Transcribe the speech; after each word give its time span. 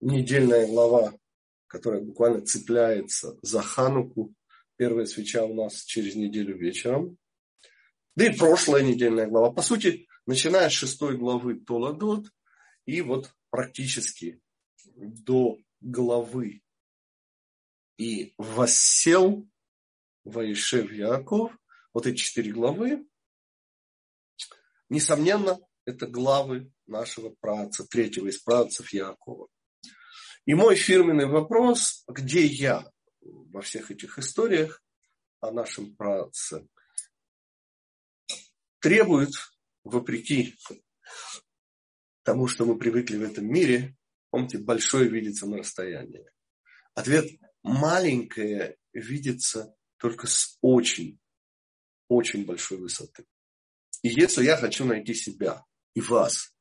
недельная 0.00 0.66
глава, 0.66 1.14
которая 1.66 2.00
буквально 2.00 2.44
цепляется 2.44 3.38
за 3.42 3.62
Хануку. 3.62 4.34
Первая 4.76 5.06
свеча 5.06 5.44
у 5.44 5.54
нас 5.54 5.84
через 5.84 6.14
неделю 6.14 6.56
вечером. 6.56 7.18
Да 8.16 8.26
и 8.26 8.36
прошлая 8.36 8.82
недельная 8.82 9.26
глава. 9.26 9.52
По 9.52 9.62
сути, 9.62 10.08
начиная 10.26 10.68
с 10.68 10.72
шестой 10.72 11.16
главы 11.16 11.60
Толадот 11.60 12.26
и 12.86 13.02
вот 13.02 13.32
практически 13.50 14.40
до 14.96 15.58
главы 15.80 16.62
и 17.98 18.34
воссел 18.38 19.46
Ваишев 20.24 20.90
Яков, 20.92 21.52
вот 21.92 22.06
эти 22.06 22.16
четыре 22.16 22.52
главы, 22.52 23.06
несомненно, 24.88 25.58
это 25.84 26.06
главы 26.06 26.72
нашего 26.86 27.30
праца, 27.40 27.84
третьего 27.84 28.28
из 28.28 28.38
працев 28.38 28.92
Якова. 28.92 29.48
И 30.50 30.54
мой 30.54 30.74
фирменный 30.74 31.26
вопрос, 31.26 32.02
где 32.08 32.44
я 32.44 32.84
во 33.20 33.60
всех 33.60 33.92
этих 33.92 34.18
историях 34.18 34.82
о 35.38 35.52
нашем 35.52 35.94
праце, 35.94 36.66
требует, 38.80 39.30
вопреки 39.84 40.56
тому, 42.24 42.48
что 42.48 42.64
мы 42.64 42.76
привыкли 42.76 43.16
в 43.16 43.22
этом 43.22 43.46
мире, 43.46 43.96
помните, 44.30 44.58
большое 44.58 45.08
видится 45.08 45.46
на 45.46 45.58
расстоянии. 45.58 46.28
Ответ 46.94 47.30
маленькое 47.62 48.76
видится 48.92 49.72
только 49.98 50.26
с 50.26 50.58
очень, 50.62 51.20
очень 52.08 52.44
большой 52.44 52.78
высоты. 52.78 53.24
И 54.02 54.08
если 54.08 54.42
я 54.42 54.56
хочу 54.56 54.84
найти 54.84 55.14
себя 55.14 55.64
и 55.94 56.00
вас 56.00 56.52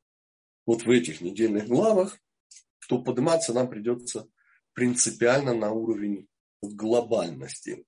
вот 0.67 0.83
в 0.83 0.91
этих 0.91 1.21
недельных 1.21 1.66
главах, 1.67 2.19
то 2.89 2.98
подниматься 2.98 3.53
нам 3.53 3.70
придется 3.70 4.27
принципиально 4.73 5.53
на 5.53 5.71
уровень 5.71 6.27
глобальности 6.59 7.86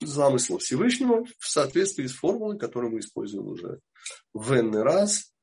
замысла 0.00 0.58
Всевышнего 0.58 1.26
в 1.38 1.46
соответствии 1.46 2.06
с 2.06 2.14
формулой, 2.14 2.58
которую 2.58 2.92
мы 2.92 3.00
используем 3.00 3.46
уже 3.46 3.80
в 4.32 4.52
n 4.52 4.74
раз. 4.76 5.34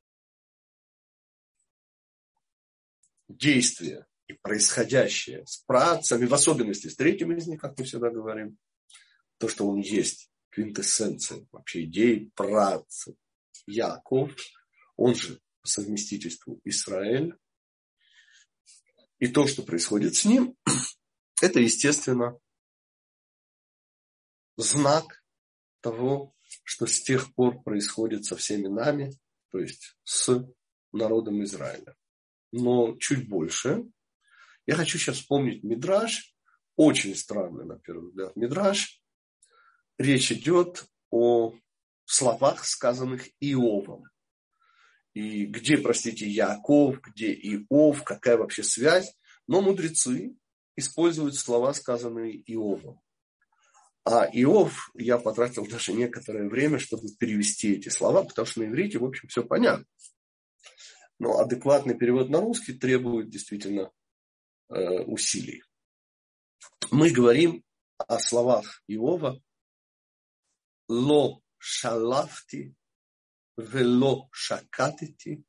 Действие 3.29 4.07
и 4.27 4.33
происходящее 4.33 5.45
с 5.45 5.57
працами, 5.57 6.25
в 6.25 6.33
особенности 6.33 6.87
с 6.87 6.95
третьим 6.95 7.31
из 7.33 7.45
них, 7.45 7.61
как 7.61 7.77
мы 7.77 7.85
всегда 7.85 8.09
говорим, 8.09 8.57
то, 9.37 9.47
что 9.47 9.69
он 9.69 9.77
есть, 9.77 10.31
квинтэссенция 10.49 11.45
вообще 11.51 11.83
идеи 11.83 12.31
працы. 12.33 13.15
Яков, 13.67 14.35
он 14.95 15.13
же 15.13 15.39
по 15.61 15.67
совместительству 15.67 16.59
Израиль. 16.63 17.35
И 19.21 19.27
то, 19.27 19.45
что 19.45 19.61
происходит 19.61 20.15
с 20.15 20.25
ним, 20.25 20.57
это, 21.41 21.59
естественно, 21.59 22.39
знак 24.57 25.23
того, 25.79 26.35
что 26.63 26.87
с 26.87 27.01
тех 27.03 27.33
пор 27.35 27.61
происходит 27.61 28.25
со 28.25 28.35
всеми 28.35 28.67
нами, 28.67 29.11
то 29.51 29.59
есть 29.59 29.95
с 30.03 30.43
народом 30.91 31.43
Израиля. 31.43 31.95
Но 32.51 32.97
чуть 32.97 33.29
больше. 33.29 33.85
Я 34.65 34.75
хочу 34.75 34.97
сейчас 34.97 35.17
вспомнить 35.17 35.63
Мидраж, 35.63 36.35
очень 36.75 37.15
странный, 37.15 37.65
на 37.65 37.77
первый 37.77 38.09
взгляд, 38.09 38.35
Мидраж. 38.35 39.03
Речь 39.99 40.31
идет 40.31 40.85
о 41.11 41.53
словах, 42.05 42.65
сказанных 42.65 43.27
Иовом. 43.39 44.05
И 45.13 45.45
где, 45.45 45.77
простите, 45.77 46.27
Яков, 46.27 47.01
где 47.01 47.33
Иов, 47.33 48.03
какая 48.03 48.37
вообще 48.37 48.63
связь. 48.63 49.13
Но 49.47 49.61
мудрецы 49.61 50.35
используют 50.75 51.35
слова, 51.35 51.73
сказанные 51.73 52.41
Иовом. 52.51 53.01
А 54.03 54.25
Иов, 54.25 54.89
я 54.95 55.17
потратил 55.17 55.67
даже 55.67 55.93
некоторое 55.93 56.49
время, 56.49 56.79
чтобы 56.79 57.09
перевести 57.19 57.73
эти 57.73 57.89
слова, 57.89 58.23
потому 58.23 58.45
что 58.45 58.61
на 58.61 58.65
иврите, 58.65 58.97
в 58.97 59.05
общем, 59.05 59.27
все 59.27 59.43
понятно. 59.43 59.85
Но 61.19 61.37
адекватный 61.37 61.95
перевод 61.95 62.29
на 62.29 62.39
русский 62.39 62.73
требует 62.73 63.29
действительно 63.29 63.91
э, 64.69 65.01
усилий. 65.01 65.63
Мы 66.89 67.11
говорим 67.11 67.63
о 67.97 68.17
словах 68.19 68.81
Иова 68.87 69.39
«Ло 70.87 71.41
шалафти, 71.59 72.73
вело 73.57 74.29
шакатити, 74.31 75.43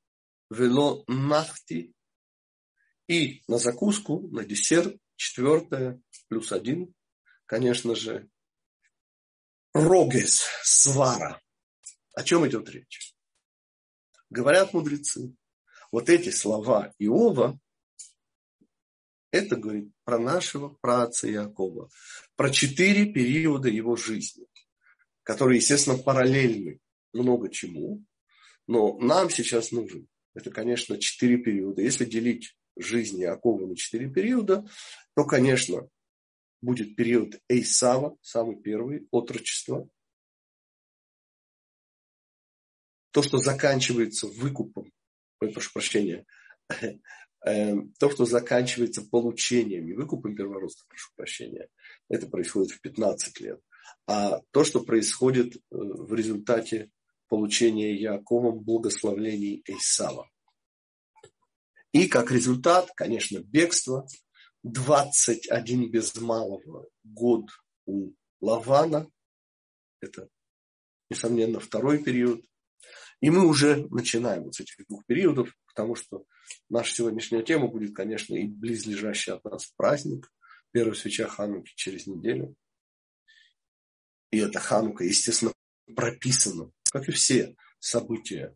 вело 0.50 1.04
нахти». 1.08 1.94
И 3.08 3.42
на 3.48 3.58
закуску, 3.58 4.28
на 4.30 4.44
десерт, 4.44 4.96
четвертое, 5.16 6.00
плюс 6.28 6.52
один, 6.52 6.94
конечно 7.46 7.94
же, 7.94 8.28
Рогес, 9.74 10.44
свара. 10.62 11.40
О 12.14 12.22
чем 12.22 12.46
идет 12.46 12.68
речь? 12.68 13.14
Говорят 14.28 14.74
мудрецы, 14.74 15.34
вот 15.90 16.08
эти 16.08 16.30
слова 16.30 16.92
Иова, 16.98 17.58
это 19.30 19.56
говорит 19.56 19.90
про 20.04 20.18
нашего 20.18 20.68
праца 20.68 21.26
Якова, 21.26 21.88
про 22.36 22.50
четыре 22.50 23.06
периода 23.06 23.68
его 23.68 23.96
жизни, 23.96 24.46
которые, 25.22 25.58
естественно, 25.58 25.96
параллельны 25.96 26.80
много 27.12 27.50
чему, 27.50 28.04
но 28.66 28.98
нам 28.98 29.30
сейчас 29.30 29.72
нужен. 29.72 30.08
Это, 30.34 30.50
конечно, 30.50 30.98
четыре 30.98 31.36
периода. 31.36 31.82
Если 31.82 32.04
делить 32.04 32.56
жизнь 32.76 33.20
Якова 33.20 33.66
на 33.66 33.76
четыре 33.76 34.08
периода, 34.08 34.66
то, 35.14 35.24
конечно, 35.24 35.88
будет 36.62 36.96
период 36.96 37.40
Эйсава, 37.48 38.16
самый 38.22 38.56
первый, 38.56 39.06
отрочество. 39.10 39.88
То, 43.10 43.22
что 43.22 43.36
заканчивается 43.38 44.26
выкупом, 44.26 44.90
ой, 45.40 45.52
прошу 45.52 45.70
прощения, 45.74 46.24
эм, 47.44 47.92
то, 47.98 48.10
что 48.10 48.24
заканчивается 48.24 49.02
получением, 49.02 49.84
не 49.84 49.92
выкупом 49.92 50.34
первородства, 50.34 50.86
прошу 50.88 51.10
прощения, 51.14 51.68
это 52.08 52.26
происходит 52.26 52.70
в 52.70 52.80
15 52.80 53.40
лет, 53.40 53.60
а 54.06 54.40
то, 54.50 54.64
что 54.64 54.82
происходит 54.82 55.56
э, 55.56 55.60
в 55.70 56.14
результате 56.14 56.90
получения 57.32 57.94
Яковом 57.94 58.60
благословлений 58.60 59.62
Эйсава. 59.66 60.30
И 61.90 62.06
как 62.06 62.30
результат, 62.30 62.90
конечно, 62.94 63.38
бегство, 63.38 64.06
21 64.64 65.90
без 65.90 66.14
малого 66.20 66.90
год 67.02 67.46
у 67.86 68.12
Лавана. 68.42 69.10
Это, 70.02 70.28
несомненно, 71.08 71.58
второй 71.58 72.04
период. 72.04 72.44
И 73.22 73.30
мы 73.30 73.48
уже 73.48 73.86
начинаем 73.88 74.44
вот 74.44 74.56
с 74.56 74.60
этих 74.60 74.86
двух 74.86 75.06
периодов, 75.06 75.56
потому 75.68 75.94
что 75.94 76.26
наша 76.68 76.94
сегодняшняя 76.94 77.42
тема 77.42 77.66
будет, 77.66 77.96
конечно, 77.96 78.34
и 78.34 78.46
близлежащий 78.46 79.32
от 79.32 79.42
нас 79.44 79.72
праздник. 79.74 80.30
Первая 80.70 80.94
свеча 80.94 81.28
Хануки 81.28 81.72
через 81.76 82.06
неделю. 82.06 82.54
И 84.30 84.36
эта 84.36 84.60
Ханука, 84.60 85.04
естественно, 85.04 85.54
прописана, 85.96 86.70
как 86.92 87.08
и 87.08 87.12
все 87.12 87.56
события 87.78 88.54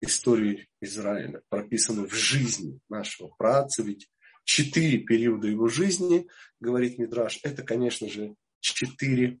истории 0.00 0.68
Израиля, 0.80 1.42
прописаны 1.48 2.08
в 2.08 2.12
жизни 2.12 2.80
нашего 2.88 3.28
праца, 3.28 3.84
ведь 3.84 4.10
четыре 4.44 4.98
периода 4.98 5.46
его 5.46 5.68
жизни, 5.68 6.26
говорит 6.58 6.98
Мидраш, 6.98 7.38
это, 7.44 7.62
конечно 7.62 8.08
же, 8.08 8.34
четыре 8.58 9.38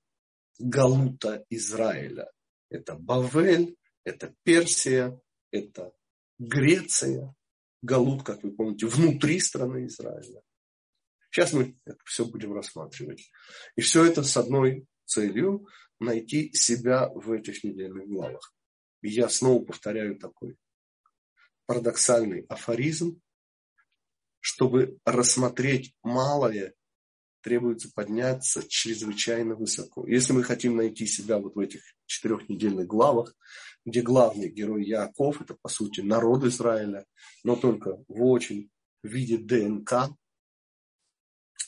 галута 0.60 1.44
Израиля. 1.50 2.30
Это 2.70 2.94
Бавель, 2.94 3.76
это 4.04 4.32
Персия, 4.44 5.20
это 5.50 5.92
Греция, 6.38 7.34
Галут, 7.82 8.22
как 8.22 8.44
вы 8.44 8.52
помните, 8.52 8.86
внутри 8.86 9.40
страны 9.40 9.86
Израиля. 9.86 10.40
Сейчас 11.30 11.52
мы 11.52 11.76
это 11.84 11.98
все 12.04 12.24
будем 12.24 12.52
рассматривать. 12.52 13.32
И 13.74 13.80
все 13.80 14.04
это 14.04 14.22
с 14.22 14.36
одной 14.36 14.86
целью 15.04 15.66
найти 16.02 16.52
себя 16.52 17.08
в 17.08 17.32
этих 17.32 17.64
недельных 17.64 18.06
главах. 18.08 18.54
И 19.02 19.08
я 19.08 19.28
снова 19.28 19.64
повторяю 19.64 20.18
такой 20.18 20.56
парадоксальный 21.66 22.44
афоризм, 22.48 23.20
чтобы 24.40 24.98
рассмотреть 25.04 25.94
малое, 26.02 26.74
требуется 27.42 27.90
подняться 27.94 28.62
чрезвычайно 28.68 29.54
высоко. 29.54 30.06
Если 30.06 30.32
мы 30.32 30.42
хотим 30.42 30.76
найти 30.76 31.06
себя 31.06 31.38
вот 31.38 31.54
в 31.54 31.58
этих 31.58 31.82
четырехнедельных 32.06 32.86
главах, 32.86 33.34
где 33.84 34.00
главный 34.00 34.48
герой 34.48 34.84
Яков, 34.84 35.40
это 35.40 35.56
по 35.60 35.68
сути 35.68 36.00
народ 36.00 36.44
Израиля, 36.44 37.04
но 37.42 37.56
только 37.56 37.96
в 38.08 38.22
очень 38.22 38.70
виде 39.02 39.38
ДНК 39.38 40.10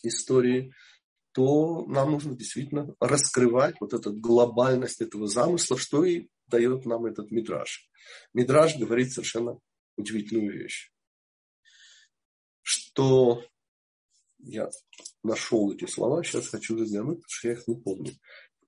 истории, 0.03 0.73
то 1.35 1.85
нам 1.87 2.13
нужно 2.13 2.37
действительно 2.37 2.95
раскрывать 3.01 3.75
вот 3.81 3.93
эту 3.93 4.13
глобальность 4.13 5.01
этого 5.01 5.27
замысла, 5.27 5.77
что 5.77 6.05
и 6.05 6.29
дает 6.47 6.87
нам 6.87 7.07
этот 7.07 7.33
мидраж. 7.33 7.91
Мидраж 8.33 8.77
говорит 8.77 9.13
совершенно 9.13 9.59
удивительную 9.97 10.53
вещь. 10.53 10.93
что 12.63 13.45
я 14.39 14.71
нашел 15.23 15.73
эти 15.73 15.87
слова, 15.87 16.23
сейчас 16.23 16.49
хочу 16.49 16.79
заглянуть, 16.79 17.19
потому 17.19 17.31
что 17.31 17.49
я 17.49 17.55
их 17.55 17.67
не 17.67 17.77
помню. 17.77 18.13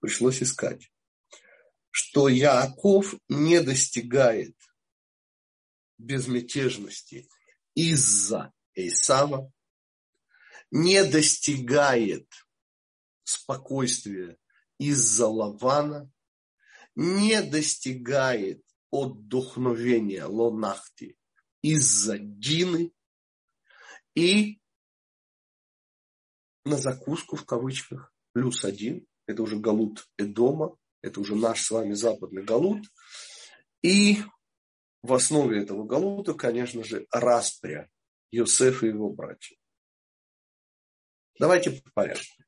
Пришлось 0.01 0.43
искать. 0.43 0.91
Что 1.91 2.29
Яаков 2.29 3.15
не 3.29 3.63
достигает 3.63 4.55
безмятежности 5.99 7.29
из-за 7.75 8.53
Исава, 8.75 9.53
не 10.71 11.05
достигает 11.05 12.29
спокойствия 13.29 14.39
из-за 14.79 15.27
Лавана, 15.27 16.11
не 16.95 17.43
достигает 17.43 18.63
отдохновения 18.91 20.25
Лонахти 20.25 21.17
из-за 21.63 22.19
Дины 22.19 22.93
и 24.15 24.61
на 26.65 26.77
закуску 26.77 27.37
в 27.37 27.45
кавычках 27.45 28.13
плюс 28.33 28.65
один, 28.65 29.07
это 29.27 29.43
уже 29.43 29.59
Галут 29.59 30.09
Эдома, 30.17 30.77
это 31.03 31.21
уже 31.21 31.35
наш 31.35 31.63
с 31.63 31.71
вами 31.71 31.95
западный 31.95 32.43
Галут. 32.43 32.87
И 33.83 34.19
в 35.03 35.13
основе 35.13 35.63
этого 35.63 35.85
Галута, 35.85 36.35
конечно 36.35 36.83
же, 36.83 37.07
распря 37.11 37.89
Йосефа 38.31 38.87
и 38.87 38.91
его 38.91 39.11
братьев. 39.11 39.59
Давайте 41.39 41.71
по 41.71 41.91
порядку. 41.93 42.43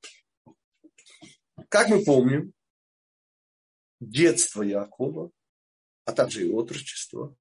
Как 1.69 1.89
мы 1.89 2.03
помним, 2.03 2.53
детство 4.01 4.63
Якова, 4.63 5.31
а 6.05 6.13
также 6.13 6.47
и 6.47 6.51
отрочество, 6.51 7.37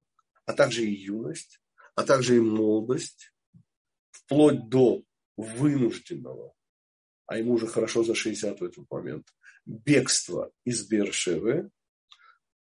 а 0.45 0.53
также 0.53 0.85
и 0.85 0.93
юность, 0.93 1.61
а 1.95 2.03
также 2.03 2.37
и 2.37 2.39
молодость, 2.39 3.33
вплоть 4.11 4.67
до 4.67 5.03
вынужденного, 5.37 6.53
а 7.25 7.37
ему 7.37 7.53
уже 7.53 7.67
хорошо 7.67 8.03
за 8.03 8.15
60 8.15 8.59
в 8.59 8.63
этот 8.63 8.89
момент, 8.91 9.27
бегства 9.65 10.51
из 10.65 10.85
Бершевы, 10.87 11.69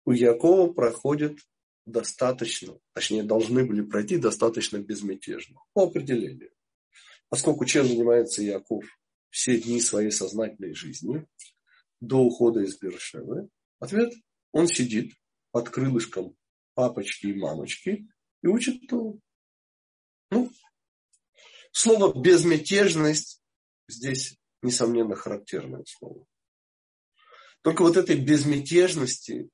у 0.05 0.12
Якова 0.12 0.72
проходит 0.72 1.38
достаточно, 1.87 2.78
точнее, 2.93 3.22
должны 3.22 3.64
были 3.64 3.82
пройти 3.82 4.19
достаточно 4.19 4.78
безмятежно, 4.78 5.60
по 5.72 5.84
определению. 5.84 6.50
Поскольку 7.28 7.64
чем 7.64 7.87
занимается 7.87 8.43
Яков 8.43 8.84
все 9.31 9.60
дни 9.60 9.81
своей 9.81 10.10
сознательной 10.10 10.75
жизни, 10.75 11.26
до 12.00 12.19
ухода 12.19 12.61
из 12.61 12.79
Бершевы, 12.79 13.49
ответ– 13.79 14.12
он 14.55 14.69
сидит 14.69 15.12
под 15.50 15.69
крылышком 15.69 16.37
папочки 16.75 17.26
и 17.26 17.35
мамочки 17.35 18.08
и 18.41 18.46
учит 18.46 18.87
то. 18.88 19.19
Ну, 20.31 20.52
слово 21.73 22.17
«безмятежность» 22.17 23.43
здесь, 23.88 24.38
несомненно, 24.62 25.17
характерное 25.17 25.85
слово. 25.87 26.25
Только 27.62 27.82
вот 27.82 27.96
этой 27.96 28.17
безмятежности 28.17 29.50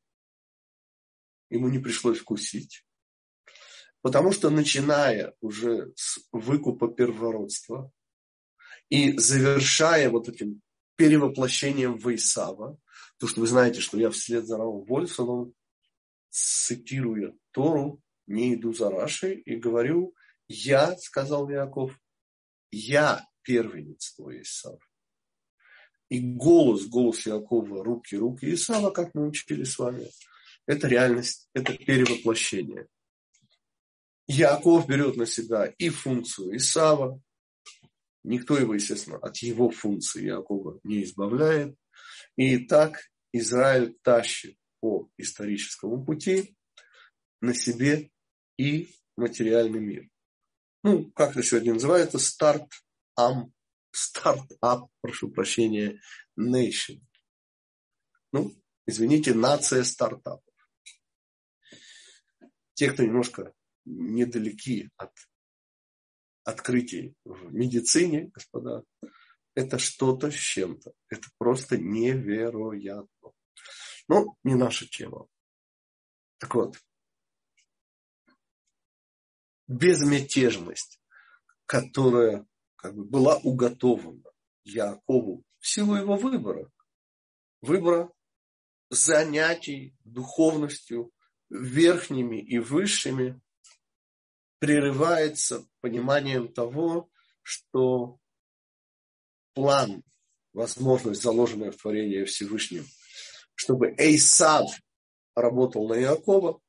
ему 1.48 1.70
не 1.70 1.78
пришлось 1.78 2.18
вкусить. 2.18 2.84
Потому 4.02 4.32
что 4.32 4.50
начиная 4.50 5.34
уже 5.40 5.94
с 5.96 6.18
выкупа 6.30 6.88
первородства 6.88 7.90
и 8.90 9.16
завершая 9.16 10.10
вот 10.10 10.28
этим 10.28 10.60
перевоплощением 11.00 11.96
в 11.96 12.14
Исава, 12.14 12.78
то, 13.18 13.26
что 13.26 13.40
вы 13.40 13.46
знаете, 13.46 13.80
что 13.80 13.98
я 13.98 14.10
вслед 14.10 14.44
за 14.44 14.58
Равом 14.58 14.84
Вольфсоном, 14.84 15.54
цитируя 16.28 17.32
Тору, 17.52 18.02
не 18.26 18.54
иду 18.54 18.74
за 18.74 18.90
Рашей 18.90 19.40
и 19.40 19.56
говорю, 19.56 20.14
я, 20.46 20.94
сказал 20.98 21.48
Яков, 21.48 21.98
я 22.70 23.26
первенец 23.40 24.12
твой 24.12 24.42
Исав. 24.42 24.78
И 26.10 26.20
голос, 26.20 26.84
голос 26.84 27.26
Якова, 27.26 27.82
руки, 27.82 28.14
руки 28.16 28.52
Исава, 28.52 28.90
как 28.90 29.14
мы 29.14 29.28
учили 29.28 29.64
с 29.64 29.78
вами, 29.78 30.06
это 30.66 30.86
реальность, 30.86 31.48
это 31.54 31.72
перевоплощение. 31.78 32.88
Яков 34.26 34.86
берет 34.86 35.16
на 35.16 35.24
себя 35.24 35.64
и 35.78 35.88
функцию 35.88 36.58
Исава. 36.58 37.18
Никто 38.22 38.58
его, 38.58 38.74
естественно, 38.74 39.18
от 39.18 39.38
его 39.38 39.70
функции 39.70 40.24
Якова 40.24 40.78
не 40.84 41.04
избавляет. 41.04 41.76
И 42.36 42.58
так 42.58 43.00
Израиль 43.32 43.96
тащит 44.02 44.56
по 44.80 45.10
историческому 45.16 46.04
пути 46.04 46.56
на 47.40 47.54
себе 47.54 48.10
и 48.58 48.94
материальный 49.16 49.80
мир. 49.80 50.08
Ну, 50.82 51.10
как 51.12 51.32
это 51.32 51.42
сегодня 51.42 51.74
называется, 51.74 52.18
старт 52.18 52.68
ам, 53.16 53.52
старт-ап, 53.90 54.88
прошу 55.00 55.30
прощения, 55.30 56.00
nation. 56.38 57.00
Ну, 58.32 58.54
извините, 58.86 59.34
нация 59.34 59.84
стартапов 59.84 60.50
те, 62.80 62.90
кто 62.90 63.02
немножко 63.02 63.52
недалеки 63.84 64.88
от 64.96 65.12
открытий 66.44 67.14
в 67.24 67.52
медицине, 67.52 68.30
господа, 68.34 68.84
это 69.54 69.78
что-то 69.78 70.30
с 70.30 70.34
чем-то. 70.34 70.92
Это 71.08 71.28
просто 71.38 71.76
невероятно. 71.76 73.32
Но 74.08 74.36
не 74.44 74.54
наша 74.54 74.86
тема. 74.86 75.26
Так 76.38 76.54
вот, 76.54 76.76
безмятежность, 79.68 81.00
которая 81.66 82.46
как 82.76 82.94
бы 82.94 83.04
была 83.04 83.36
уготована 83.36 84.30
Якову 84.64 85.44
в 85.58 85.68
силу 85.68 85.94
его 85.94 86.16
выбора. 86.16 86.70
Выбора 87.60 88.10
занятий 88.88 89.94
духовностью, 90.04 91.12
верхними 91.50 92.40
и 92.40 92.58
высшими 92.58 93.40
прерывается 94.60 95.66
пониманием 95.80 96.52
того, 96.52 97.10
что 97.42 98.18
план, 99.54 100.04
возможность, 100.52 101.22
заложенная 101.22 101.72
в 101.72 101.76
творении 101.76 102.24
Всевышним, 102.24 102.86
чтобы 103.54 103.94
Эйсав 103.98 104.70
работал 105.34 105.88
на 105.88 106.00
Иакова, 106.00 106.60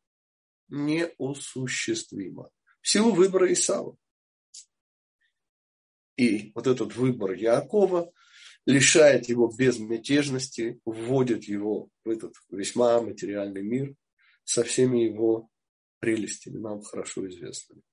неосуществимо. 0.70 2.50
В 2.82 2.90
силу 2.90 3.12
выбора 3.12 3.52
Исава. 3.54 3.96
И 6.18 6.52
вот 6.56 6.68
этот 6.68 6.96
выбор 6.96 7.34
Якова 7.34 8.12
лишает 8.65 9.27
его 9.27 9.51
безмятежности, 9.51 10.80
вводит 10.86 11.44
его 11.44 11.89
в 12.04 12.10
этот 12.10 12.36
весьма 12.50 13.01
материальный 13.01 13.63
мир, 13.63 13.96
со 14.44 14.63
всеми 14.63 15.00
его 15.00 15.50
прелестями, 16.00 16.58
нам 16.58 16.82
хорошо 16.82 17.27
известными. 17.30 17.84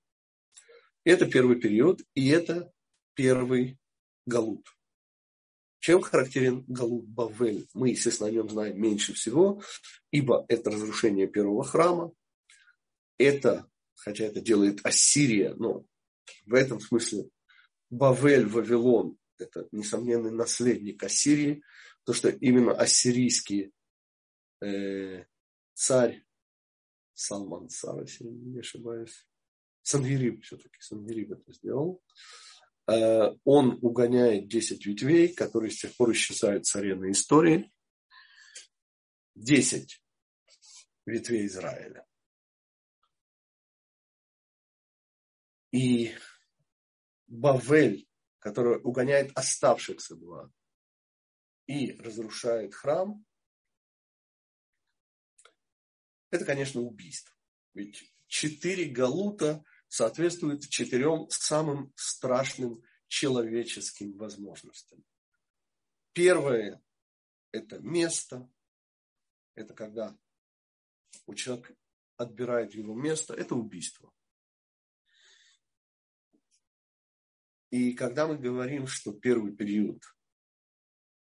Это 1.04 1.26
первый 1.26 1.60
период, 1.60 2.02
и 2.14 2.28
это 2.28 2.72
первый 3.14 3.78
Галут. 4.26 4.66
Чем 5.80 6.02
характерен 6.02 6.64
Галут 6.66 7.06
Бавель? 7.06 7.68
Мы, 7.72 7.90
естественно, 7.90 8.28
о 8.28 8.32
нем 8.32 8.48
знаем 8.48 8.80
меньше 8.80 9.14
всего, 9.14 9.62
ибо 10.10 10.44
это 10.48 10.70
разрушение 10.70 11.28
первого 11.28 11.64
храма. 11.64 12.12
Это, 13.16 13.68
хотя 13.94 14.24
это 14.24 14.40
делает 14.40 14.80
Ассирия, 14.84 15.54
но 15.54 15.84
в 16.46 16.54
этом 16.54 16.80
смысле 16.80 17.28
Бавель, 17.90 18.46
Вавилон, 18.46 19.16
это 19.38 19.68
несомненный 19.72 20.32
наследник 20.32 21.02
Ассирии, 21.02 21.62
то 22.04 22.12
что 22.12 22.28
именно 22.28 22.72
ассирийский 22.72 23.72
э, 24.60 25.24
царь 25.74 26.24
Салман 27.14 27.68
Сара, 27.68 28.02
если 28.02 28.24
не 28.24 28.60
ошибаюсь. 28.60 29.27
Сангириб 29.88 30.44
все-таки, 30.44 30.78
Сангириб 30.80 31.32
это 31.32 31.50
сделал. 31.50 32.04
Э, 32.86 33.34
он 33.44 33.78
угоняет 33.80 34.46
10 34.46 34.84
ветвей, 34.84 35.32
которые 35.32 35.70
с 35.70 35.80
тех 35.80 35.96
пор 35.96 36.12
исчезают 36.12 36.66
с 36.66 36.76
арены 36.76 37.12
истории. 37.12 37.72
10 39.34 40.04
ветвей 41.06 41.46
Израиля. 41.46 42.06
И 45.72 46.14
Бавель, 47.26 48.06
который 48.40 48.82
угоняет 48.82 49.32
оставшихся 49.34 50.16
два 50.16 50.52
и 51.66 51.92
разрушает 51.92 52.74
храм, 52.74 53.24
это, 56.30 56.44
конечно, 56.44 56.82
убийство. 56.82 57.34
Ведь 57.72 58.14
четыре 58.26 58.84
галута 58.84 59.64
соответствуют 59.88 60.68
четырем 60.68 61.28
самым 61.30 61.92
страшным 61.96 62.82
человеческим 63.08 64.16
возможностям. 64.16 65.04
Первое– 66.12 66.82
это 67.52 67.78
место, 67.80 68.48
это 69.54 69.74
когда 69.74 70.16
у 71.26 71.34
человека 71.34 71.74
отбирает 72.16 72.74
его 72.74 72.94
место, 72.94 73.34
это 73.34 73.54
убийство. 73.54 74.12
И 77.70 77.92
когда 77.92 78.26
мы 78.26 78.38
говорим, 78.38 78.86
что 78.86 79.12
первый 79.12 79.54
период 79.54 80.02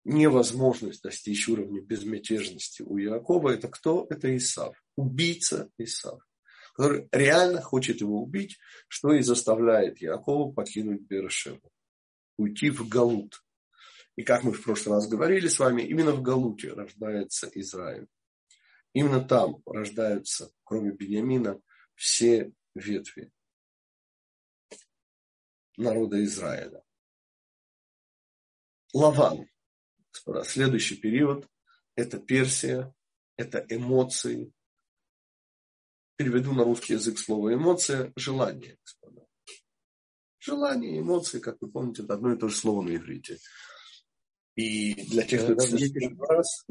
невозможность 0.04 1.04
достичь 1.04 1.48
уровня 1.48 1.82
безмятежности 1.82 2.82
у 2.82 2.98
Якова, 2.98 3.50
это 3.50 3.68
кто? 3.68 4.08
Это 4.10 4.36
Исав, 4.36 4.82
убийца 4.96 5.70
Исав, 5.78 6.22
который 6.74 7.08
реально 7.12 7.62
хочет 7.62 8.02
его 8.02 8.22
убить, 8.22 8.58
что 8.88 9.14
и 9.14 9.22
заставляет 9.22 10.02
Якова 10.02 10.52
покинуть 10.52 11.02
Бершеву, 11.02 11.72
уйти 12.38 12.70
в 12.70 12.88
Галут. 12.88 13.44
И 14.16 14.24
как 14.24 14.44
мы 14.44 14.52
в 14.52 14.64
прошлый 14.64 14.96
раз 14.96 15.08
говорили 15.08 15.48
с 15.48 15.60
вами, 15.60 15.84
именно 15.84 16.12
в 16.12 16.22
Галуте 16.22 16.74
рождается 16.74 17.50
Израиль. 17.54 18.08
Именно 18.94 19.22
там 19.24 19.62
рождаются, 19.66 20.52
кроме 20.64 20.92
Бениамина, 20.92 21.62
все 21.96 22.52
ветви 22.76 23.32
народа 25.78 26.24
Израиля. 26.24 26.84
Лаван, 28.94 29.48
господа, 30.12 30.44
следующий 30.44 30.96
период– 30.96 31.48
это 31.96 32.20
Персия, 32.20 32.94
это 33.38 33.66
эмоции. 33.70 34.52
Переведу 36.22 36.54
на 36.54 36.64
русский 36.64 36.94
язык 36.94 37.18
слово 37.18 37.56
эмоция– 37.56 38.14
желание, 38.16 38.78
господа. 38.86 39.26
Желание, 40.40 41.00
эмоции, 41.00 41.40
как 41.40 41.58
вы 41.62 41.72
помните, 41.72 42.04
это 42.04 42.14
одно 42.14 42.34
и 42.34 42.38
то 42.38 42.48
же 42.48 42.56
слово 42.56 42.84
на 42.84 42.96
иврите. 42.96 43.40
И 44.56 44.94
для 45.10 45.24
тех, 45.24 45.42
кто 45.42 45.54
это 45.54 45.62
слышит 45.64 45.96
раз, 46.20 46.68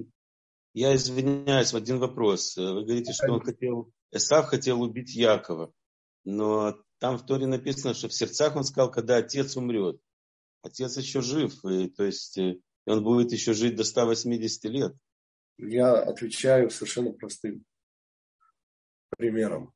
я 0.73 0.95
извиняюсь, 0.95 1.75
один 1.75 1.99
вопрос. 1.99 2.57
Вы 2.57 2.85
говорите, 2.85 3.13
что 3.13 3.33
он 3.33 3.41
хотел, 3.41 3.91
Эсав 4.13 4.47
хотел 4.47 4.83
убить 4.83 5.17
Якова, 5.17 5.73
но 6.25 6.81
там 7.01 7.19
в 7.19 7.27
Торе 7.27 7.49
написано, 7.49 7.93
что 7.95 8.07
в 8.07 8.15
сердцах 8.15 8.55
он 8.55 8.63
сказал, 8.63 8.93
когда 8.93 9.17
отец 9.17 9.57
умрет. 9.57 10.01
Отец 10.63 10.97
еще 10.97 11.23
жив, 11.23 11.65
и, 11.65 11.89
то 11.89 12.05
есть 12.05 12.39
э, 12.39 12.61
он 12.87 13.03
будет 13.03 13.33
еще 13.33 13.53
жить 13.53 13.75
до 13.75 13.83
180 13.83 14.65
лет. 14.67 14.95
Я 15.59 16.01
отвечаю 16.01 16.71
совершенно 16.71 17.11
простым 17.11 17.65
примером. 19.17 19.75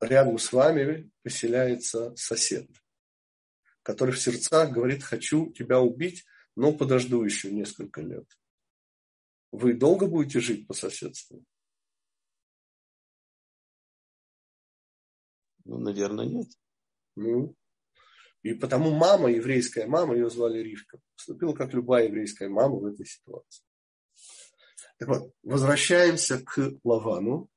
Рядом 0.00 0.38
с 0.38 0.52
вами 0.52 1.10
поселяется 1.22 2.14
сосед, 2.16 2.68
который 3.82 4.14
в 4.14 4.20
сердцах 4.20 4.72
говорит, 4.72 5.02
хочу 5.02 5.52
тебя 5.52 5.80
убить, 5.80 6.24
но 6.56 6.72
подожду 6.72 7.22
еще 7.22 7.50
несколько 7.52 8.00
лет. 8.00 8.26
Вы 9.52 9.74
долго 9.74 10.06
будете 10.06 10.40
жить 10.40 10.66
по 10.66 10.74
соседству? 10.74 11.44
Ну, 15.64 15.78
наверное, 15.78 16.26
нет. 16.26 16.48
Ну, 17.14 17.54
и 18.42 18.54
потому 18.54 18.90
мама, 18.90 19.30
еврейская 19.30 19.86
мама, 19.86 20.14
ее 20.14 20.28
звали 20.28 20.58
Ривка, 20.58 20.98
поступила 21.14 21.54
как 21.54 21.72
любая 21.72 22.06
еврейская 22.06 22.48
мама 22.48 22.76
в 22.76 22.86
этой 22.86 23.06
ситуации. 23.06 23.64
Так 24.98 25.08
вот, 25.08 25.32
возвращаемся 25.42 26.42
к 26.44 26.72
Лавану. 26.82 27.48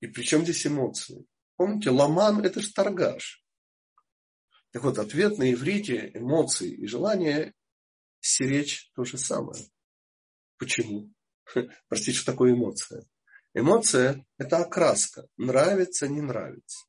И 0.00 0.06
при 0.06 0.22
чем 0.22 0.42
здесь 0.42 0.66
эмоции? 0.66 1.26
Помните, 1.56 1.90
Ламан– 1.90 2.40
это 2.44 2.60
же 2.60 2.72
торгаш. 2.72 3.42
Так 4.72 4.84
вот, 4.84 4.98
ответ 4.98 5.38
на 5.38 5.52
иврите, 5.52 6.10
эмоции 6.14 6.70
и 6.70 6.86
желания 6.86 7.54
сиречь 8.20 8.90
то 8.94 9.04
же 9.04 9.16
самое. 9.16 9.64
Почему? 10.58 11.12
Простите, 11.88 12.18
что 12.18 12.32
такое 12.32 12.52
эмоция? 12.52 13.06
Эмоция– 13.54 14.26
это 14.38 14.58
окраска. 14.58 15.26
Нравится, 15.38 16.08
не 16.08 16.20
нравится. 16.20 16.84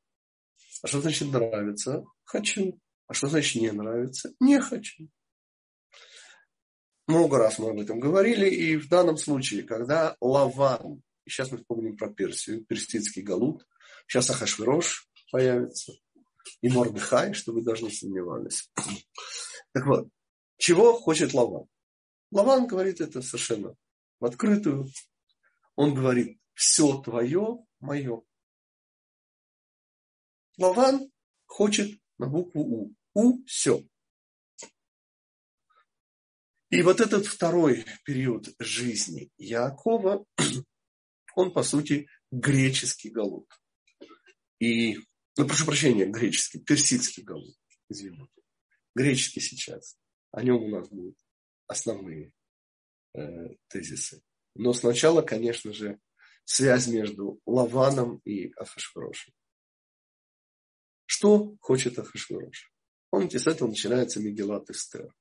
А 0.82 0.86
что 0.86 1.00
значит 1.00 1.28
нравится? 1.32 2.04
Хочу. 2.24 2.78
А 3.06 3.14
что 3.14 3.28
значит 3.28 3.62
не 3.62 3.70
нравится? 3.70 4.34
Не 4.38 4.60
хочу. 4.60 5.08
Много 7.06 7.38
раз 7.38 7.58
мы 7.58 7.70
об 7.70 7.80
этом 7.80 8.00
говорили, 8.00 8.50
и 8.50 8.76
в 8.76 8.86
данном 8.88 9.16
случае, 9.16 9.62
когда 9.62 10.14
Лаван, 10.20 11.02
и 11.28 11.30
сейчас 11.30 11.52
мы 11.52 11.58
вспомним 11.58 11.94
про 11.94 12.08
Персию, 12.10 12.64
персидский 12.64 13.20
галут, 13.20 13.66
сейчас 14.06 14.30
Ахашвирош 14.30 15.10
появится, 15.30 15.92
и 16.62 16.70
Мордыхай, 16.70 17.34
что 17.34 17.52
вы 17.52 17.60
даже 17.62 17.84
не 17.84 17.90
сомневались. 17.90 18.72
Так 19.74 19.84
вот, 19.84 20.08
чего 20.56 20.98
хочет 20.98 21.34
Лаван? 21.34 21.66
Лаван 22.30 22.66
говорит 22.66 23.02
это 23.02 23.20
совершенно 23.20 23.76
в 24.20 24.24
открытую. 24.24 24.88
Он 25.76 25.94
говорит, 25.94 26.38
все 26.54 26.98
твое, 27.02 27.58
мое. 27.78 28.22
Лаван 30.56 31.12
хочет 31.44 32.00
на 32.16 32.26
букву 32.26 32.62
У. 32.62 32.94
У– 33.12 33.44
все. 33.46 33.82
И 36.70 36.80
вот 36.80 37.00
этот 37.00 37.26
второй 37.26 37.84
период 38.04 38.48
жизни 38.58 39.30
Якова, 39.36 40.24
он, 41.38 41.52
по 41.52 41.62
сути, 41.62 42.08
греческий 42.32 43.10
галут. 43.10 43.48
И, 44.58 44.96
ну, 45.36 45.46
прошу 45.46 45.66
прощения, 45.66 46.04
греческий, 46.06 46.58
персидский 46.58 47.22
галут, 47.22 47.56
извините. 47.88 48.42
Греческий 48.96 49.38
сейчас. 49.38 49.96
О 50.32 50.42
нем 50.42 50.64
у 50.64 50.68
нас 50.68 50.88
будут 50.88 51.16
основные 51.68 52.32
э, 53.14 53.20
тезисы. 53.68 54.20
Но 54.56 54.72
сначала, 54.72 55.22
конечно 55.22 55.72
же, 55.72 56.00
связь 56.44 56.88
между 56.88 57.40
Лаваном 57.46 58.20
и 58.24 58.52
Ахашвирошем. 58.54 59.32
Что 61.06 61.56
хочет 61.60 62.00
Ахашвирош? 62.00 62.72
Помните, 63.10 63.38
с 63.38 63.46
этого 63.46 63.68
начинается 63.68 64.18
Мегелат 64.18 64.68
Эстер. 64.70 65.14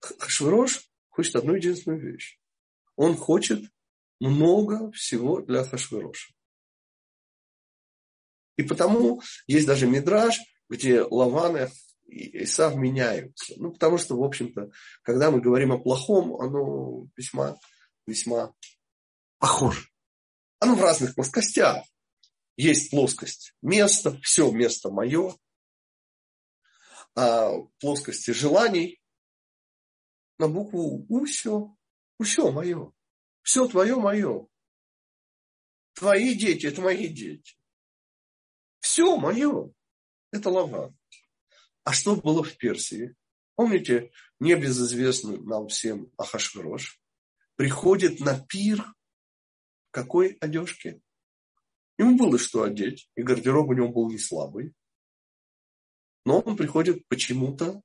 Ахашвирош 0.00 0.90
хочет 1.10 1.36
одну 1.36 1.54
единственную 1.54 2.00
вещь. 2.00 2.40
Он 2.96 3.16
хочет 3.16 3.70
много 4.28 4.92
всего 4.92 5.40
для 5.40 5.60
Ахашвироша. 5.60 6.32
И 8.56 8.62
потому 8.62 9.22
есть 9.46 9.66
даже 9.66 9.86
мидраж, 9.86 10.38
где 10.68 11.02
Лаван 11.02 11.68
и 12.06 12.44
Исав 12.44 12.76
меняются. 12.76 13.54
Ну, 13.56 13.72
потому 13.72 13.98
что, 13.98 14.16
в 14.16 14.22
общем-то, 14.22 14.70
когда 15.02 15.30
мы 15.30 15.40
говорим 15.40 15.72
о 15.72 15.78
плохом, 15.78 16.40
оно 16.40 17.08
весьма, 17.16 17.58
весьма 18.06 18.54
похоже. 19.38 19.88
Оно 20.60 20.76
в 20.76 20.80
разных 20.80 21.14
плоскостях. 21.14 21.84
Есть 22.56 22.90
плоскость 22.90 23.54
места, 23.62 24.16
все 24.22 24.52
место 24.52 24.90
мое. 24.90 25.34
А 27.16 27.50
плоскости 27.80 28.30
желаний 28.30 29.02
на 30.38 30.48
букву 30.48 31.06
У 31.08 31.24
все. 31.24 31.74
Все 32.22 32.52
мое. 32.52 32.92
Все 33.42 33.66
твое 33.68 33.96
мое. 33.96 34.46
Твои 35.94 36.34
дети– 36.34 36.66
это 36.68 36.80
мои 36.80 37.08
дети. 37.08 37.56
Все 38.80 39.16
мое. 39.16 39.72
Это 40.30 40.48
лаван. 40.48 40.96
А 41.84 41.92
что 41.92 42.16
было 42.16 42.42
в 42.42 42.56
Персии? 42.56 43.14
Помните, 43.54 44.12
небезызвестный 44.40 45.38
нам 45.40 45.68
всем 45.68 46.10
Ахашвирош 46.16 47.00
приходит 47.56 48.20
на 48.20 48.40
пир 48.40 48.84
какой 49.90 50.38
одежки? 50.40 51.02
Ему 51.98 52.16
было 52.16 52.38
что 52.38 52.62
одеть, 52.62 53.10
и 53.14 53.22
гардероб 53.22 53.68
у 53.68 53.74
него 53.74 53.88
был 53.88 54.10
не 54.10 54.18
слабый. 54.18 54.74
Но 56.24 56.40
он 56.40 56.56
приходит 56.56 57.06
почему-то 57.08 57.82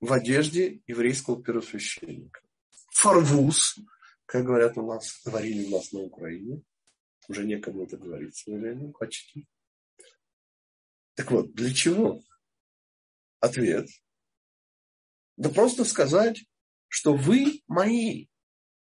в 0.00 0.12
одежде 0.12 0.80
еврейского 0.86 1.42
первосвященника. 1.42 2.40
Фарвуз, 2.98 3.78
как 4.26 4.44
говорят 4.44 4.76
у 4.76 4.82
нас, 4.84 5.20
говорили 5.24 5.66
у 5.66 5.76
нас 5.76 5.92
на 5.92 6.00
Украине. 6.00 6.64
Уже 7.28 7.46
некому 7.46 7.84
это 7.84 7.96
говорить, 7.96 8.34
к 8.34 8.38
сожалению, 8.38 8.92
почти. 8.92 9.46
Так 11.14 11.30
вот, 11.30 11.54
для 11.54 11.72
чего? 11.72 12.24
Ответ. 13.38 13.88
Да 15.36 15.48
просто 15.48 15.84
сказать, 15.84 16.44
что 16.88 17.14
вы 17.14 17.62
мои, 17.68 18.26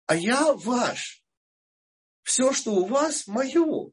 а 0.07 0.17
я 0.17 0.53
ваш. 0.53 1.25
Все, 2.25 2.53
что 2.53 2.75
у 2.75 2.87
вас, 2.87 3.29
мое. 3.29 3.93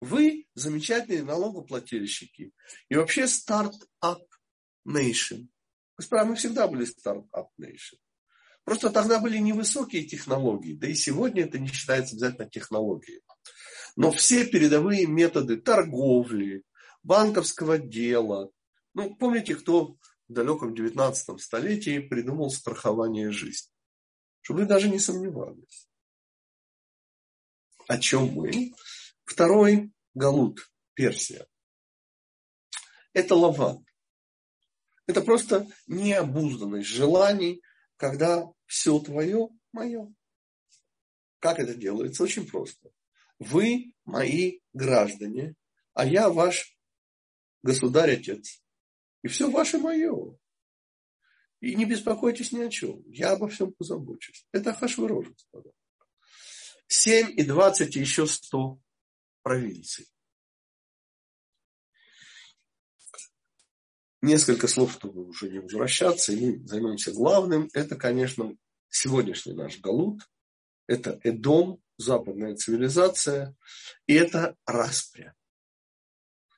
Вы 0.00 0.46
замечательные 0.54 1.24
налогоплательщики. 1.24 2.52
И 2.88 2.94
вообще 2.94 3.26
стартап 3.26 4.22
nation. 4.86 5.48
Господа, 5.96 6.24
мы 6.24 6.36
всегда 6.36 6.68
были 6.68 6.84
стартап 6.84 7.50
nation. 7.58 7.98
Просто 8.68 8.90
тогда 8.90 9.18
были 9.18 9.38
невысокие 9.38 10.04
технологии, 10.04 10.74
да 10.74 10.88
и 10.88 10.94
сегодня 10.94 11.44
это 11.44 11.58
не 11.58 11.68
считается 11.68 12.14
обязательно 12.14 12.50
технологией. 12.50 13.22
Но 13.96 14.12
все 14.12 14.44
передовые 14.44 15.06
методы 15.06 15.56
торговли, 15.56 16.64
банковского 17.02 17.78
дела. 17.78 18.50
Ну, 18.92 19.16
помните, 19.16 19.56
кто 19.56 19.96
в 20.28 20.32
далеком 20.34 20.74
19 20.74 21.40
столетии 21.40 21.98
придумал 21.98 22.50
страхование 22.50 23.30
жизни? 23.30 23.72
Чтобы 24.42 24.60
вы 24.60 24.66
даже 24.66 24.90
не 24.90 24.98
сомневались. 24.98 25.88
О 27.86 27.96
чем 27.96 28.26
мы? 28.34 28.74
Второй 29.24 29.94
Галут, 30.12 30.70
Персия. 30.92 31.46
Это 33.14 33.34
Лаван. 33.34 33.86
Это 35.06 35.22
просто 35.22 35.66
необузданность 35.86 36.88
желаний, 36.88 37.62
когда 37.96 38.46
все 38.68 39.00
твое 39.00 39.48
мое. 39.72 40.14
Как 41.40 41.58
это 41.58 41.74
делается? 41.74 42.22
Очень 42.22 42.46
просто. 42.46 42.90
Вы 43.38 43.94
мои 44.04 44.60
граждане, 44.72 45.54
а 45.94 46.06
я 46.06 46.28
ваш 46.28 46.78
государь-отец. 47.62 48.62
И 49.22 49.28
все 49.28 49.50
ваше 49.50 49.78
мое. 49.78 50.38
И 51.60 51.74
не 51.74 51.86
беспокойтесь 51.86 52.52
ни 52.52 52.60
о 52.60 52.70
чем. 52.70 53.02
Я 53.08 53.32
обо 53.32 53.48
всем 53.48 53.72
позабочусь. 53.72 54.46
Это 54.52 54.72
Хашвирош, 54.74 55.28
господа. 55.28 55.70
7 56.86 57.32
и 57.36 57.42
20 57.42 57.96
и 57.96 58.00
еще 58.00 58.26
100 58.26 58.78
провинций. 59.42 60.06
Несколько 64.20 64.66
слов, 64.66 64.92
чтобы 64.92 65.28
уже 65.28 65.48
не 65.48 65.60
возвращаться, 65.60 66.32
и 66.32 66.56
мы 66.56 66.66
займемся 66.66 67.12
главным. 67.12 67.70
Это, 67.72 67.94
конечно, 67.96 68.56
сегодняшний 68.88 69.52
наш 69.52 69.78
Галут. 69.78 70.28
Это 70.88 71.20
Эдом, 71.22 71.80
западная 71.98 72.56
цивилизация. 72.56 73.56
И 74.06 74.14
это 74.14 74.56
распря. 74.66 75.34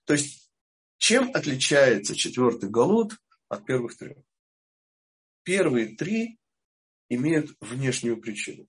То 0.06 0.14
есть, 0.14 0.50
чем 0.96 1.30
отличается 1.34 2.14
четвертый 2.14 2.70
Галут 2.70 3.12
от 3.48 3.66
первых 3.66 3.96
трех? 3.96 4.18
Первые 5.42 5.96
три 5.96 6.38
имеют 7.08 7.50
внешнюю 7.60 8.20
причину. 8.20 8.68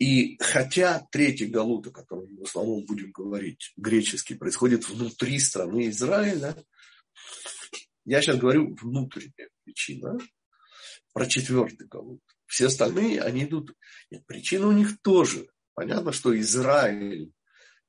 И 0.00 0.38
хотя 0.40 1.06
третий 1.12 1.44
галут, 1.44 1.88
о 1.88 1.90
котором 1.90 2.32
мы 2.32 2.40
в 2.40 2.48
основном 2.48 2.86
будем 2.86 3.12
говорить, 3.12 3.74
греческий, 3.76 4.34
происходит 4.34 4.88
внутри 4.88 5.38
страны 5.38 5.90
Израиля, 5.90 6.56
я 8.06 8.22
сейчас 8.22 8.38
говорю 8.38 8.74
внутренняя 8.76 9.50
причина, 9.62 10.18
про 11.12 11.26
четвертый 11.26 11.86
галут. 11.86 12.22
Все 12.46 12.68
остальные, 12.68 13.20
они 13.20 13.44
идут... 13.44 13.76
Нет, 14.10 14.24
причина 14.26 14.68
у 14.68 14.72
них 14.72 15.02
тоже. 15.02 15.48
Понятно, 15.74 16.12
что 16.12 16.38
Израиль 16.40 17.30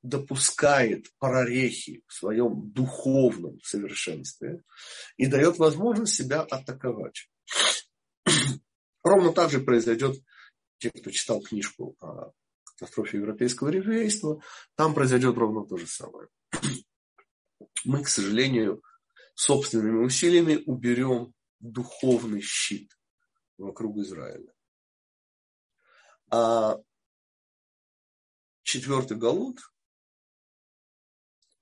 допускает 0.02 1.06
прорехи 1.18 2.02
в 2.08 2.12
своем 2.12 2.72
духовном 2.72 3.58
совершенстве 3.62 4.62
и 5.16 5.26
дает 5.26 5.56
возможность 5.56 6.14
себя 6.14 6.42
атаковать. 6.42 7.30
Ровно 9.02 9.32
так 9.32 9.50
же 9.50 9.60
произойдет 9.60 10.16
те, 10.82 10.90
кто 10.90 11.10
читал 11.10 11.40
книжку 11.40 11.96
о 12.00 12.32
катастрофе 12.64 13.18
европейского 13.18 13.68
еврейства, 13.68 14.42
там 14.74 14.94
произойдет 14.94 15.36
ровно 15.36 15.64
то 15.64 15.76
же 15.76 15.86
самое. 15.86 16.28
Мы, 17.84 18.02
к 18.02 18.08
сожалению, 18.08 18.82
собственными 19.34 20.04
усилиями 20.04 20.60
уберем 20.66 21.34
духовный 21.60 22.40
щит 22.40 22.90
вокруг 23.58 23.98
Израиля. 23.98 24.52
А 26.32 26.80
четвертый 28.64 29.18
Галут, 29.18 29.60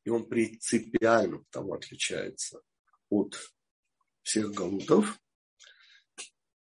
и 0.04 0.10
он 0.10 0.26
принципиально 0.26 1.40
потому 1.40 1.74
отличается 1.74 2.62
от 3.10 3.36
всех 4.22 4.52
Галутов, 4.52 5.20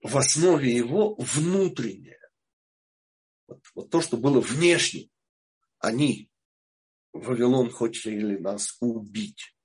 в 0.04 0.16
основе 0.16 0.72
его 0.72 1.16
внутреннее 1.16 2.20
вот, 3.48 3.62
вот 3.74 3.90
то, 3.90 4.02
что 4.02 4.18
было 4.18 4.40
внешне, 4.40 5.10
они, 5.80 6.30
Вавилон, 7.14 7.70
хотели 7.70 8.38
нас 8.38 8.78
убить. 8.80 9.56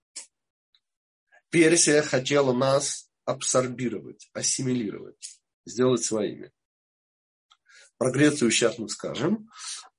Персия 1.50 2.02
хотела 2.02 2.52
нас 2.52 3.10
абсорбировать, 3.24 4.30
ассимилировать, 4.32 5.40
сделать 5.64 6.04
своими. 6.04 6.52
Про 7.98 8.12
Грецию 8.12 8.50
сейчас 8.50 8.78
мы 8.78 8.88
скажем. 8.88 9.50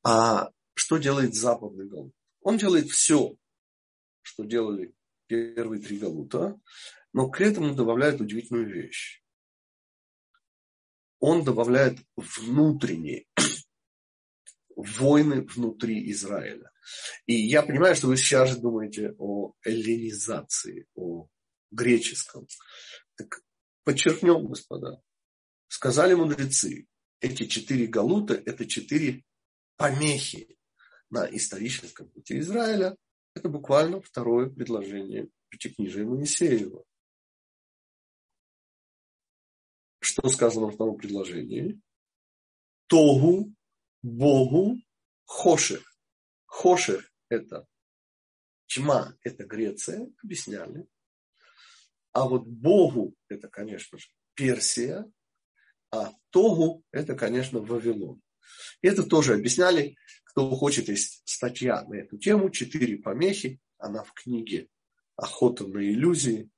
А 0.03 0.49
что 0.73 0.97
делает 0.97 1.35
западный 1.35 1.87
Галут? 1.87 2.15
Он 2.41 2.57
делает 2.57 2.89
все, 2.89 3.35
что 4.21 4.43
делали 4.43 4.95
первые 5.27 5.81
три 5.81 5.97
Галута, 5.99 6.59
но 7.13 7.29
к 7.29 7.41
этому 7.41 7.75
добавляет 7.75 8.19
удивительную 8.19 8.71
вещь. 8.71 9.23
Он 11.19 11.43
добавляет 11.43 11.99
внутренние 12.15 13.27
войны 14.83 15.41
внутри 15.41 16.09
Израиля. 16.11 16.71
И 17.25 17.33
я 17.33 17.63
понимаю, 17.63 17.95
что 17.95 18.07
вы 18.07 18.17
сейчас 18.17 18.49
же 18.49 18.59
думаете 18.59 19.13
о 19.17 19.53
эллинизации, 19.63 20.87
о 20.95 21.27
греческом. 21.71 22.47
Так 23.15 23.41
подчеркнем, 23.83 24.47
господа. 24.47 25.01
Сказали 25.67 26.13
мудрецы, 26.13 26.87
эти 27.21 27.45
четыре 27.45 27.87
галута– 27.87 28.33
это 28.45 28.65
четыре 28.65 29.23
помехи 29.77 30.57
на 31.09 31.25
историческом 31.25 32.09
пути 32.09 32.39
Израиля. 32.39 32.97
Это 33.35 33.47
буквально 33.47 34.01
второе 34.01 34.49
предложение 34.49 35.29
Пятикнижия 35.49 36.03
Моисеева. 36.03 36.83
Что 39.99 40.27
сказано 40.29 40.67
в 40.67 40.73
втором 40.73 40.97
предложении? 40.97 41.79
Тогу 42.87 43.53
Богу 44.01 44.77
Хоших. 45.25 45.83
Хоших– 46.45 47.11
это 47.29 47.67
тьма, 48.67 49.15
это 49.23 49.45
Греция, 49.45 50.09
объясняли. 50.23 50.87
А 52.11 52.27
вот 52.27 52.45
Богу– 52.45 53.15
это, 53.29 53.47
конечно 53.47 53.97
же, 53.97 54.07
Персия, 54.33 55.09
а 55.91 56.13
Тогу– 56.29 56.83
это, 56.91 57.15
конечно, 57.15 57.59
Вавилон. 57.59 58.21
Это 58.81 59.03
тоже 59.03 59.35
объясняли. 59.35 59.95
Кто 60.25 60.49
хочет, 60.55 60.87
есть 60.87 61.21
статья 61.25 61.83
на 61.83 61.95
эту 61.95 62.17
тему, 62.17 62.49
четыре 62.49 62.97
помехи, 62.97 63.59
она 63.77 64.03
в 64.03 64.13
книге 64.13 64.69
«Охота 65.15 65.67
на 65.67 65.79
иллюзии», 65.79 66.49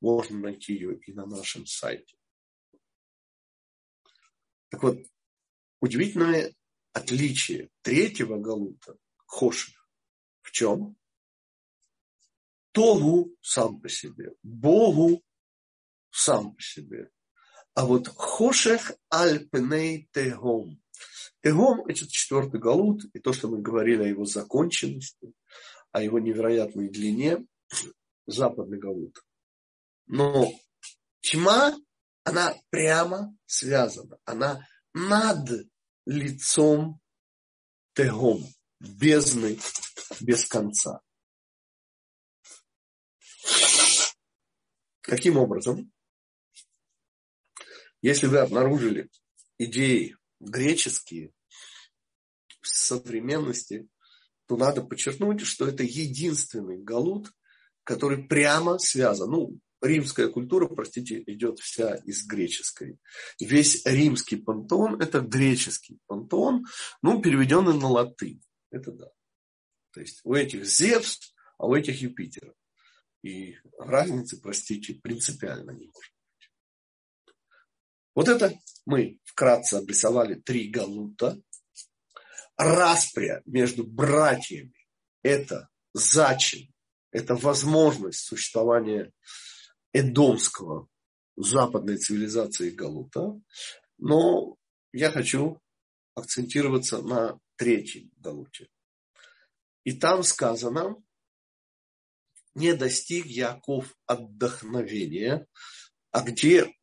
можно 0.00 0.38
найти 0.38 0.74
ее 0.74 0.98
и 0.98 1.12
на 1.12 1.26
нашем 1.26 1.66
сайте. 1.66 2.16
Так 4.70 4.82
вот, 4.82 4.98
удивительное 5.80 6.54
отличие 6.92 7.70
третьего 7.82 8.38
галута, 8.38 8.96
хоших, 9.26 9.88
в 10.42 10.50
чем? 10.50 10.96
Тогу 12.72 13.34
сам 13.40 13.80
по 13.80 13.88
себе, 13.88 14.32
Богу 14.42 15.22
сам 16.10 16.54
по 16.54 16.62
себе. 16.62 17.10
А 17.74 17.84
вот 17.84 18.08
хошех 18.08 18.92
альпней 19.08 20.08
тегом. 20.12 20.80
Тегом– 21.40 21.86
это 21.88 22.06
четвертый 22.06 22.60
галут, 22.60 23.04
и 23.14 23.20
то, 23.20 23.32
что 23.32 23.48
мы 23.48 23.62
говорили 23.62 24.02
о 24.02 24.08
его 24.08 24.24
законченности, 24.24 25.32
о 25.92 26.02
его 26.02 26.18
невероятной 26.18 26.88
длине, 26.88 27.46
западный 28.26 28.78
галут. 28.78 29.24
Но 30.06 30.52
тьма, 31.20 31.74
она 32.24 32.54
прямо 32.68 33.34
связана, 33.46 34.18
она 34.24 34.66
над 34.92 35.48
лицом 36.06 37.00
тегом, 37.94 38.44
бездны 38.78 39.58
без 40.20 40.46
конца. 40.46 41.00
Каким 45.00 45.38
образом? 45.38 45.92
Если 48.02 48.26
вы 48.26 48.38
обнаружили 48.38 49.10
идеи 49.58 50.16
греческие 50.38 51.32
в 52.60 52.68
современности, 52.68 53.88
то 54.46 54.56
надо 54.56 54.82
подчеркнуть, 54.82 55.42
что 55.42 55.66
это 55.66 55.82
единственный 55.82 56.82
галут, 56.82 57.32
который 57.84 58.26
прямо 58.26 58.78
связан. 58.78 59.30
Ну, 59.30 59.60
римская 59.80 60.28
культура, 60.28 60.66
простите, 60.66 61.22
идет 61.26 61.58
вся 61.58 61.94
из 61.96 62.26
греческой. 62.26 62.98
Весь 63.38 63.84
римский 63.84 64.36
пантеон– 64.36 65.00
это 65.02 65.20
греческий 65.20 65.98
пантеон, 66.06 66.66
ну, 67.02 67.20
переведенный 67.20 67.74
на 67.74 67.88
латынь. 67.88 68.42
Это 68.70 68.92
да. 68.92 69.10
То 69.92 70.00
есть 70.00 70.20
у 70.24 70.34
этих 70.34 70.64
Зевс, 70.64 71.34
а 71.58 71.66
у 71.66 71.74
этих 71.74 72.00
Юпитер. 72.00 72.54
И 73.22 73.56
разницы, 73.78 74.40
простите, 74.40 74.94
принципиально 74.94 75.72
не 75.72 75.86
может 75.86 76.14
быть. 76.14 77.34
Вот 78.14 78.28
это 78.28 78.58
мы 78.86 79.18
вкратце 79.24 79.74
обрисовали 79.74 80.34
три 80.34 80.68
галута. 80.68 81.40
Распря 82.56 83.42
между 83.46 83.84
братьями– 83.84 84.86
это 85.22 85.68
зачин, 85.94 86.72
это 87.10 87.34
возможность 87.34 88.20
существования 88.20 89.12
эдомского 89.92 90.88
западной 91.36 91.96
цивилизации 91.96 92.70
Галута, 92.70 93.40
но 93.98 94.56
я 94.92 95.10
хочу 95.10 95.60
акцентироваться 96.14 97.02
на 97.02 97.38
третьем 97.56 98.10
Галуте. 98.16 98.68
И 99.84 99.92
там 99.92 100.22
сказано, 100.22 100.96
не 102.54 102.74
достиг 102.74 103.26
Яков 103.26 103.94
отдохновения, 104.06 105.46
а 106.10 106.22
где 106.22 106.74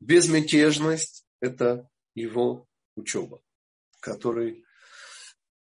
безмятежность– 0.00 1.26
это 1.40 1.88
его 2.14 2.66
учеба, 2.94 3.42
который 4.00 4.64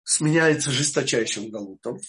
сменяется 0.03 0.71
жесточайшим 0.71 1.49
галутом. 1.49 1.99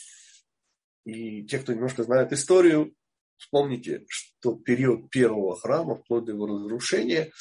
И 1.04 1.44
те, 1.46 1.58
кто 1.58 1.72
немножко 1.72 2.04
знает 2.04 2.32
историю, 2.32 2.94
вспомните, 3.42 4.04
что 4.08 4.54
период 4.54 5.10
первого 5.10 5.58
храма, 5.58 5.96
вплоть 5.96 6.24
до 6.24 6.32
его 6.32 6.46
разрушения, 6.46 7.32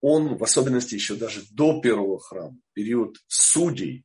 он, 0.00 0.36
в 0.36 0.42
особенности 0.42 0.94
еще 0.94 1.14
даже 1.14 1.42
до 1.52 1.80
первого 1.80 2.18
храма, 2.18 2.58
период 2.72 3.18
судей, 3.28 4.04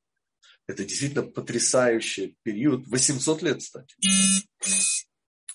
это 0.67 0.83
действительно 0.83 1.23
потрясающий 1.23 2.37
период, 2.43 2.87
800 2.87 3.41
лет, 3.41 3.59
кстати. 3.59 3.95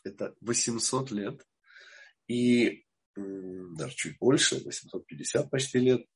Это 0.04 0.34
800 0.40 1.10
лет. 1.10 1.46
И 2.26 2.84
даже 3.14 3.94
чуть 3.94 4.18
больше, 4.18 4.58
850 4.64 5.50
почти 5.50 5.78
лет. 5.78 6.06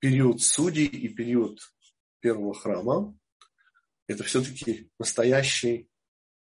Период 0.00 0.42
судей 0.42 0.86
и 0.86 1.08
период 1.08 1.60
первого 2.20 2.54
храма– 2.54 3.16
это 4.08 4.24
все-таки 4.24 4.90
настоящий 4.98 5.88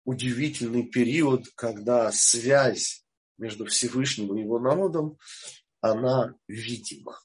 удивительный 0.05 0.85
период, 0.85 1.49
когда 1.55 2.12
связь 2.12 3.05
между 3.38 3.67
Всевышним 3.67 4.37
и 4.37 4.43
его 4.43 4.59
народом, 4.59 5.19
она 5.81 6.35
видима. 6.47 7.21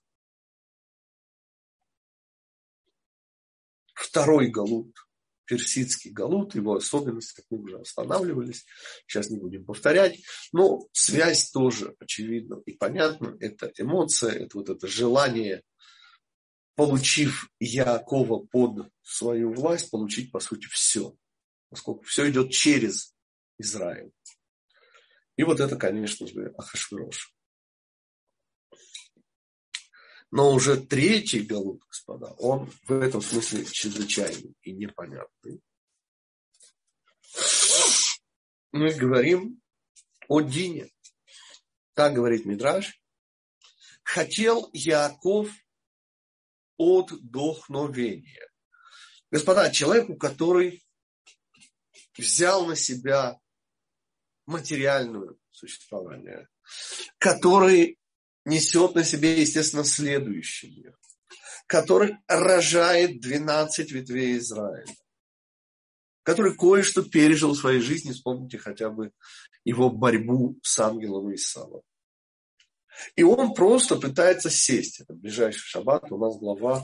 Второй 3.94 4.48
галут, 4.48 4.96
персидский 5.46 6.12
галут, 6.12 6.56
его 6.56 6.76
особенности, 6.76 7.36
как 7.36 7.46
мы 7.50 7.60
уже 7.60 7.80
останавливались, 7.80 8.66
сейчас 9.06 9.30
не 9.30 9.38
будем 9.38 9.66
повторять, 9.66 10.20
но 10.52 10.88
связь 10.94 11.52
тоже 11.52 11.96
очевидна 12.00 12.62
и 12.66 12.74
понятна, 12.74 13.38
это 13.40 13.72
эмоция, 13.78 14.32
это 14.32 14.58
вот 14.58 14.70
это 14.70 14.88
желание, 14.88 15.64
получив 16.76 17.50
Якова 17.60 18.46
под 18.48 18.90
свою 19.02 19.54
власть, 19.54 19.92
получить, 19.92 20.32
по 20.32 20.40
сути, 20.40 20.68
все– 20.68 21.14
поскольку 21.70 22.04
все 22.04 22.30
идет 22.30 22.52
через 22.52 23.16
Израиль. 23.58 24.12
И 25.36 25.44
вот 25.44 25.60
это, 25.60 25.78
конечно 25.78 26.28
же, 26.28 26.54
Ахашвирош. 26.58 27.34
Но 30.32 30.52
уже 30.54 30.78
третий 30.78 31.42
Галут, 31.42 31.84
господа, 31.88 32.34
он 32.38 32.72
в 32.84 32.92
этом 32.92 33.22
смысле 33.22 33.66
чрезвычайный 33.66 34.56
и 34.62 34.74
непонятный. 34.74 35.62
Мы 38.72 38.94
говорим 38.94 39.60
о 40.28 40.42
Дине. 40.42 40.92
Так 41.94 42.14
говорит 42.14 42.46
Мидраш. 42.46 43.02
Хотел 44.04 44.70
Яков 44.74 45.50
отдохновения. 46.78 48.48
Господа, 49.32 49.72
человеку, 49.72 50.16
который 50.16 50.84
взял 52.20 52.66
на 52.66 52.76
себя 52.76 53.40
материальное 54.46 55.36
существование, 55.52 56.48
который 57.18 57.98
несет 58.46 58.96
на 58.96 59.04
себе, 59.04 59.40
естественно, 59.40 59.84
следующий 59.84 60.76
мир, 60.76 60.98
который 61.68 62.18
рожает 62.28 63.22
12 63.22 63.92
ветвей 63.92 64.38
Израиля, 64.38 64.96
который 66.24 66.56
кое-что 66.56 67.04
пережил 67.04 67.54
в 67.54 67.60
своей 67.60 67.82
жизни, 67.82 68.12
вспомните 68.12 68.58
хотя 68.58 68.90
бы 68.90 69.12
его 69.64 69.90
борьбу 69.90 70.60
с 70.64 70.80
ангелом 70.80 71.34
Исава. 71.34 71.82
И 73.16 73.24
он 73.24 73.54
просто 73.54 73.96
пытается 73.96 74.50
сесть. 74.50 75.00
Это 75.00 75.14
ближайший 75.14 75.62
шаббат, 75.62 76.12
у 76.12 76.18
нас 76.18 76.38
глава 76.38 76.84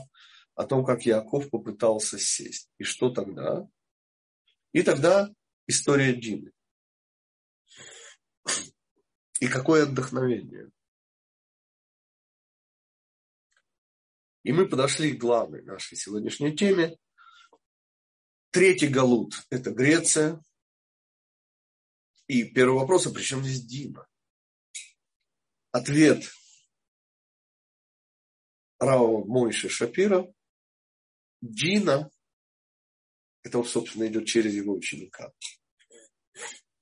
о 0.54 0.64
том, 0.64 0.84
как 0.84 1.04
Яков 1.04 1.50
попытался 1.50 2.18
сесть. 2.18 2.70
И 2.78 2.84
что 2.84 3.10
тогда? 3.10 3.68
И 4.76 4.82
тогда 4.82 5.34
история 5.66 6.14
Дины. 6.14 6.52
И 9.40 9.48
какое 9.48 9.84
отдохновение. 9.84 10.70
И 14.42 14.52
мы 14.52 14.68
подошли 14.68 15.16
к 15.16 15.20
главной 15.20 15.62
нашей 15.62 15.96
сегодняшней 15.96 16.54
теме. 16.54 16.98
Третий 18.50 18.88
галут– 18.88 19.46
это 19.50 19.70
Греция. 19.70 20.44
И 22.26 22.44
первый 22.44 22.78
вопрос, 22.78 23.06
а 23.06 23.14
при 23.14 23.22
чем 23.22 23.42
здесь 23.42 23.64
Дина? 23.64 24.06
Ответ 25.72 26.22
Рава 28.78 29.24
Мойши 29.24 29.70
Шапира. 29.70 30.30
Дина 31.40 32.10
это, 33.46 33.62
собственно, 33.62 34.08
идет 34.08 34.26
через 34.26 34.54
его 34.54 34.74
ученика. 34.74 35.32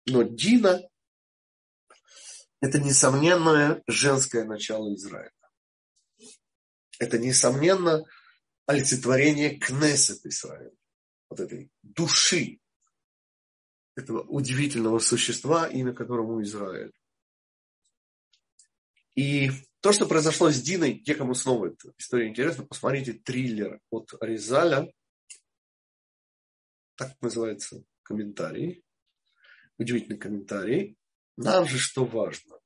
Но 0.06 0.22
Дина– 0.22 0.80
это 2.60 2.80
несомненное 2.80 3.82
женское 3.86 4.44
начало 4.44 4.94
Израиля. 4.94 5.30
Это, 6.98 7.18
несомненно, 7.18 8.04
олицетворение 8.66 9.58
Кнессет 9.58 10.24
Израиля. 10.24 10.74
Вот 11.28 11.40
этой 11.40 11.70
души 11.82 12.60
этого 13.94 14.22
удивительного 14.22 15.00
существа, 15.00 15.68
имя 15.68 15.92
которому 15.92 16.42
Израиль. 16.42 16.92
И 19.14 19.50
то, 19.80 19.92
что 19.92 20.06
произошло 20.06 20.50
с 20.50 20.60
Диной, 20.60 20.98
те, 20.98 21.14
кому 21.14 21.34
снова 21.34 21.66
эта 21.66 21.92
история 21.98 22.28
интересна, 22.28 22.64
посмотрите 22.64 23.12
триллер 23.12 23.80
от 23.90 24.14
Аризаля 24.20 24.90
так 26.96 27.20
называется 27.20 27.84
комментарий, 28.02 28.84
удивительный 29.78 30.18
комментарий. 30.18 30.98
Нам 31.36 31.66
же 31.66 31.78
что 31.78 32.04
важно? 32.04 32.58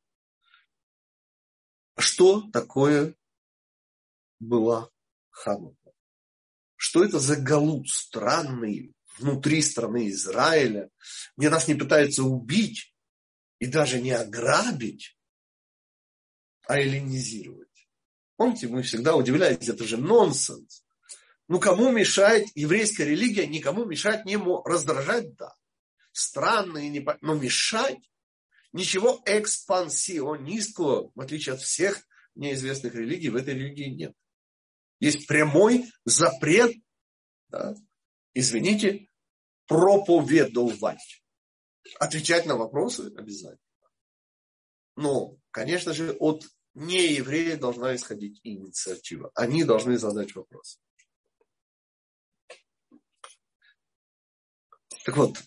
Что 1.97 2.49
такое 2.51 3.17
была 4.39 4.91
Ханука? 5.31 5.93
Что 6.77 7.05
это 7.05 7.19
за 7.19 7.37
галут 7.37 7.89
странный 7.89 8.95
внутри 9.19 9.63
страны 9.63 10.11
Израиля, 10.11 10.91
где 11.37 11.51
нас 11.51 11.67
не 11.67 11.75
пытаются 11.75 12.23
убить 12.23 12.95
и 13.59 13.67
даже 13.67 14.01
не 14.01 14.13
ограбить, 14.13 15.19
а 16.67 16.79
эллинизировать? 16.79 17.69
Помните, 18.37 18.69
мы 18.69 18.83
всегда 18.83 19.17
удивлялись, 19.17 19.69
это 19.69 19.85
же 19.85 19.97
нонсенс. 19.97 20.85
Ну, 21.49 21.59
кому 21.59 21.91
мешает 21.91 22.47
еврейская 22.55 23.07
религия? 23.07 23.47
Никому 23.47 23.87
мешать 23.87 24.27
не 24.27 24.37
может. 24.37 24.67
Раздражать, 24.67 25.35
да. 25.37 25.55
Странно 26.13 26.79
и 26.79 26.89
не... 26.89 27.07
Но 27.23 27.35
мешать? 27.35 27.99
Ничего 28.73 29.23
экспансионистского, 29.25 31.11
в 31.15 31.21
отличие 31.21 31.55
от 31.55 31.63
всех 31.63 32.07
неизвестных 32.35 32.95
религий, 32.95 33.31
в 33.31 33.37
этой 33.37 33.55
религии 33.55 33.89
нет. 33.89 34.13
Есть 35.01 35.27
прямой 35.27 35.91
запрет, 36.05 36.75
да, 37.49 37.75
извините, 38.35 39.09
проповедовать. 39.67 41.23
Отвечать 41.99 42.45
на 42.45 42.57
вопросы 42.57 43.13
обязательно. 43.17 43.59
Но, 44.97 45.39
конечно 45.51 45.95
же, 45.95 46.13
от 46.13 46.45
нееврея 46.75 47.57
должна 47.57 47.97
исходить 47.97 48.41
инициатива. 48.43 49.31
Они 49.35 49.65
должны 49.65 49.97
задать 49.97 50.35
вопрос. 50.35 50.79
Так 55.09 55.17
вот, 55.17 55.43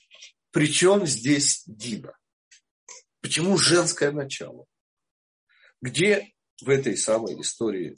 при 0.50 0.65
чем 0.74 1.06
здесь 1.06 1.62
Дина? 1.67 2.17
Почему 3.21 3.60
женское 3.60 4.12
начало? 4.12 4.65
Где 5.84 6.34
в 6.60 6.67
этой 6.67 6.97
самой 6.97 7.39
истории 7.39 7.95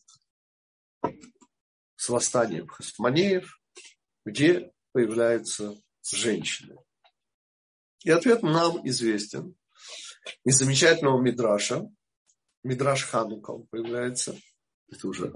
с 1.96 2.10
восстанием 2.10 2.68
Хасманеев, 2.68 3.62
где 4.26 4.74
появляются 4.92 5.82
женщины? 6.12 6.76
И 8.04 8.10
ответ 8.10 8.44
нам 8.44 8.86
известен. 8.86 9.56
Из 10.44 10.58
замечательного 10.58 11.22
Мидраша, 11.22 11.88
Мидраш 12.64 13.06
Ханука 13.06 13.52
он 13.52 13.68
появляется, 13.68 14.38
это 14.90 15.08
уже 15.08 15.32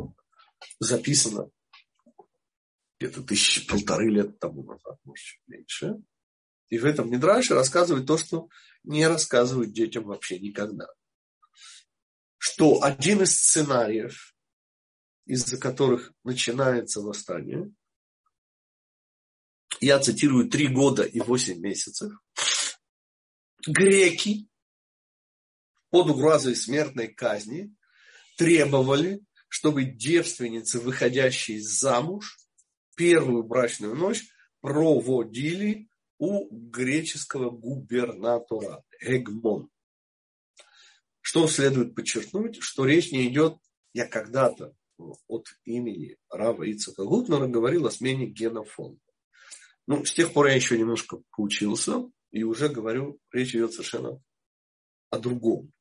записано 0.82 1.50
где-то 3.00 3.24
тысячи 3.24 3.66
полторы 3.66 4.10
лет 4.10 4.38
тому 4.40 4.64
назад, 4.64 5.00
может, 5.06 5.24
чуть 5.24 5.48
меньше. 5.48 5.96
И 6.70 6.78
в 6.78 6.86
этом 6.86 7.10
Мидраше 7.10 7.54
рассказывают 7.54 8.08
то, 8.08 8.18
что 8.18 8.50
не 8.84 9.08
рассказывают 9.08 9.72
детям 9.72 10.04
вообще 10.06 10.40
никогда. 10.40 10.88
Что 12.38 12.84
один 12.84 13.24
из 13.24 13.36
сценариев, 13.36 14.36
из-за 15.26 15.58
которых 15.58 16.14
начинается 16.24 17.02
восстание, 17.02 17.72
я 19.80 20.00
цитирую, 20.00 20.50
три 20.50 20.68
года 20.68 21.04
и 21.04 21.20
восемь 21.20 21.60
месяцев, 21.60 22.12
греки 23.66 24.48
под 25.90 26.10
угрозой 26.10 26.56
смертной 26.56 27.08
казни 27.08 27.76
требовали, 28.38 29.22
чтобы 29.48 29.86
девственницы, 29.86 30.80
выходящие 30.80 31.62
замуж, 31.62 32.38
первую 32.96 33.44
брачную 33.44 33.96
ночь 33.96 34.26
проводили 34.62 35.87
у 36.18 36.48
греческого 36.50 37.50
губернатора 37.50 38.84
Эгмон. 39.00 39.70
Что 41.22 41.48
следует 41.48 41.94
подчеркнуть, 41.94 42.62
что 42.62 42.86
речь 42.86 43.12
не 43.12 43.28
идет, 43.28 43.58
я 43.94 44.08
когда-то 44.08 44.76
от 45.28 45.48
имени 45.64 46.18
Рава 46.30 46.72
Ицака 46.72 47.04
Гутнера 47.04 47.48
говорил 47.48 47.86
о 47.86 47.92
смене 47.92 48.26
генофонда. 48.26 49.02
Ну, 49.86 50.06
с 50.06 50.14
тех 50.14 50.34
пор 50.34 50.48
я 50.48 50.56
еще 50.56 50.78
немножко 50.78 51.22
поучился 51.32 52.10
и 52.32 52.44
уже 52.44 52.70
говорю, 52.70 53.20
речь 53.32 53.56
идет 53.56 53.74
совершенно 53.74 54.22
о 55.10 55.20
другом, 55.20 55.72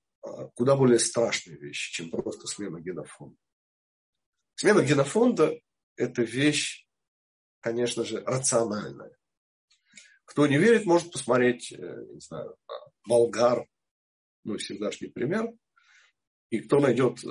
куда 0.54 0.76
более 0.76 0.98
страшной 0.98 1.56
вещи, 1.56 1.92
чем 1.92 2.10
просто 2.10 2.46
смена 2.46 2.80
генофонда. 2.80 3.36
Смена 4.54 4.82
генофонда– 4.82 5.58
это 5.96 6.22
вещь, 6.22 6.86
конечно 7.60 8.04
же, 8.04 8.22
рациональная. 8.24 9.15
Кто 10.36 10.46
не 10.46 10.58
верит, 10.58 10.84
может 10.84 11.10
посмотреть, 11.10 11.72
э, 11.72 12.04
не 12.12 12.20
знаю, 12.20 12.58
болгар, 13.08 13.66
ну, 14.44 14.58
всегдашний 14.58 15.08
пример. 15.08 15.50
И 16.50 16.58
кто 16.58 16.78
найдет 16.78 17.24
э, 17.24 17.28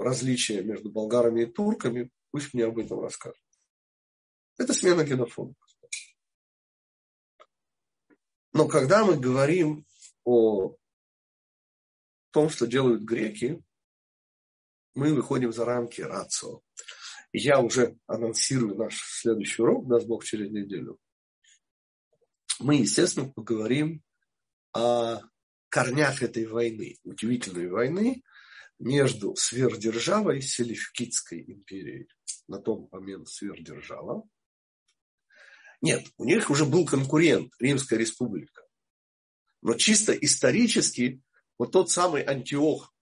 различия 0.00 0.60
между 0.64 0.90
болгарами 0.90 1.42
и 1.42 1.46
турками, 1.46 2.10
пусть 2.32 2.52
мне 2.52 2.64
об 2.64 2.76
этом 2.80 2.98
расскажет. 2.98 3.40
Это 4.58 4.72
смена 4.72 5.04
генофонда. 5.04 5.54
Но 8.52 8.66
когда 8.66 9.04
мы 9.04 9.16
говорим 9.16 9.86
о 10.24 10.74
том, 12.32 12.48
что 12.48 12.66
делают 12.66 13.02
греки, 13.02 13.62
мы 14.94 15.14
выходим 15.14 15.52
за 15.52 15.64
рамки 15.64 16.00
рацио. 16.00 16.62
Я 17.32 17.60
уже 17.60 17.96
анонсирую 18.08 18.74
наш 18.74 19.00
следующий 19.04 19.62
урок, 19.62 19.86
даст 19.86 20.08
Бог 20.08 20.24
через 20.24 20.50
неделю. 20.50 20.98
Мы, 22.60 22.76
естественно, 22.76 23.28
поговорим 23.28 24.02
о 24.72 25.20
корнях 25.70 26.22
этой 26.22 26.46
войны, 26.46 26.98
удивительной 27.04 27.68
войны 27.68 28.22
между 28.78 29.34
сверхдержавой 29.34 30.38
и 30.38 30.42
Селевкидской 30.42 31.42
империей. 31.42 32.08
На 32.46 32.58
том 32.58 32.88
момент 32.92 33.28
сверхдержава, 33.28 34.24
нет, 35.80 36.06
у 36.18 36.24
них 36.24 36.50
уже 36.50 36.66
был 36.66 36.84
конкурент, 36.84 37.52
Римская 37.58 37.98
республика. 37.98 38.62
Но 39.62 39.74
чисто 39.74 40.12
исторически, 40.12 41.22
вот 41.58 41.72
тот 41.72 41.90
самый 41.90 42.22
Антиох, 42.22 42.94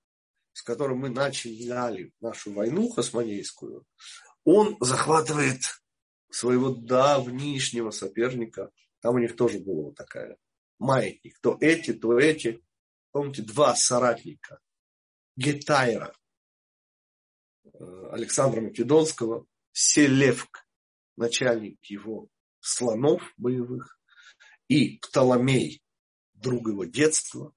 с 0.52 0.62
которым 0.62 0.98
мы 0.98 1.08
начали 1.08 2.12
нашу 2.20 2.52
войну 2.52 2.88
хасмонейскую, 2.90 3.84
он 4.44 4.76
захватывает 4.80 5.60
своего 6.30 6.70
давнишнего 6.70 7.90
соперника. 7.90 8.70
Там 9.00 9.14
у 9.14 9.18
них 9.18 9.36
тоже 9.36 9.60
была 9.60 9.84
вот 9.84 9.96
такая 9.96 10.36
маятник. 10.78 11.38
То 11.40 11.56
эти, 11.60 11.92
то 11.92 12.18
эти. 12.18 12.62
Помните, 13.12 13.42
два 13.42 13.74
соратника. 13.74 14.60
Гетайра, 15.36 16.12
э, 17.64 18.08
Александра 18.10 18.60
Македонского, 18.60 19.46
Селевк, 19.72 20.66
начальник 21.16 21.82
его 21.84 22.28
слонов 22.60 23.22
боевых, 23.36 24.00
и 24.68 24.98
Птоломей, 24.98 25.80
друг 26.34 26.68
его 26.68 26.84
детства. 26.84 27.52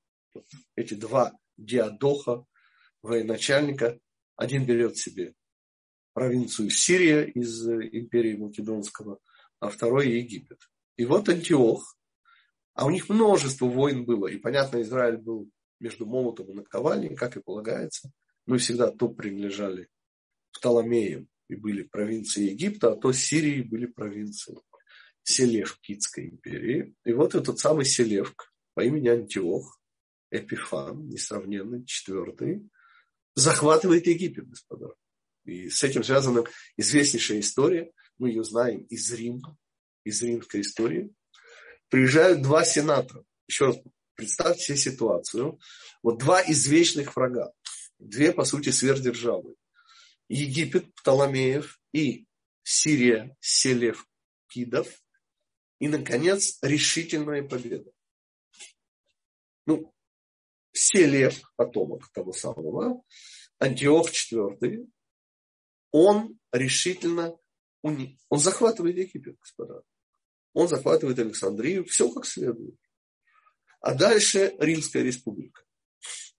Эти 0.76 0.94
два 0.94 1.34
диадоха, 1.58 2.46
военачальника, 3.02 4.00
один 4.36 4.66
берет 4.66 4.98
себе 4.98 5.34
провинцию 6.14 6.70
Сирия 6.70 7.24
из 7.24 7.68
империи 7.68 8.36
Македонского, 8.36 9.20
а 9.60 9.70
второй 9.70 10.10
Египет. 10.10 10.60
И 10.98 11.06
вот 11.06 11.30
Антиох, 11.30 11.98
а 12.74 12.86
у 12.86 12.90
них 12.90 13.10
множество 13.10 13.66
войн 13.66 14.06
было, 14.06 14.28
и 14.28 14.38
понятно, 14.38 14.82
Израиль 14.82 15.18
был 15.18 15.50
между 15.80 16.06
молотом 16.06 16.52
и 16.52 16.54
наковальней, 16.54 17.16
как 17.16 17.38
и 17.38 17.42
полагается. 17.42 18.12
Мы 18.46 18.58
всегда 18.58 18.92
то 18.92 19.10
принадлежали 19.10 19.88
Птоломеям 20.54 21.28
и 21.50 21.56
были 21.56 21.84
провинции 21.84 22.50
Египта, 22.50 22.92
а 22.92 22.96
то 22.96 23.12
Сирии 23.12 23.62
были 23.62 23.86
провинции 23.86 24.58
Селевкидской 25.24 26.30
империи. 26.30 26.96
И 27.06 27.14
вот 27.14 27.36
этот 27.36 27.60
самый 27.60 27.86
Селевк 27.86 28.54
по 28.74 28.82
имени 28.82 29.10
Антиох, 29.10 29.80
Эпифан, 30.32 31.08
несравненный, 31.10 31.86
четвертый, 31.86 32.70
захватывает 33.36 34.08
Египет, 34.08 34.50
господа. 34.50 34.94
И 35.44 35.70
с 35.70 35.84
этим 35.84 36.04
связана 36.04 36.44
известнейшая 36.78 37.40
история. 37.40 37.92
Мы 38.18 38.30
ее 38.30 38.44
знаем 38.44 38.84
из 38.84 39.12
Рима, 39.12 39.58
из 40.04 40.22
римской 40.22 40.62
истории. 40.62 41.14
Приезжают 41.90 42.42
два 42.42 42.64
сенатора. 42.64 43.24
Еще 43.48 43.66
раз 43.66 43.78
представьте 44.16 44.64
себе 44.64 44.78
ситуацию. 44.78 45.60
Вот 46.04 46.20
два 46.20 46.42
извечных 46.42 47.16
врага. 47.16 47.52
Две, 48.00 48.32
по 48.32 48.46
сути, 48.46 48.70
сверхдержавы. 48.70 49.56
Египет, 50.28 50.94
Птоломеев 50.96 51.80
и 51.94 52.26
Сирия, 52.64 53.36
Селевкидов. 53.40 54.88
И, 55.80 55.88
наконец, 55.88 56.58
решительная 56.62 57.44
победа. 57.44 57.92
Ну, 59.66 59.94
Селев, 60.74 61.42
потомок 61.56 62.10
того 62.12 62.32
самого, 62.32 63.04
Антиох 63.60 64.10
IV, 64.10 64.88
он 65.92 66.40
решительно, 66.52 67.38
он 67.82 68.18
захватывает 68.32 68.98
Египет, 68.98 69.38
господа. 69.38 69.82
Он 70.54 70.68
захватывает 70.68 71.20
Александрию, 71.20 71.86
все 71.86 72.12
как 72.12 72.26
следует. 72.26 72.76
А 73.80 73.96
дальше 73.96 74.56
Римская 74.60 75.04
республика. 75.04 75.64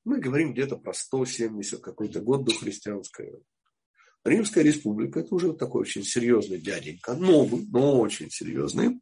Мы 0.05 0.21
говорим 0.21 0.53
где-то 0.53 0.77
про 0.77 0.93
170 0.93 1.81
какой-то 1.81 2.21
год 2.21 2.45
до 2.45 2.55
христианской 2.55 3.33
Римская 4.25 4.63
республика– 4.63 5.21
это 5.21 5.35
уже 5.35 5.53
такой 5.53 5.83
очень 5.83 6.05
серьезный 6.05 6.61
дяденька, 6.61 7.15
новый, 7.15 7.67
но 7.71 7.99
очень 7.99 8.31
серьезный. 8.31 9.01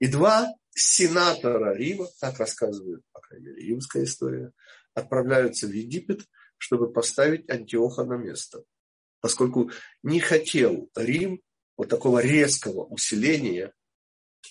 И 0.00 0.08
два 0.08 0.52
сенатора 0.70 1.74
Рима, 1.74 2.08
так 2.20 2.38
рассказывает, 2.38 3.02
по 3.12 3.20
крайней 3.20 3.46
мере, 3.46 3.62
римская 3.68 4.04
история, 4.04 4.52
отправляются 4.92 5.68
в 5.68 5.70
Египет, 5.70 6.22
чтобы 6.58 6.92
поставить 6.92 7.48
Антиоха 7.48 8.04
на 8.04 8.16
место. 8.16 8.64
Поскольку 9.20 9.70
не 10.02 10.18
хотел 10.18 10.90
Рим 10.96 11.40
вот 11.76 11.88
такого 11.88 12.18
резкого 12.18 12.84
усиления 12.84 13.72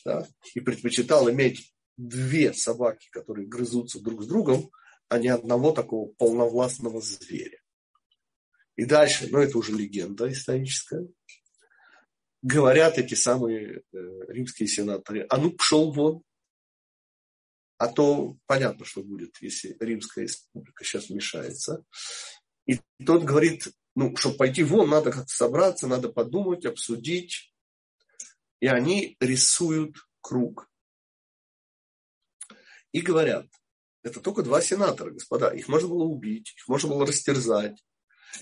да, 0.04 0.28
и 0.54 0.60
предпочитал 0.60 1.30
иметь 1.30 1.74
две 1.98 2.54
собаки, 2.54 3.08
которые 3.12 3.48
грызутся 3.48 4.02
друг 4.02 4.24
с 4.24 4.28
другом, 4.28 4.70
а 5.08 5.20
не 5.20 5.28
одного 5.30 5.72
такого 5.72 6.12
полновластного 6.14 7.02
зверя. 7.02 7.60
И 8.76 8.86
дальше, 8.86 9.28
но 9.30 9.40
это 9.40 9.58
уже 9.58 9.72
легенда 9.72 10.32
историческая, 10.32 11.08
говорят 12.42 12.98
эти 12.98 13.16
самые 13.16 13.80
э, 13.80 13.98
римские 14.28 14.68
сенаторы, 14.68 15.26
а 15.30 15.38
ну 15.38 15.52
пшел 15.52 15.92
вон. 15.92 16.22
А 17.78 17.88
то 17.88 18.38
понятно, 18.46 18.86
что 18.86 19.04
будет, 19.04 19.36
если 19.42 19.76
Римская 19.80 20.26
республика 20.26 20.84
сейчас 20.86 21.10
вмешается. 21.10 21.84
И 22.66 22.80
тот 23.06 23.24
говорит, 23.24 23.68
ну, 23.96 24.16
чтобы 24.16 24.38
пойти 24.38 24.64
вон, 24.64 24.90
надо 24.90 25.12
как-то 25.12 25.34
собраться, 25.34 25.88
надо 25.88 26.10
подумать, 26.10 26.66
обсудить. 26.66 27.54
И 28.66 28.68
они 28.68 29.16
рисуют 29.20 29.96
круг. 30.22 30.72
И 32.92 33.00
говорят, 33.00 33.46
это 34.02 34.20
только 34.20 34.42
два 34.42 34.60
сенатора, 34.60 35.12
господа, 35.12 35.50
их 35.50 35.68
можно 35.68 35.88
было 35.88 36.06
убить, 36.06 36.56
их 36.58 36.68
можно 36.68 36.90
было 36.90 37.06
растерзать, 37.06 37.86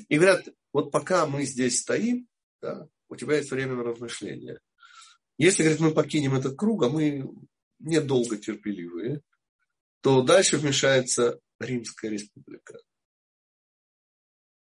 и 0.08 0.16
говорят, 0.16 0.48
вот 0.72 0.94
пока 0.94 1.26
мы 1.26 1.44
здесь 1.44 1.82
стоим, 1.82 2.30
да, 2.62 2.88
у 3.10 3.18
тебя 3.18 3.36
есть 3.36 3.52
время 3.52 3.76
на 3.76 3.84
размышления. 3.84 4.62
Если, 5.38 5.62
говорит, 5.62 5.82
мы 5.82 5.92
покинем 5.92 6.36
этот 6.36 6.56
круг, 6.58 6.84
а 6.84 6.90
мы 6.90 7.30
недолго 7.80 8.38
терпеливые, 8.38 9.20
то 10.00 10.22
дальше 10.22 10.56
вмешается 10.56 11.42
Римская 11.60 12.12
республика. 12.12 12.80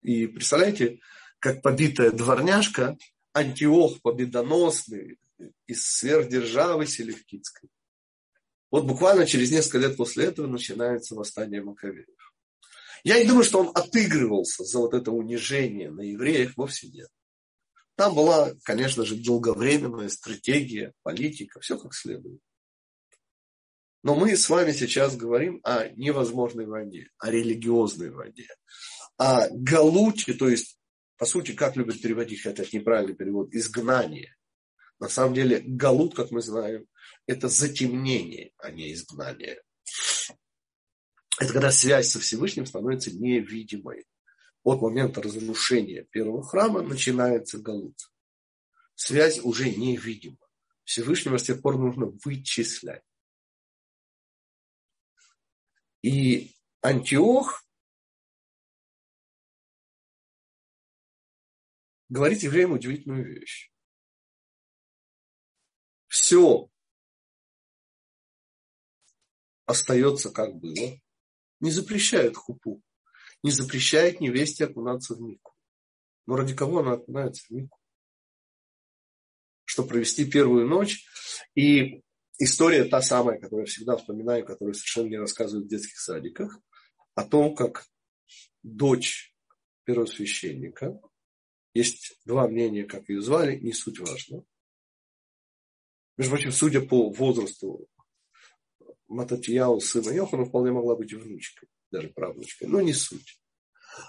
И 0.02 0.28
представляете, 0.28 1.00
как 1.40 1.62
побитая 1.62 2.12
дворняжка, 2.12 2.98
Антиох 3.32 4.02
победоносный 4.02 5.18
из 5.65 5.86
сверхдержавы 5.86 6.88
Селевкидской. 6.88 7.69
Вот 8.71 8.86
буквально 8.86 9.26
через 9.26 9.52
несколько 9.52 9.80
лет 9.80 9.97
после 9.97 10.26
этого 10.26 10.47
начинается 10.47 11.15
восстание 11.15 11.63
Маковеев. 11.63 12.08
Я 13.04 13.19
не 13.19 13.26
думаю, 13.26 13.43
что 13.43 13.60
он 13.60 13.71
отыгрывался 13.73 14.63
за 14.63 14.80
вот 14.80 14.93
это 14.93 15.12
унижение 15.12 15.91
на 15.91 16.02
евреях, 16.02 16.58
вовсе 16.58 16.88
нет. 16.88 17.10
Там 17.95 18.13
была, 18.13 18.54
конечно 18.63 19.06
же, 19.06 19.15
долговременная 19.15 20.10
стратегия, 20.10 20.93
политика, 21.04 21.60
все 21.60 21.80
как 21.80 21.93
следует. 21.93 22.41
Но 24.04 24.15
мы 24.15 24.38
с 24.38 24.50
вами 24.50 24.71
сейчас 24.71 25.15
говорим 25.17 25.60
о 25.63 25.89
невозможной 25.89 26.65
войне, 26.65 27.10
о 27.17 27.32
религиозной 27.32 28.12
войне, 28.12 28.47
о 29.17 29.50
галуте, 29.50 30.34
то 30.34 30.47
есть, 30.47 30.80
по 31.17 31.26
сути, 31.26 31.54
как 31.54 31.76
любят 31.76 32.00
переводить, 32.02 32.41
хотя 32.41 32.63
это 32.63 32.78
неправильный 32.78 33.15
перевод, 33.15 33.54
изгнание. 33.54 34.37
На 35.00 35.10
самом 35.10 35.34
деле, 35.34 35.60
галут, 35.60 36.16
как 36.16 36.32
мы 36.32 36.42
знаем, 36.42 36.88
это 37.28 37.50
затемнение, 37.50 38.52
а 38.58 38.72
не 38.72 38.94
изгнание. 38.94 39.62
Это 41.40 41.54
когда 41.54 41.72
связь 41.72 42.10
со 42.10 42.20
Всевышним 42.20 42.66
становится 42.66 43.12
невидимой. 43.12 44.06
От 44.64 44.82
момента 44.82 45.22
разрушения 45.22 46.04
первого 46.12 46.44
храма 46.44 46.82
начинается 46.82 47.60
галут. 47.60 47.98
Связь 48.96 49.40
уже 49.40 49.70
невидима. 49.70 50.38
Всевышнего 50.84 51.38
с 51.38 51.44
тех 51.44 51.62
пор 51.62 51.78
нужно 51.78 52.08
вычислять. 52.26 53.04
И 56.02 56.56
Антиох 56.82 57.64
говорит 62.10 62.42
евреям 62.44 62.72
удивительную 62.72 63.26
вещь. 63.26 63.72
Все 66.08 66.70
остается 69.65 70.32
как 70.32 70.56
было, 70.56 71.00
не 71.60 71.72
запрещает 71.72 72.38
хупу, 72.38 72.82
не 73.43 73.52
запрещает 73.52 74.22
невесте 74.22 74.65
окунаться 74.65 75.15
в 75.15 75.22
Мику. 75.22 75.54
Но 76.26 76.36
ради 76.36 76.56
кого 76.56 76.80
она 76.80 76.93
окунается 76.93 77.46
в 77.48 77.52
Мику? 77.52 77.78
Чтобы 79.65 79.89
провести 79.89 80.30
первую 80.30 80.67
ночь. 80.67 81.06
И 81.56 82.02
история 82.39 82.86
та 82.86 83.02
самая, 83.02 83.39
которую 83.39 83.65
я 83.65 83.72
всегда 83.72 83.98
вспоминаю, 83.98 84.46
которую 84.46 84.74
совершенно 84.74 85.10
не 85.10 85.17
рассказывают 85.17 85.67
в 85.67 85.70
детских 85.70 86.00
садиках, 86.00 86.60
о 87.15 87.24
том, 87.26 87.56
как 87.56 87.86
дочь 88.63 89.36
первосвященника, 89.84 91.00
есть 91.74 92.20
два 92.26 92.48
мнения, 92.48 92.86
как 92.86 93.10
ее 93.10 93.22
звали, 93.22 93.60
не 93.60 93.74
суть 93.74 94.00
важно. 94.00 94.43
Между 96.18 96.32
прочим, 96.32 96.52
судя 96.52 96.82
по 96.82 97.12
возрасту 97.12 97.88
Мататьяу, 99.08 99.80
сына 99.80 100.10
Йохана, 100.10 100.46
вполне 100.46 100.72
могла 100.72 100.96
быть 100.96 101.14
внучкой, 101.14 101.70
даже 101.92 102.10
правнучкой, 102.10 102.68
но 102.68 102.82
не 102.82 102.94
суть. 102.94 103.40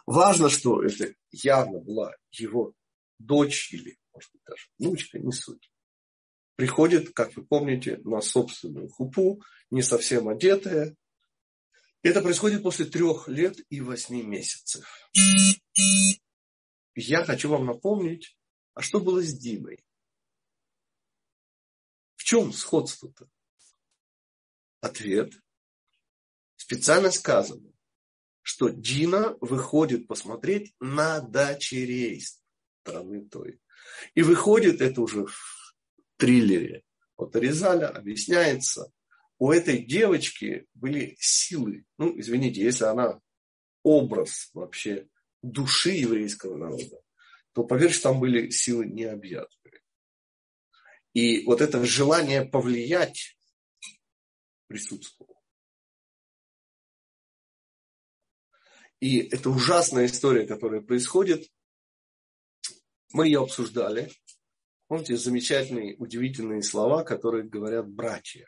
Важно, 0.07 0.49
что 0.49 0.83
это 0.83 1.15
явно 1.31 1.81
была 1.81 2.15
его 2.31 2.75
дочь 3.19 3.73
или, 3.73 3.99
может 4.13 4.33
быть, 4.33 4.43
даже 4.47 4.67
внучка, 4.79 5.19
не 5.19 5.33
суть. 5.33 5.71
Приходит, 6.57 7.13
как 7.13 7.37
вы 7.37 7.47
помните, 7.47 7.99
на 8.05 8.21
собственную 8.21 8.89
хупу, 8.89 9.43
не 9.71 9.83
совсем 9.83 10.29
одетая. 10.29 10.97
Это 12.03 12.23
происходит 12.23 12.63
после 12.63 12.87
трех 12.87 13.29
лет 13.29 13.59
и 13.69 13.81
восьми 13.81 14.23
месяцев. 14.23 15.09
Я 16.95 17.25
хочу 17.25 17.49
вам 17.49 17.67
напомнить, 17.67 18.37
а 18.75 18.83
что 18.83 18.99
было 18.99 19.23
с 19.23 19.33
Димой? 19.33 19.79
Чем 22.29 22.53
сходство-то? 22.53 23.27
Ответ. 24.83 25.33
Специально 26.57 27.11
сказано, 27.11 27.73
что 28.43 28.69
Дина 28.69 29.35
выходит 29.41 30.07
посмотреть 30.07 30.75
на 30.79 31.21
дочерей 31.21 32.21
страны 32.21 33.27
той. 33.31 33.63
И 34.15 34.21
выходит 34.21 34.83
это 34.83 35.01
уже 35.01 35.25
в 35.25 35.75
триллере 36.19 36.83
от 37.17 37.35
Аризаля, 37.35 37.89
объясняется, 37.89 38.93
у 39.39 39.51
этой 39.51 39.83
девочки 39.83 40.67
были 40.75 41.17
силы. 41.19 41.87
Ну, 41.97 42.21
извините, 42.21 42.61
если 42.61 42.85
она 42.85 43.23
образ 43.83 44.51
вообще 44.53 45.09
души 45.41 45.93
еврейского 45.93 46.59
народа, 46.59 47.01
то 47.55 47.65
поверь, 47.65 47.99
там 47.99 48.21
были 48.21 48.51
силы 48.51 48.85
необъятные. 48.85 49.58
И 51.19 51.45
вот 51.47 51.61
это 51.61 51.85
желание 51.85 52.45
повлиять 52.45 53.37
присутствовал. 54.69 55.43
И 59.01 59.19
это 59.19 59.51
ужасная 59.51 60.07
история, 60.07 60.47
которая 60.47 60.81
происходит. 60.81 61.51
Мы 63.13 63.27
ее 63.27 63.43
обсуждали. 63.43 64.13
Помните 64.87 65.17
замечательные, 65.17 65.97
удивительные 65.97 66.63
слова, 66.63 67.03
которые 67.03 67.49
говорят 67.49 67.89
братья. 67.89 68.47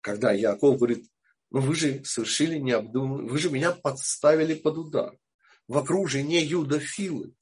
Когда 0.00 0.32
Яков 0.32 0.78
говорит, 0.78 1.08
ну 1.50 1.60
вы 1.60 1.76
же 1.76 2.02
совершили 2.04 2.58
необдуманно, 2.58 3.28
вы 3.28 3.38
же 3.38 3.48
меня 3.48 3.70
подставили 3.70 4.54
под 4.54 4.76
удар. 4.76 5.16
Вокруг 5.68 6.10
же 6.10 6.24
не 6.24 6.42
юдофилы. 6.42 7.32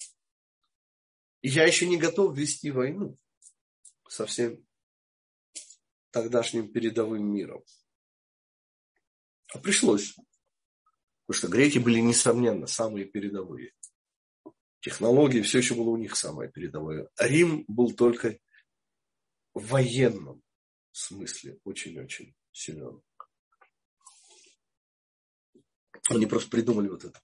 И 1.41 1.49
я 1.49 1.65
еще 1.65 1.89
не 1.89 1.97
готов 1.97 2.37
вести 2.37 2.71
войну 2.71 3.17
со 4.11 4.27
всем 4.27 4.67
тогдашним 6.11 6.73
передовым 6.73 7.33
миром. 7.33 7.63
А 9.55 9.59
пришлось. 9.61 10.17
Потому 11.27 11.39
что 11.39 11.49
греки 11.49 11.79
были, 11.79 12.01
несомненно, 12.01 12.67
самые 12.67 13.05
передовые. 13.05 13.73
Технологии 14.81 15.43
все 15.43 15.59
еще 15.59 15.77
было 15.77 15.91
у 15.91 15.97
них 15.97 16.17
самое 16.17 16.51
передовое. 16.51 17.09
Рим 17.21 17.65
был 17.69 17.95
только 17.95 18.37
в 19.55 19.69
военном 19.69 20.43
смысле 20.91 21.61
очень-очень 21.63 22.35
силен. 22.51 23.01
Они 26.09 26.27
просто 26.27 26.51
придумали 26.51 26.89
вот 26.89 27.05
это. 27.05 27.21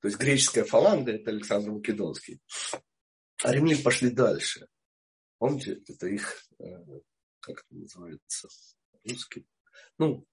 То 0.00 0.08
есть 0.08 0.18
греческая 0.18 0.64
фаланга– 0.64 1.12
это 1.12 1.30
Александр 1.30 1.72
Македонский. 1.72 2.40
А 3.42 3.52
римляне 3.52 3.82
пошли 3.82 4.08
дальше. 4.08 4.66
Помните, 5.42 5.82
это 5.88 6.06
их, 6.06 6.46
э, 6.60 7.00
как 7.40 7.64
это 7.64 7.74
называется, 7.74 8.48
русский? 9.02 9.44
Ну, 9.98 10.24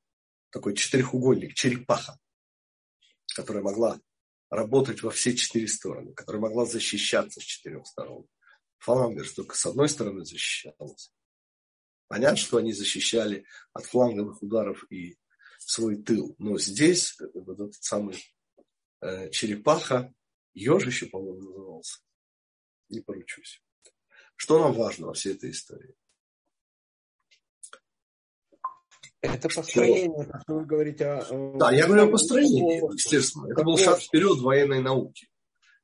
такой 0.52 0.76
четырехугольник, 0.76 1.56
черепаха, 1.56 2.20
которая 3.34 3.64
могла 3.64 4.00
работать 4.52 5.02
во 5.02 5.10
все 5.10 5.36
четыре 5.36 5.68
стороны, 5.68 6.14
которая 6.14 6.44
могла 6.44 6.68
защищаться 6.68 7.40
с 7.40 7.44
четырех 7.44 7.88
сторон. 7.88 8.28
Фаланга 8.78 9.24
же 9.24 9.34
только 9.34 9.56
с 9.56 9.66
одной 9.66 9.90
стороны 9.90 10.24
защищалась. 10.24 11.12
Понятно, 12.08 12.38
что 12.38 12.58
они 12.58 12.72
защищали 12.72 13.48
от 13.74 13.86
фланговых 13.86 14.44
ударов 14.44 14.86
и 14.92 15.18
свой 15.58 16.04
тыл. 16.04 16.36
Но 16.38 16.60
здесь 16.60 17.18
вот 17.34 17.60
этот 17.60 17.84
самый 17.84 18.24
э, 19.02 19.32
черепаха, 19.32 20.14
ежище, 20.54 21.08
по-моему, 21.08 21.50
назывался, 21.50 21.98
не 22.90 23.00
поручусь. 23.00 23.64
Что 24.40 24.58
нам 24.58 24.72
важно 24.72 25.08
во 25.08 25.14
всей 25.14 25.34
этой 25.34 25.52
истории? 25.52 25.94
Это 29.20 29.50
построение, 29.50 30.32
что 30.44 30.56
вы 30.56 30.66
говорите 30.66 31.08
о... 31.08 31.58
Да, 31.58 31.74
я 31.74 31.88
говорю 31.88 32.08
о 32.08 32.12
построении, 32.12 32.78
естественно. 32.94 33.52
Это 33.52 33.66
был 33.66 33.78
шаг 33.78 34.00
вперед 34.00 34.40
военной 34.40 34.82
науки. 34.82 35.28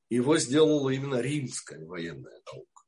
Его 0.09 0.37
сделала 0.37 0.89
именно 0.89 1.19
римская 1.19 1.85
военная 1.85 2.41
наука. 2.45 2.83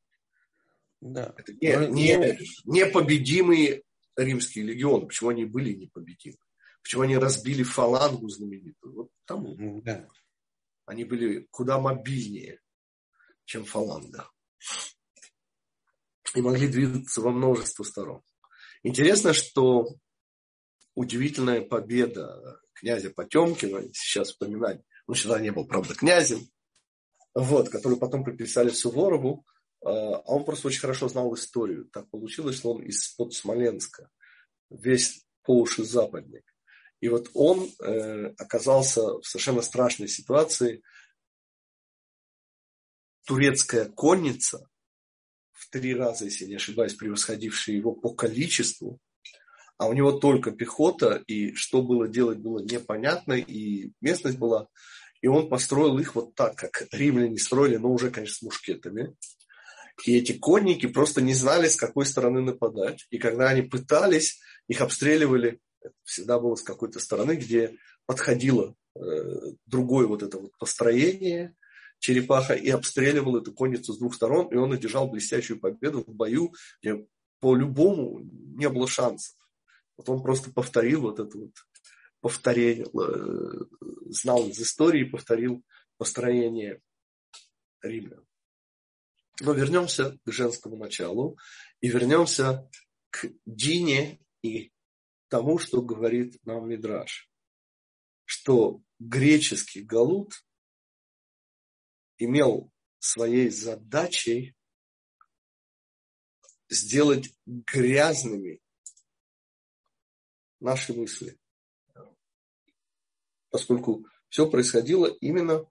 Да. 1.01 1.35
Это 1.35 1.51
не, 1.51 1.91
не, 1.91 2.39
непобедимые 2.63 3.83
римские 4.15 4.63
легионы. 4.63 5.07
Почему 5.07 5.31
они 5.31 5.43
были 5.43 5.73
непобедимы? 5.73 6.37
Почему 6.81 7.01
они 7.01 7.17
разбили 7.17 7.63
фалангу 7.63 8.29
знаменитую? 8.29 8.95
Вот 8.95 9.09
тому. 9.25 9.81
Да. 9.81 10.07
Они 10.85 11.03
были 11.03 11.45
куда 11.51 11.77
мобильнее, 11.77 12.61
чем 13.43 13.65
фаланга. 13.65 14.31
И 16.37 16.41
могли 16.41 16.67
двигаться 16.67 17.19
во 17.21 17.31
множество 17.31 17.83
сторон. 17.83 18.21
Интересно, 18.83 19.33
что 19.33 19.87
удивительная 20.93 21.61
победа 21.61 22.61
князя 22.73 23.09
Потемкина, 23.09 23.91
сейчас 23.91 24.27
вспоминать, 24.27 24.79
он 25.07 25.15
всегда 25.15 25.39
не 25.39 25.51
был, 25.51 25.65
правда, 25.65 25.95
князем, 25.95 26.47
вот, 27.33 27.69
который 27.69 27.97
потом 27.97 28.23
приписали 28.23 28.69
Суворову, 28.69 29.47
а 29.83 29.89
он 29.89 30.45
просто 30.45 30.67
очень 30.67 30.81
хорошо 30.81 31.07
знал 31.07 31.33
историю. 31.33 31.85
Так 31.85 32.07
получилось, 32.11 32.57
что 32.57 32.73
он 32.73 32.83
из-под 32.83 33.33
Смоленска, 33.33 34.11
весь 34.69 35.25
по 35.41 35.59
уши 35.61 35.83
западник. 35.83 36.45
И 36.99 37.09
вот 37.09 37.31
он 37.33 37.67
э, 37.81 38.27
оказался 38.37 39.01
в 39.01 39.23
совершенно 39.23 39.63
страшной 39.63 40.07
ситуации. 40.07 40.83
Турецкая 43.25 43.85
конница, 43.85 44.69
три 45.69 45.95
раза, 45.95 46.25
если 46.25 46.45
не 46.45 46.55
ошибаюсь, 46.55 46.93
превосходившая 46.93 47.75
его 47.75 47.93
по 47.93 48.13
количеству, 48.13 48.99
а 49.77 49.87
у 49.87 49.93
него 49.93 50.11
только 50.11 50.51
пехота, 50.51 51.23
и 51.27 51.53
что 51.53 51.81
было 51.81 52.07
делать 52.07 52.39
было 52.39 52.59
непонятно, 52.59 53.33
и 53.33 53.91
местность 54.01 54.37
была. 54.37 54.67
И 55.21 55.27
он 55.27 55.49
построил 55.49 55.97
их 55.99 56.15
вот 56.15 56.35
так, 56.35 56.55
как 56.55 56.87
римляне 56.91 57.37
строили, 57.37 57.77
но 57.77 57.91
уже, 57.91 58.09
конечно, 58.09 58.35
с 58.35 58.41
мушкетами. 58.41 59.15
И 60.05 60.15
эти 60.15 60.33
конники 60.33 60.87
просто 60.87 61.21
не 61.21 61.33
знали, 61.33 61.67
с 61.67 61.75
какой 61.75 62.05
стороны 62.05 62.41
нападать. 62.41 63.05
И 63.09 63.17
когда 63.17 63.49
они 63.49 63.63
пытались, 63.63 64.39
их 64.67 64.81
обстреливали 64.81 65.59
Это 65.81 65.93
всегда 66.03 66.39
было 66.39 66.55
с 66.55 66.61
какой-то 66.61 66.99
стороны, 66.99 67.33
где 67.35 67.75
подходило 68.05 68.75
э, 68.95 69.01
другое 69.65 70.07
вот 70.07 70.23
это 70.23 70.37
вот 70.37 70.51
построение 70.57 71.55
черепаха 71.99 72.53
и 72.53 72.69
обстреливал 72.69 73.37
эту 73.37 73.53
конницу 73.53 73.93
с 73.93 73.97
двух 73.97 74.15
сторон, 74.15 74.47
и 74.47 74.55
он 74.55 74.73
одержал 74.73 75.09
блестящую 75.09 75.59
победу 75.59 76.03
в 76.03 76.13
бою, 76.13 76.53
где 76.81 77.05
по-любому 77.39 78.19
не 78.21 78.69
было 78.69 78.87
шансов. 78.87 79.35
Вот 79.97 80.09
он 80.09 80.21
просто 80.21 80.51
повторил 80.51 81.01
вот 81.01 81.19
это 81.19 81.37
вот 81.37 81.53
повторение, 82.21 82.85
э, 82.85 83.65
знал 84.09 84.47
из 84.47 84.59
истории, 84.59 85.03
повторил 85.03 85.63
построение 85.97 86.81
римлян. 87.81 88.25
Но 89.39 89.53
вернемся 89.53 90.17
к 90.25 90.31
женскому 90.31 90.77
началу 90.77 91.37
и 91.79 91.89
вернемся 91.89 92.69
к 93.09 93.27
Дине 93.45 94.19
и 94.41 94.71
тому, 95.27 95.59
что 95.59 95.81
говорит 95.81 96.39
нам 96.43 96.67
Мидраш, 96.67 97.29
что 98.25 98.81
греческий 98.99 99.81
галут 99.81 100.33
имел 102.17 102.71
своей 102.99 103.49
задачей 103.49 104.55
сделать 106.69 107.33
грязными 107.45 108.61
наши 110.59 110.93
мысли. 110.93 111.39
Поскольку 113.49 114.05
все 114.29 114.49
происходило 114.49 115.07
именно 115.07 115.63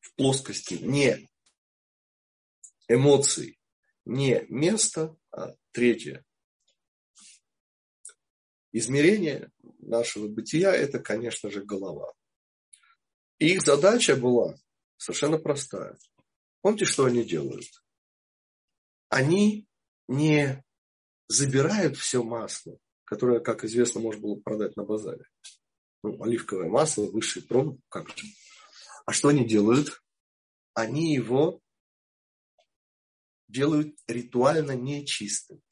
в 0.00 0.14
плоскости 0.16 0.74
не 0.74 1.28
эмоций, 2.88 3.58
не 4.04 4.44
место, 4.48 5.16
а 5.30 5.54
третье. 5.72 6.24
Измерение 8.72 9.50
нашего 9.78 10.28
бытия– 10.28 10.72
это, 10.74 10.98
конечно 10.98 11.50
же, 11.50 11.64
голова. 11.64 12.12
И 13.38 13.54
их 13.54 13.62
задача 13.62 14.16
была 14.16 14.58
совершенно 14.98 15.38
простая. 15.38 15.96
Помните, 16.60 16.84
что 16.84 17.06
они 17.06 17.24
делают? 17.24 17.66
Они 19.08 19.66
не 20.08 20.62
забирают 21.28 21.96
все 21.96 22.22
масло, 22.22 22.78
которое, 23.04 23.40
как 23.40 23.64
известно, 23.64 24.00
можно 24.00 24.20
было 24.20 24.34
продать 24.36 24.76
на 24.76 24.84
базаре. 24.84 25.24
Ну, 26.02 26.22
оливковое 26.22 26.68
масло, 26.68 27.04
высший 27.04 27.42
пром, 27.42 27.80
как 27.88 28.08
же. 28.10 28.26
А 29.06 29.12
что 29.12 29.28
они 29.28 29.46
делают? 29.46 30.02
Они 30.74 31.14
его 31.14 31.60
делают 33.48 33.96
ритуально 34.06 34.72
нечистым. 34.72 35.62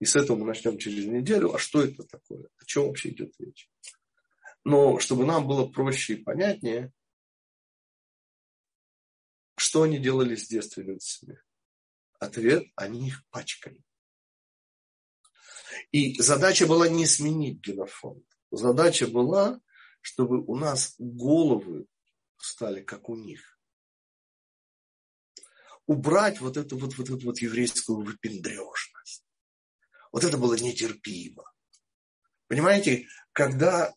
И 0.00 0.04
с 0.04 0.16
этого 0.16 0.38
мы 0.38 0.46
начнем 0.46 0.78
через 0.78 1.06
неделю. 1.06 1.54
А 1.54 1.58
что 1.58 1.82
это 1.82 2.04
такое? 2.04 2.48
О 2.58 2.64
чем 2.64 2.86
вообще 2.86 3.10
идет 3.10 3.32
речь? 3.38 3.70
Но 4.64 4.98
чтобы 4.98 5.24
нам 5.24 5.46
было 5.46 5.66
проще 5.66 6.14
и 6.14 6.22
понятнее, 6.22 6.92
что 9.76 9.82
они 9.82 9.98
делали 9.98 10.36
с 10.36 10.48
девственницами? 10.48 11.38
Ответ– 12.18 12.64
они 12.76 13.08
их 13.08 13.22
пачкали. 13.28 13.84
И 15.92 16.18
задача 16.18 16.66
была 16.66 16.88
не 16.88 17.04
сменить 17.04 17.60
генофонд. 17.60 18.24
Задача 18.50 19.06
была, 19.06 19.60
чтобы 20.00 20.42
у 20.46 20.56
нас 20.56 20.94
головы 20.96 21.88
стали 22.38 22.80
как 22.80 23.10
у 23.10 23.16
них. 23.16 23.60
Убрать 25.84 26.40
вот 26.40 26.56
эту 26.56 26.78
вот, 26.78 26.96
вот 26.96 27.10
эту 27.10 27.26
вот 27.26 27.38
еврейскую 27.40 28.00
выпендрежность. 28.00 29.26
Вот 30.10 30.24
это 30.24 30.38
было 30.38 30.54
нетерпимо. 30.54 31.44
Понимаете, 32.46 33.08
когда 33.32 33.94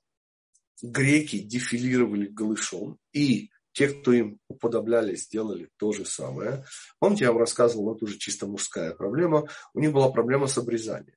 греки 0.81 1.39
дефилировали 1.39 2.27
голышом, 2.27 2.99
и 3.13 3.49
те, 3.79 3.87
кто 3.87 4.11
им 4.11 4.39
уподоблялись, 4.49 5.23
сделали 5.23 5.69
то 5.77 5.93
же 5.93 6.03
самое. 6.03 6.65
Помните, 6.99 7.23
я 7.23 7.31
вам 7.31 7.39
рассказывал, 7.39 7.85
вот 7.85 8.03
уже 8.03 8.17
чисто 8.17 8.45
мужская 8.45 8.93
проблема. 8.93 9.47
У 9.73 9.79
них 9.79 9.93
была 9.93 10.11
проблема 10.11 10.47
с 10.47 10.57
обрезанием. 10.57 11.15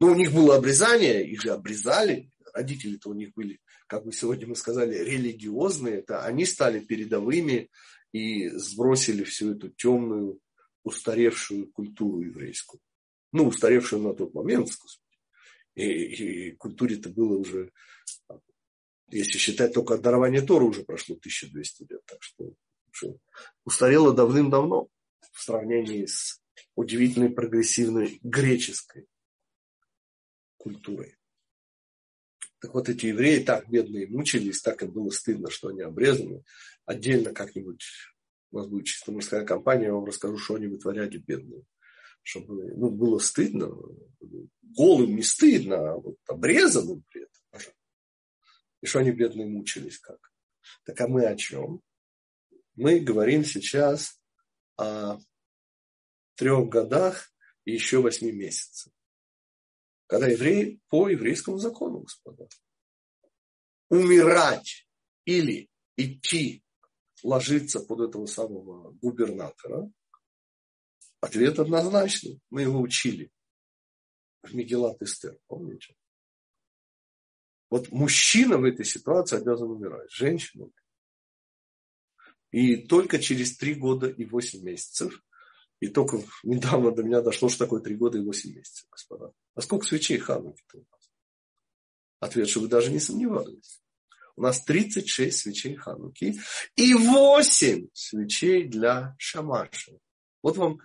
Ну, 0.00 0.12
у 0.12 0.14
них 0.14 0.32
было 0.32 0.56
обрезание, 0.56 1.28
их 1.28 1.42
же 1.42 1.50
обрезали, 1.50 2.30
родители-то 2.54 3.10
у 3.10 3.12
них 3.12 3.34
были, 3.34 3.60
как 3.86 4.06
мы 4.06 4.12
сегодня 4.12 4.46
мы 4.46 4.56
сказали, 4.56 4.96
религиозные, 4.96 5.96
это 5.96 6.24
они 6.24 6.46
стали 6.46 6.80
передовыми 6.80 7.68
и 8.12 8.48
сбросили 8.48 9.22
всю 9.22 9.52
эту 9.54 9.68
темную, 9.68 10.40
устаревшую 10.82 11.70
культуру 11.70 12.22
еврейскую. 12.22 12.80
Ну, 13.30 13.46
устаревшую 13.46 14.00
на 14.00 14.14
тот 14.14 14.32
момент, 14.32 14.70
и, 15.74 15.84
и 15.84 16.52
культуре-то 16.52 17.10
было 17.10 17.36
уже, 17.36 17.70
если 19.10 19.38
считать 19.38 19.72
только 19.74 19.98
дарование 19.98 20.42
Тора, 20.42 20.64
уже 20.64 20.84
прошло 20.84 21.16
1200 21.16 21.86
лет. 21.90 22.00
Так 22.06 22.22
что, 22.22 22.54
что 22.90 23.16
устарело 23.64 24.14
давным-давно 24.14 24.88
в 25.32 25.42
сравнении 25.42 26.06
с 26.06 26.40
удивительной 26.74 27.30
прогрессивной 27.30 28.18
греческой 28.22 29.06
культурой. 30.56 31.16
Так 32.60 32.74
вот, 32.74 32.88
эти 32.88 33.06
евреи 33.06 33.42
так 33.42 33.68
бедные 33.70 34.06
мучились, 34.06 34.60
так 34.60 34.82
им 34.82 34.90
было 34.90 35.10
стыдно, 35.10 35.50
что 35.50 35.68
они 35.68 35.80
обрезаны. 35.80 36.44
Отдельно 36.84 37.32
как-нибудь, 37.32 37.82
у 38.52 38.58
нас 38.58 38.66
будет 38.66 38.86
чисто 38.86 39.12
мужская 39.12 39.46
компания, 39.46 39.86
я 39.86 39.94
вам 39.94 40.04
расскажу, 40.04 40.36
что 40.36 40.56
они 40.56 40.66
вытворяли 40.66 41.16
бедные. 41.16 41.62
Чтобы 42.22 42.74
ну, 42.76 42.90
было 42.90 43.18
стыдно, 43.18 43.74
голым 44.76 45.16
не 45.16 45.22
стыдно, 45.22 45.92
а 45.92 45.96
вот 45.96 46.16
обрезанным 46.26 47.02
при 47.10 47.22
этом. 47.22 47.72
И 48.80 48.86
что 48.86 49.00
они 49.00 49.10
бедные 49.10 49.46
мучились 49.46 49.98
как. 49.98 50.32
Так 50.84 51.00
а 51.00 51.08
мы 51.08 51.26
о 51.26 51.36
чем? 51.36 51.82
Мы 52.74 53.00
говорим 53.00 53.44
сейчас 53.44 54.20
о 54.76 55.18
трех 56.36 56.68
годах 56.68 57.30
и 57.64 57.72
еще 57.72 58.00
восьми 58.00 58.32
месяцах. 58.32 58.92
Когда 60.06 60.26
евреи 60.26 60.80
по 60.88 61.08
еврейскому 61.08 61.58
закону, 61.58 62.00
господа. 62.00 62.48
Умирать 63.90 64.88
или 65.24 65.68
идти 65.96 66.64
ложиться 67.22 67.80
под 67.80 68.08
этого 68.08 68.26
самого 68.26 68.92
губернатора, 68.92 69.92
ответ 71.20 71.58
однозначный. 71.58 72.40
Мы 72.50 72.62
его 72.62 72.80
учили 72.80 73.30
в 74.42 74.54
Мегелат 74.54 75.02
Эстер, 75.02 75.38
помните? 75.46 75.94
Вот 77.70 77.90
мужчина 77.92 78.58
в 78.58 78.64
этой 78.64 78.84
ситуации 78.84 79.38
обязан 79.38 79.70
умирать, 79.70 80.10
женщина. 80.10 80.68
И 82.50 82.76
только 82.76 83.20
через 83.20 83.56
три 83.56 83.74
года 83.74 84.08
и 84.08 84.24
восемь 84.24 84.64
месяцев 84.64 85.22
и 85.78 85.88
только 85.88 86.22
недавно 86.42 86.90
до 86.90 87.02
меня 87.02 87.22
дошло, 87.22 87.48
что 87.48 87.60
такое 87.60 87.80
три 87.80 87.96
года 87.96 88.18
и 88.18 88.22
восемь 88.22 88.54
месяцев, 88.54 88.86
господа. 88.90 89.32
А 89.54 89.62
сколько 89.62 89.86
свечей 89.86 90.18
Хануки-то 90.18 90.78
у 90.78 90.80
нас? 90.80 91.10
Ответ, 92.18 92.48
что 92.48 92.60
вы 92.60 92.68
даже 92.68 92.90
не 92.90 93.00
сомневались. 93.00 93.80
У 94.36 94.42
нас 94.42 94.62
36 94.62 95.38
свечей 95.38 95.76
Хануки 95.76 96.38
и 96.76 96.94
8 96.94 97.88
свечей 97.92 98.68
для 98.68 99.14
Шамаша. 99.18 99.92
Вот 100.42 100.56
вам 100.56 100.80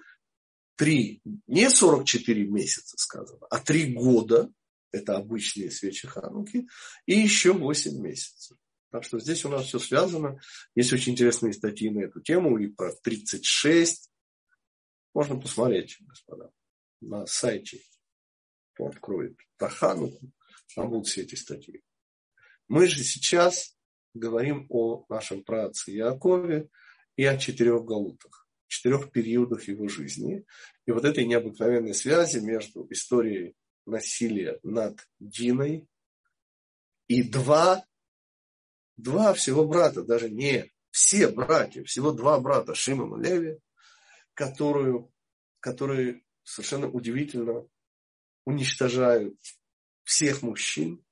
три, 0.76 1.22
не 1.48 1.70
44 1.70 2.48
месяца 2.48 2.96
сказано, 2.98 3.46
а 3.50 3.60
три 3.60 3.94
года, 3.94 4.52
это 4.96 5.18
обычные 5.18 5.72
свечи 5.72 6.08
Хануки, 6.08 6.68
и 7.06 7.14
еще 7.14 7.54
8 7.54 8.02
месяцев. 8.02 8.58
Так 8.92 9.04
что 9.04 9.20
здесь 9.20 9.44
у 9.44 9.50
нас 9.50 9.66
все 9.66 9.78
связано. 9.78 10.40
Есть 10.74 10.94
очень 10.94 11.14
интересные 11.14 11.54
статьи 11.54 11.90
на 11.90 12.00
эту 12.00 12.22
тему, 12.22 12.58
и 12.58 12.68
про 12.68 12.94
36, 13.04 14.10
можно 15.14 15.40
посмотреть, 15.40 15.98
господа, 16.00 16.50
на 17.02 17.26
сайте. 17.26 17.82
Кто 18.74 18.88
откроет 18.88 19.38
Тахану, 19.58 20.12
там 20.76 20.90
будут 20.90 21.08
все 21.08 21.24
эти 21.24 21.36
статьи. 21.36 21.84
Мы 22.68 22.88
же 22.88 23.04
сейчас 23.04 23.78
говорим 24.14 24.66
о 24.70 25.06
нашем 25.10 25.44
праотце 25.44 25.92
Якове 25.92 26.70
и 27.16 27.26
о 27.26 27.38
четырех 27.38 27.84
галутах, 27.84 28.48
четырех 28.68 29.12
периодах 29.12 29.68
его 29.68 29.88
жизни. 29.88 30.46
И 30.86 30.92
вот 30.92 31.06
этой 31.06 31.26
необыкновенной 31.26 31.94
связи 31.94 32.40
между 32.40 32.88
историей 32.90 33.56
насилия 33.86 34.60
над 34.64 35.08
Диной 35.20 35.88
и 37.08 37.24
два, 37.24 37.86
два 38.98 39.34
всего 39.34 39.66
брата, 39.68 40.04
даже 40.04 40.30
не 40.30 40.72
все 40.92 41.28
братья, 41.28 41.84
всего 41.84 42.12
два 42.12 42.40
брата, 42.40 42.74
Шимон 42.74 43.22
и 43.22 43.28
Леви, 43.28 43.60
которую, 44.34 45.12
которые 45.60 46.24
совершенно 46.44 46.90
удивительно 46.90 47.68
уничтожают 48.46 49.38
всех 50.04 50.42
мужчин 50.42 51.04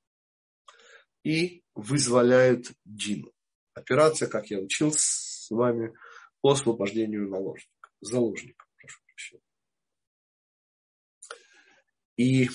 и 1.23 1.63
вызволяют 1.73 2.71
Дину. 2.85 3.31
Операция, 3.73 4.27
как 4.27 4.51
я 4.51 4.59
учил 4.59 4.91
с 4.91 5.49
вами, 5.49 5.93
по 6.41 6.51
освобождению 6.51 7.29
наложников, 7.29 7.91
заложников. 8.01 8.67
Прошу 8.77 8.99
прощения. 9.05 9.43
И 12.17 12.49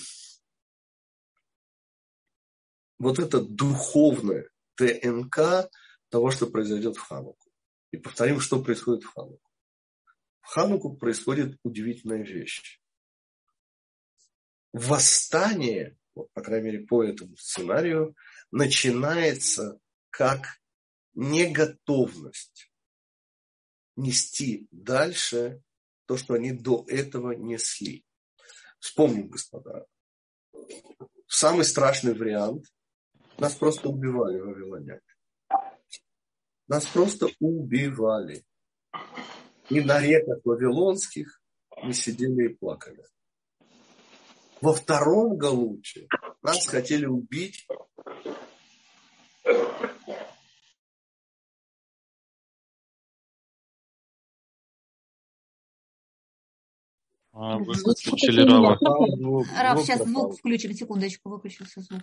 вот 2.99 3.19
это 3.19 3.41
духовное 3.41 4.51
ДНК 4.77 5.71
того, 6.09 6.31
что 6.31 6.47
произойдет 6.47 6.97
в 6.97 7.01
Хануку. 7.01 7.51
И 7.91 7.97
повторим, 7.97 8.41
что 8.41 8.63
происходит 8.63 9.05
в 9.05 9.13
Хануку. 9.13 9.51
В 10.41 10.49
Хануку 10.49 10.97
происходит 10.97 11.59
удивительная 11.63 12.23
вещь. 12.23 12.81
Восстание, 14.73 15.97
вот, 16.15 16.33
по 16.33 16.43
крайней 16.43 16.71
мере, 16.71 16.87
по 16.87 17.03
этому 17.03 17.37
сценарию, 17.37 18.15
начинается 18.51 19.81
как 20.11 20.61
неготовность 21.15 22.71
нести 23.97 24.69
дальше 24.71 25.63
то, 26.07 26.17
что 26.17 26.35
они 26.35 26.53
до 26.53 26.85
этого 26.89 27.33
несли. 27.33 28.05
Вспомним, 28.79 29.29
господа, 29.29 29.87
самый 31.27 31.65
страшный 31.65 32.15
вариант– 32.15 32.67
нас 33.39 33.55
просто 33.55 33.89
убивали 33.89 34.41
вавилоняне. 34.41 35.01
Нас 36.67 36.85
просто 36.87 37.29
убивали. 37.39 38.45
И 39.71 39.81
на 39.81 40.01
реках 40.01 40.41
вавилонских 40.45 41.41
мы 41.83 41.93
сидели 41.93 42.47
и 42.47 42.55
плакали. 42.55 43.05
Во 44.61 44.75
втором 44.75 45.37
Галуче 45.37 46.09
нас 46.43 46.67
хотели 46.67 47.07
убить 47.07 47.67
А, 57.41 57.57
вы 57.57 57.73
включили 57.73 58.43
Рава. 58.43 58.77
Рав, 59.57 59.81
сейчас 59.81 60.05
звук 60.05 60.37
включим, 60.37 60.73
секундочку, 60.75 61.31
выключился 61.31 61.81
звук. 61.81 62.03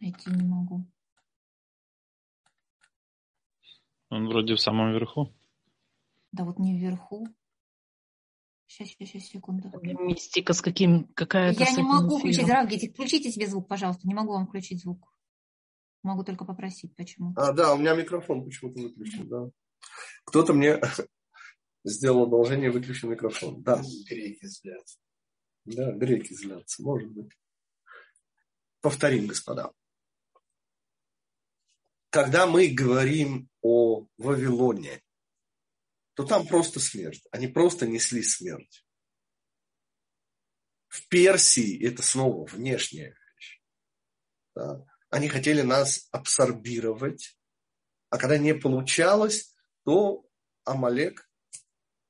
Найти 0.00 0.30
не 0.30 0.46
могу. 0.48 0.86
Он 4.08 4.26
вроде 4.26 4.54
в 4.54 4.60
самом 4.60 4.92
верху. 4.92 5.34
Да 6.32 6.44
вот 6.44 6.58
не 6.58 6.78
вверху. 6.78 7.28
Сейчас, 8.66 8.88
сейчас, 8.88 9.10
сейчас, 9.10 9.24
секунду. 9.24 9.70
Мистика 9.82 10.54
с 10.54 10.62
каким, 10.62 11.08
какая-то... 11.12 11.62
Я 11.62 11.72
не 11.72 11.82
могу 11.82 12.18
включить, 12.18 12.48
Рав, 12.48 12.72
включите 12.72 13.30
себе 13.30 13.48
звук, 13.48 13.68
пожалуйста. 13.68 14.08
Не 14.08 14.14
могу 14.14 14.32
вам 14.32 14.46
включить 14.46 14.80
звук. 14.80 15.13
Могу 16.04 16.22
только 16.22 16.44
попросить, 16.44 16.94
почему. 16.96 17.32
А, 17.34 17.52
да, 17.52 17.72
у 17.72 17.78
меня 17.78 17.94
микрофон 17.94 18.44
почему-то 18.44 18.78
выключен, 18.78 19.26
да. 19.26 19.50
Кто-то 20.26 20.52
мне 20.52 20.78
сделал 21.84 22.24
одолжение, 22.26 22.70
выключил 22.70 23.08
микрофон. 23.08 23.62
Да. 23.62 23.82
Греки 24.06 24.44
злятся. 24.46 24.98
Да, 25.64 25.92
греки 25.92 26.34
злятся, 26.34 26.82
может 26.82 27.10
быть. 27.10 27.32
Повторим, 28.82 29.26
господа. 29.28 29.72
Когда 32.10 32.46
мы 32.46 32.68
говорим 32.68 33.48
о 33.62 34.06
Вавилоне, 34.18 35.02
то 36.12 36.26
там 36.26 36.46
просто 36.46 36.80
смерть. 36.80 37.26
Они 37.30 37.48
просто 37.48 37.86
несли 37.86 38.22
смерть. 38.22 38.84
В 40.88 41.08
Персии 41.08 41.82
это 41.82 42.02
снова 42.02 42.44
внешняя 42.44 43.16
вещь. 43.36 43.62
Да. 44.54 44.84
Они 45.14 45.28
хотели 45.28 45.62
нас 45.62 46.08
абсорбировать, 46.10 47.38
а 48.10 48.18
когда 48.18 48.36
не 48.36 48.52
получалось, 48.52 49.54
то 49.84 50.26
Амалек 50.64 51.30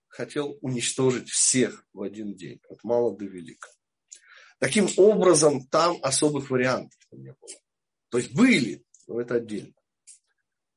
хотел 0.09 0.57
уничтожить 0.63 1.29
всех 1.29 1.87
в 1.93 2.01
один 2.01 2.35
день, 2.35 2.63
от 2.67 2.83
мала 2.83 3.15
до 3.15 3.27
велика. 3.27 3.69
Таким 4.59 4.89
образом, 4.97 5.67
там 5.67 5.99
особых 6.01 6.49
вариантов 6.49 6.99
не 7.13 7.35
было. 7.39 7.61
То 8.09 8.17
есть 8.17 8.33
были, 8.33 8.83
но 9.07 9.21
это 9.21 9.35
отдельно. 9.35 9.75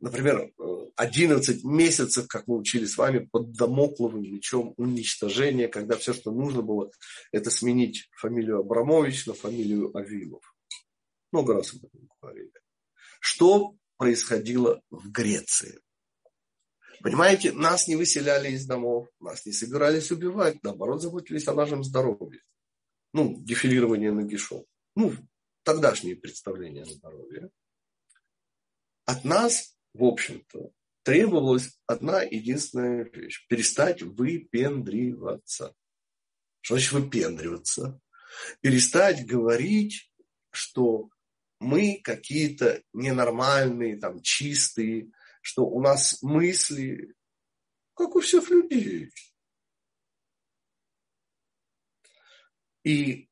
Например, 0.01 0.51
11 0.97 1.63
месяцев, 1.63 2.27
как 2.27 2.45
мы 2.47 2.57
учили 2.57 2.83
с 2.83 2.97
вами, 2.97 3.19
под 3.19 3.53
домокловым 3.53 4.23
мечом 4.23 4.73
уничтожения, 4.75 5.69
когда 5.69 5.95
все, 5.95 6.11
что 6.11 6.31
нужно 6.31 6.61
было, 6.61 6.91
это 7.31 7.49
сменить 7.51 8.09
фамилию 8.17 8.59
Абрамович 8.59 9.27
на 9.27 9.33
фамилию 9.33 9.95
Авилов. 9.95 10.56
Много 11.31 11.55
раз 11.55 11.73
об 11.73 11.85
этом 11.85 12.09
говорили. 12.21 12.53
Что 13.19 13.75
происходило 13.97 14.81
в 14.89 15.11
Греции? 15.11 15.79
Понимаете, 17.01 17.51
нас 17.53 17.87
не 17.87 17.95
выселяли 17.95 18.51
из 18.51 18.65
домов, 18.65 19.07
нас 19.19 19.45
не 19.45 19.51
собирались 19.51 20.11
убивать, 20.11 20.63
наоборот, 20.63 21.01
заботились 21.01 21.47
о 21.47 21.53
нашем 21.53 21.83
здоровье. 21.83 22.41
Ну, 23.13 23.35
дефилирование 23.43 24.11
на 24.11 24.23
гишов. 24.23 24.65
Ну, 24.95 25.13
тогдашние 25.63 26.15
представления 26.15 26.83
о 26.83 26.85
здоровье. 26.85 27.51
От 29.05 29.23
нас, 29.23 29.77
в 29.93 30.03
общем-то, 30.03 30.71
требовалась 31.03 31.79
одна 31.85 32.21
единственная 32.23 33.03
вещь. 33.05 33.45
Перестать 33.47 34.01
выпендриваться. 34.01 35.75
Что 36.61 36.75
значит 36.75 36.91
выпендриваться? 36.91 38.01
Перестать 38.61 39.25
говорить, 39.25 40.11
что 40.51 41.09
мы 41.59 41.99
какие-то 42.03 42.83
ненормальные, 42.93 43.97
там, 43.97 44.21
чистые, 44.21 45.11
что 45.41 45.65
у 45.65 45.81
нас 45.81 46.21
мысли, 46.21 47.15
как 47.93 48.15
у 48.15 48.19
всех 48.19 48.49
людей. 48.49 49.11
И 52.83 53.29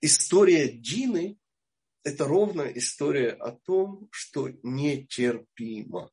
история 0.00 0.68
Дины– 0.68 1.38
это 2.02 2.24
ровно 2.24 2.62
история 2.62 3.30
о 3.30 3.52
том, 3.52 4.08
что 4.10 4.48
нетерпимо. 4.62 6.10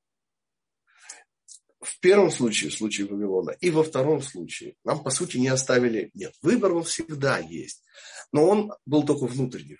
В 1.79 1.99
первом 1.99 2.29
случае, 2.29 2.69
в 2.69 2.75
случае 2.75 3.07
Вавилона, 3.07 3.51
и 3.51 3.71
во 3.71 3.83
втором 3.83 4.21
случае 4.21 4.75
нам, 4.83 5.03
по 5.03 5.09
сути, 5.09 5.37
не 5.37 5.47
оставили... 5.47 6.11
Нет, 6.13 6.35
выбор 6.43 6.79
всегда 6.83 7.39
есть, 7.39 7.83
но 8.31 8.47
он 8.47 8.71
был 8.85 9.03
только 9.03 9.25
внутренний 9.25 9.77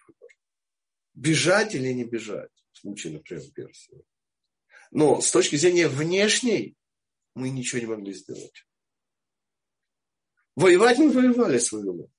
бежать 1.14 1.76
или 1.76 1.92
не 1.92 2.04
бежать, 2.04 2.52
в 2.72 2.80
случае, 2.80 3.14
например, 3.14 3.44
Персии. 3.52 4.04
Но 4.92 5.22
с 5.22 5.32
точки 5.32 5.56
зрения 5.56 5.88
внешней 5.88 6.76
мы 7.34 7.50
ничего 7.50 7.80
не 7.80 7.88
могли 7.88 8.14
сделать. 8.14 8.66
Воевать 10.56 10.98
мы 11.00 11.12
воевали 11.12 11.58
с 11.58 11.72
Вавилоном. 11.72 12.12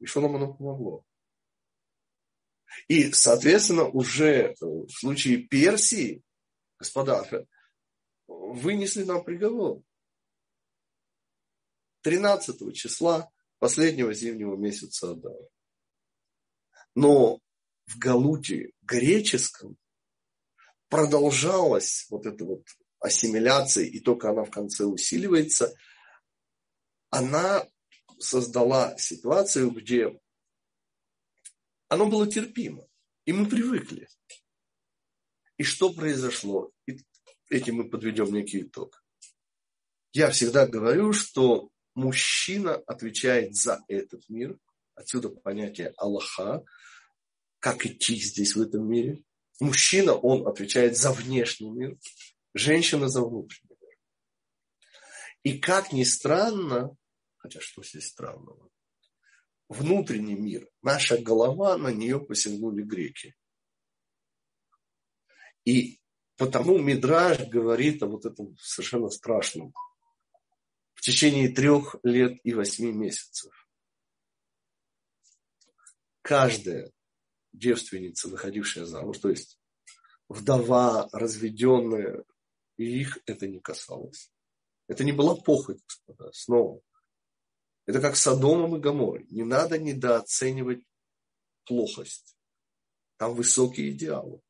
И 0.00 0.06
что 0.06 0.20
нам 0.20 0.36
оно 0.36 0.54
помогло? 0.54 1.04
И, 2.88 3.12
соответственно, 3.12 3.84
уже 3.84 4.54
в 4.60 4.88
случае 4.88 5.38
Персии, 5.38 6.22
господа, 6.78 7.24
вынесли 8.26 9.04
нам 9.04 9.22
приговор. 9.22 9.82
13 12.02 12.74
числа 12.74 13.30
последнего 13.58 14.12
зимнего 14.12 14.56
месяца 14.56 15.12
Адара. 15.12 15.48
Но 16.94 17.40
в 17.86 17.98
Галуте 17.98 18.70
греческом 18.82 19.76
продолжалась 20.88 22.06
вот 22.10 22.26
эта 22.26 22.44
вот 22.44 22.64
ассимиляция, 23.00 23.84
и 23.84 24.00
только 24.00 24.30
она 24.30 24.44
в 24.44 24.50
конце 24.50 24.84
усиливается, 24.84 25.76
она 27.10 27.66
создала 28.18 28.96
ситуацию, 28.96 29.70
где 29.70 30.18
оно 31.88 32.06
было 32.06 32.26
терпимо, 32.26 32.86
и 33.24 33.32
мы 33.32 33.46
привыкли. 33.46 34.08
И 35.56 35.62
что 35.62 35.92
произошло? 35.92 36.72
И 36.86 36.98
этим 37.50 37.76
мы 37.76 37.90
подведем 37.90 38.32
некий 38.32 38.62
итог. 38.62 39.04
Я 40.12 40.30
всегда 40.30 40.66
говорю, 40.66 41.12
что 41.12 41.70
мужчина 41.94 42.76
отвечает 42.76 43.54
за 43.54 43.84
этот 43.88 44.28
мир, 44.28 44.58
отсюда 44.94 45.28
понятие 45.28 45.92
Аллаха, 45.96 46.64
как 47.64 47.86
идти 47.86 48.16
здесь, 48.16 48.56
в 48.56 48.60
этом 48.60 48.86
мире. 48.86 49.22
Мужчина, 49.58 50.12
он 50.12 50.46
отвечает 50.46 50.98
за 50.98 51.12
внешний 51.12 51.70
мир, 51.70 51.96
женщина 52.52 53.08
за 53.08 53.22
внутренний 53.22 53.78
мир. 53.80 53.98
И 55.44 55.58
как 55.58 55.90
ни 55.90 56.04
странно, 56.04 56.94
хотя 57.38 57.62
что 57.62 57.82
здесь 57.82 58.08
странного, 58.08 58.68
внутренний 59.70 60.34
мир, 60.34 60.68
наша 60.82 61.16
голова, 61.16 61.78
на 61.78 61.88
нее 61.88 62.20
посягнули 62.20 62.82
греки. 62.82 63.34
И 65.64 66.02
потому 66.36 66.76
Мидраж 66.76 67.48
говорит 67.48 68.02
о 68.02 68.08
вот 68.08 68.26
этом 68.26 68.54
совершенно 68.58 69.08
страшном. 69.08 69.72
В 70.92 71.00
течение 71.00 71.48
трех 71.48 71.96
лет 72.02 72.38
и 72.44 72.52
восьми 72.52 72.92
месяцев 72.92 73.54
каждая 76.20 76.93
девственница, 77.54 78.28
выходившая 78.28 78.84
замуж, 78.84 79.18
то 79.18 79.30
есть 79.30 79.58
вдова, 80.28 81.08
разведенная, 81.12 82.24
и 82.76 83.00
их 83.00 83.18
это 83.26 83.46
не 83.46 83.60
касалось. 83.60 84.32
Это 84.88 85.04
не 85.04 85.12
была 85.12 85.34
похоть, 85.36 85.82
господа, 85.86 86.30
снова. 86.32 86.82
Это 87.86 88.00
как 88.00 88.16
Содомом 88.16 88.76
и 88.76 88.80
Гоморой. 88.80 89.26
Не 89.30 89.44
надо 89.44 89.78
недооценивать 89.78 90.84
плохость. 91.64 92.36
Там 93.16 93.34
высокие 93.34 93.90
идеалы. 93.90 94.40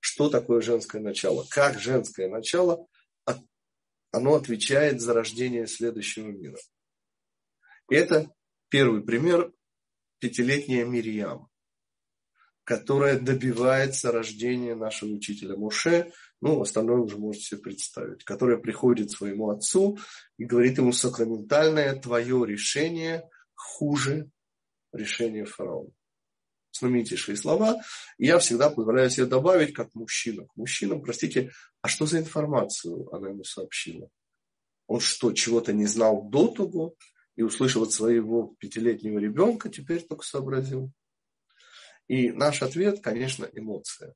что 0.01 0.29
такое 0.29 0.61
женское 0.61 1.01
начало. 1.01 1.47
Как 1.49 1.79
женское 1.79 2.29
начало, 2.29 2.87
оно 4.11 4.35
отвечает 4.35 5.01
за 5.01 5.15
рождение 5.15 5.67
следующего 5.67 6.29
мира. 6.29 6.59
Это 7.89 8.31
первый 8.69 9.03
пример– 9.03 9.53
пятилетняя 10.19 10.85
Мирьям, 10.85 11.49
которая 12.65 13.19
добивается 13.19 14.13
рождения 14.13 14.75
нашего 14.77 15.11
учителя 15.11 15.57
Муше, 15.57 16.13
ну, 16.41 16.61
остальное 16.61 16.99
уже 16.99 17.19
можете 17.19 17.45
себе 17.47 17.61
представить, 17.61 18.23
которая 18.25 18.59
приходит 18.59 19.11
своему 19.11 19.51
отцу 19.51 19.99
и 20.39 20.45
говорит 20.45 20.79
ему 20.79 20.93
сакраментальное 20.93 21.99
твое 22.01 22.47
решение 22.47 23.29
хуже 23.55 24.31
решения 24.93 25.45
фараона. 25.45 25.91
Знаменитейшие 26.73 27.37
слова. 27.37 27.83
Я 28.19 28.39
всегда 28.39 28.71
позволяю 28.71 29.11
себе 29.11 29.27
добавить, 29.27 29.75
как 29.75 29.95
мужчина. 29.95 30.47
К 30.47 30.57
мужчинам, 30.57 31.03
простите, 31.03 31.53
а 31.81 31.89
что 31.89 32.07
за 32.07 32.19
информацию 32.19 33.15
она 33.15 33.29
ему 33.29 33.45
сообщила? 33.45 34.09
Он 34.87 35.01
что, 35.01 35.33
чего-то 35.33 35.73
не 35.73 35.87
знал 35.87 36.23
до 36.29 36.49
того? 36.49 36.97
и 37.37 37.43
услышав 37.43 37.83
от 37.83 37.93
своего 37.93 38.55
пятилетнего 38.59 39.19
ребенка, 39.19 39.69
теперь 39.69 40.03
только 40.03 40.25
сообразил. 40.25 40.93
И 42.09 42.31
наш 42.31 42.63
ответ, 42.63 43.03
конечно, 43.03 43.49
эмоция. 43.53 44.15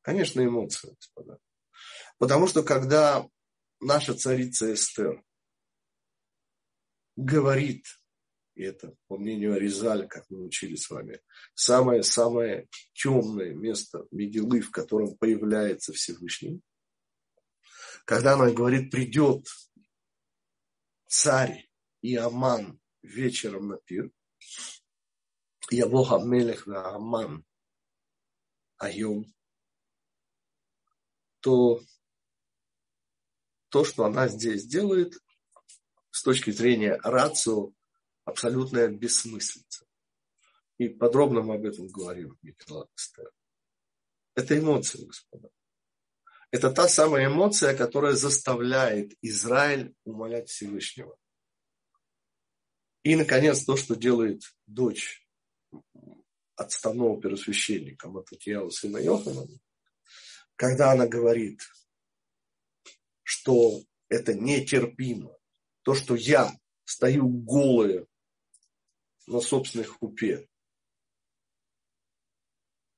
Конечно, 0.00 0.44
эмоция, 0.44 0.94
господа. 0.94 1.38
Потому 2.18 2.46
что 2.46 2.62
когда 2.62 3.28
наша 3.80 4.14
царица 4.14 4.72
Эстер 4.72 5.22
говорит, 7.16 7.84
и 8.58 8.64
это, 8.64 8.92
по 9.06 9.16
мнению 9.16 9.54
Аризаля, 9.54 10.08
как 10.08 10.28
мы 10.30 10.44
учили 10.44 10.74
с 10.74 10.90
вами, 10.90 11.20
самое-самое 11.54 12.68
темное 12.92 13.54
место 13.54 14.04
Мегилы, 14.10 14.60
в 14.62 14.72
котором 14.72 15.16
появляется 15.16 15.92
Всевышний, 15.92 16.60
когда 18.04 18.34
она 18.34 18.50
говорит, 18.50 18.90
придет 18.90 19.46
царь 21.06 21.70
и 22.02 22.16
Аман 22.16 22.80
вечером 23.02 23.68
на 23.68 23.76
пир. 23.76 24.10
Явоха 25.70 26.18
Мелех 26.18 26.66
на 26.66 26.96
Аман 26.96 27.44
Айом, 28.78 29.32
то 31.38 31.80
то, 33.68 33.84
что 33.84 34.04
она 34.04 34.26
здесь 34.26 34.66
делает, 34.66 35.14
с 36.10 36.24
точки 36.24 36.50
зрения 36.50 36.98
рацио, 37.04 37.72
абсолютная 38.28 38.88
бессмыслица. 38.88 39.86
И 40.76 40.88
подробно 40.88 41.40
мы 41.42 41.54
об 41.54 41.64
этом 41.64 41.88
говорим 41.88 42.38
в 42.40 42.88
Это 44.34 44.58
эмоции, 44.58 45.04
господа. 45.04 45.48
Это 46.50 46.70
та 46.70 46.88
самая 46.88 47.26
эмоция, 47.26 47.76
которая 47.76 48.12
заставляет 48.12 49.12
Израиль 49.22 49.94
умолять 50.04 50.48
Всевышнего. 50.48 51.18
И, 53.02 53.16
наконец, 53.16 53.64
то, 53.64 53.76
что 53.76 53.96
делает 53.96 54.42
дочь 54.66 55.26
отставного 56.54 57.20
первосвященника 57.20 58.08
Мататьяу, 58.08 58.70
сына 58.70 58.98
Йохана, 58.98 59.46
когда 60.56 60.92
она 60.92 61.06
говорит, 61.06 61.60
что 63.22 63.82
это 64.08 64.34
нетерпимо, 64.34 65.36
то, 65.82 65.94
что 65.94 66.14
я 66.14 66.52
стою 66.84 67.28
голая 67.28 68.06
на 69.28 69.40
собственных 69.40 69.98
купе, 69.98 70.48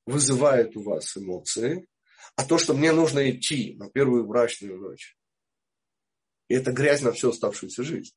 вызывает 0.06 0.76
у 0.76 0.82
вас 0.82 1.16
эмоции, 1.16 1.86
а 2.36 2.44
то, 2.44 2.58
что 2.58 2.74
мне 2.74 2.92
нужно 2.92 3.30
идти 3.30 3.74
на 3.76 3.90
первую 3.90 4.26
брачную 4.26 4.78
ночь, 4.78 5.16
и 6.48 6.54
это 6.54 6.72
грязь 6.72 7.02
на 7.02 7.12
всю 7.12 7.30
оставшуюся 7.30 7.82
жизнь. 7.82 8.14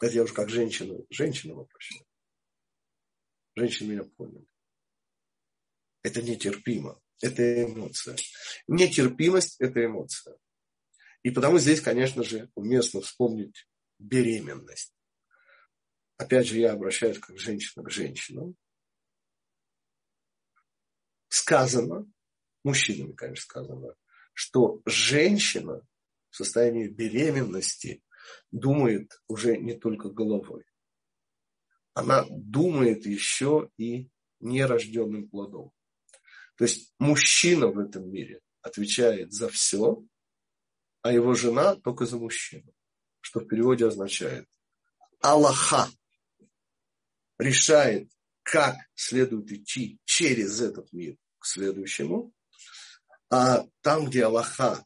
Это 0.00 0.14
я 0.14 0.22
уже 0.22 0.34
как 0.34 0.50
женщина, 0.50 0.98
женщина 1.10 1.54
обращаюсь. 1.54 2.04
Женщины 3.56 3.92
меня 3.92 4.04
поняли. 4.04 4.46
Это 6.02 6.20
нетерпимо. 6.20 7.00
Это 7.22 7.64
эмоция. 7.64 8.16
Нетерпимость– 8.66 9.56
это 9.60 9.84
эмоция. 9.84 10.36
И 11.22 11.30
потому 11.30 11.58
здесь, 11.58 11.80
конечно 11.80 12.22
же, 12.22 12.50
уместно 12.54 13.00
вспомнить 13.00 13.66
беременность. 13.98 14.93
Опять 16.16 16.46
же, 16.46 16.58
я 16.58 16.72
обращаюсь 16.72 17.18
как 17.18 17.38
женщина 17.38 17.84
к 17.84 17.90
женщинам. 17.90 18.56
Сказано, 21.28 22.06
мужчинами, 22.62 23.12
конечно, 23.12 23.42
сказано, 23.42 23.94
что 24.32 24.80
женщина 24.86 25.86
в 26.30 26.36
состоянии 26.36 26.88
беременности 26.88 28.02
думает 28.50 29.20
уже 29.26 29.56
не 29.56 29.74
только 29.74 30.08
головой. 30.08 30.64
Она 31.94 32.24
думает 32.28 33.06
еще 33.06 33.70
и 33.76 34.10
нерожденным 34.40 35.28
плодом. 35.28 35.72
То 36.56 36.64
есть 36.64 36.94
мужчина 36.98 37.68
в 37.68 37.78
этом 37.78 38.10
мире 38.10 38.40
отвечает 38.62 39.32
за 39.32 39.48
все, 39.48 40.02
а 41.02 41.12
его 41.12 41.34
жена 41.34 41.76
только 41.76 42.06
за 42.06 42.18
мужчину. 42.18 42.72
Что 43.20 43.40
в 43.40 43.46
переводе 43.46 43.86
означает 43.86 44.48
Аллаха 45.20 45.88
решает, 47.44 48.10
как 48.42 48.76
следует 48.94 49.50
идти 49.52 49.98
через 50.04 50.60
этот 50.60 50.92
мир 50.92 51.16
к 51.38 51.46
следующему, 51.46 52.32
а 53.30 53.66
там, 53.80 54.06
где 54.06 54.24
Аллаха 54.24 54.84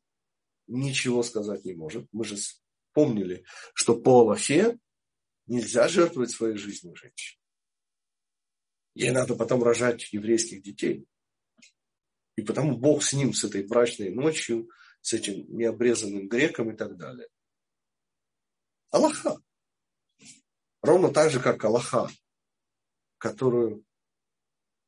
ничего 0.66 1.22
сказать 1.22 1.64
не 1.64 1.74
может, 1.74 2.06
мы 2.12 2.24
же 2.24 2.36
помнили, 2.92 3.44
что 3.74 4.00
по 4.00 4.20
Аллахе 4.20 4.78
нельзя 5.46 5.88
жертвовать 5.88 6.30
своей 6.30 6.56
жизнью 6.56 6.94
женщине. 6.94 7.40
Ей 8.94 9.10
надо 9.10 9.36
потом 9.36 9.62
рожать 9.62 10.12
еврейских 10.12 10.62
детей. 10.62 11.06
И 12.36 12.42
потому 12.42 12.76
Бог 12.76 13.02
с 13.02 13.12
ним, 13.12 13.32
с 13.32 13.44
этой 13.44 13.66
брачной 13.66 14.10
ночью, 14.10 14.68
с 15.00 15.12
этим 15.12 15.44
необрезанным 15.56 16.28
греком 16.28 16.72
и 16.72 16.76
так 16.76 16.96
далее. 16.96 17.28
Аллаха. 18.90 19.36
Ровно 20.82 21.12
так 21.12 21.30
же, 21.30 21.40
как 21.40 21.64
Аллаха, 21.64 22.08
которую 23.18 23.84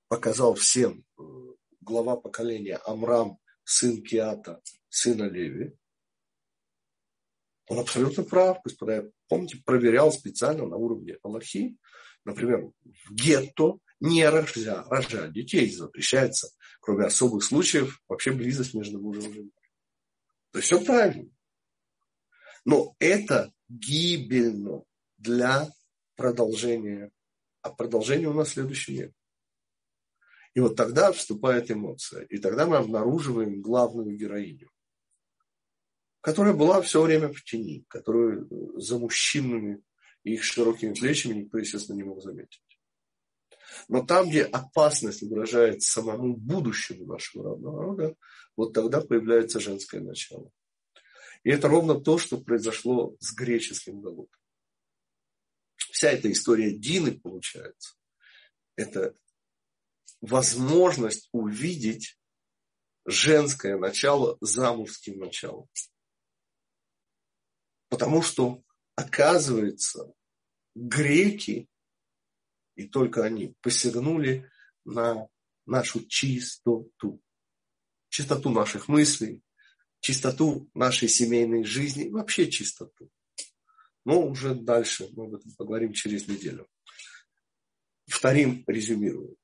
показал 0.09 0.55
всем 0.55 1.05
э, 1.18 1.22
глава 1.81 2.16
поколения 2.16 2.81
Амрам, 2.85 3.39
сын 3.64 4.03
Киата, 4.03 4.61
сына 4.89 5.24
Леви, 5.24 5.76
он 7.70 7.78
абсолютно 7.78 8.24
прав, 8.24 8.59
господа. 8.64 8.97
Я, 8.97 9.05
помните, 9.28 9.62
проверял 9.64 10.11
специально 10.11 10.66
на 10.66 10.74
уровне 10.74 11.18
Аллахи. 11.22 11.76
Например, 12.24 12.72
в 12.83 13.14
гетто 13.14 13.78
не 14.01 14.28
рожать, 14.28 14.89
рожать 14.89 15.33
детей 15.33 15.70
запрещается, 15.70 16.49
кроме 16.81 17.07
особых 17.07 17.45
случаев, 17.45 18.03
вообще 18.09 18.33
близость 18.33 18.74
между 18.74 19.01
мужем 19.01 19.31
и 19.31 19.35
женой. 19.35 19.53
То 20.51 20.59
есть 20.59 20.66
все 20.66 20.85
правильно. 20.85 21.31
Но 22.64 22.97
это 22.99 23.53
гибельно 23.68 24.83
для 25.18 25.68
продолжения. 26.16 27.12
А 27.62 27.70
продолжение 27.70 28.28
у 28.28 28.34
нас 28.34 28.50
следующий 28.50 28.94
век. 28.94 29.12
И 30.54 30.61
вот 30.61 30.76
тогда 30.76 31.12
вступает 31.12 31.70
эмоция. 31.70 32.24
И 32.24 32.38
тогда 32.38 32.66
мы 32.66 32.76
обнаруживаем 32.76 33.61
главную 33.61 34.16
героиню 34.16 34.70
которая 36.20 36.52
была 36.52 36.82
все 36.82 37.02
время 37.02 37.32
в 37.32 37.42
тени, 37.42 37.84
которую 37.88 38.46
э, 38.46 38.80
за 38.80 38.98
мужчинами 38.98 39.82
и 40.22 40.34
их 40.34 40.42
широкими 40.42 40.92
плечами 40.92 41.40
никто, 41.40 41.58
естественно, 41.58 41.96
не 41.96 42.02
мог 42.02 42.22
заметить. 42.22 42.62
Но 43.88 44.04
там, 44.04 44.28
где 44.28 44.42
опасность 44.42 45.22
угрожает 45.22 45.82
самому 45.82 46.36
будущему 46.36 47.06
нашего 47.06 47.50
родного 47.50 47.76
народа, 47.76 48.16
вот 48.56 48.72
тогда 48.72 49.00
появляется 49.00 49.61
женское 49.61 50.00
начало. 50.00 50.50
И 51.44 51.50
это 51.50 51.68
ровно 51.68 51.98
то, 51.98 52.18
что 52.18 52.38
произошло 52.38 53.16
с 53.20 53.32
греческим 53.32 54.00
Галутом. 54.00 54.39
Вся 56.01 56.12
эта 56.12 56.32
история 56.32 56.72
Дины, 56.72 57.12
получается, 57.20 57.94
это 58.74 59.14
возможность 60.22 61.28
увидеть 61.30 62.18
женское 63.05 63.76
начало 63.76 64.38
за 64.40 64.72
мужским 64.72 65.18
началом. 65.18 65.68
Потому 67.90 68.22
что 68.22 68.62
оказывается, 68.94 70.11
греки, 70.74 71.68
и 72.76 72.88
только 72.88 73.22
они, 73.22 73.55
посягнули 73.61 74.51
на 74.86 75.28
нашу 75.66 76.07
чистоту. 76.07 77.22
Чистоту 78.09 78.48
наших 78.48 78.88
мыслей, 78.88 79.42
чистоту 80.01 80.70
нашей 80.72 81.11
семейной 81.11 81.64
жизни, 81.64 82.09
вообще 82.09 82.51
чистоту. 82.51 83.11
Но 84.05 84.26
уже 84.26 84.55
дальше 84.55 85.09
мы 85.12 85.26
об 85.26 85.34
этом 85.34 85.53
поговорим 85.57 85.92
через 85.92 86.26
неделю. 86.26 86.66
Вторим 88.07 88.64
резюмируем. 88.66 89.36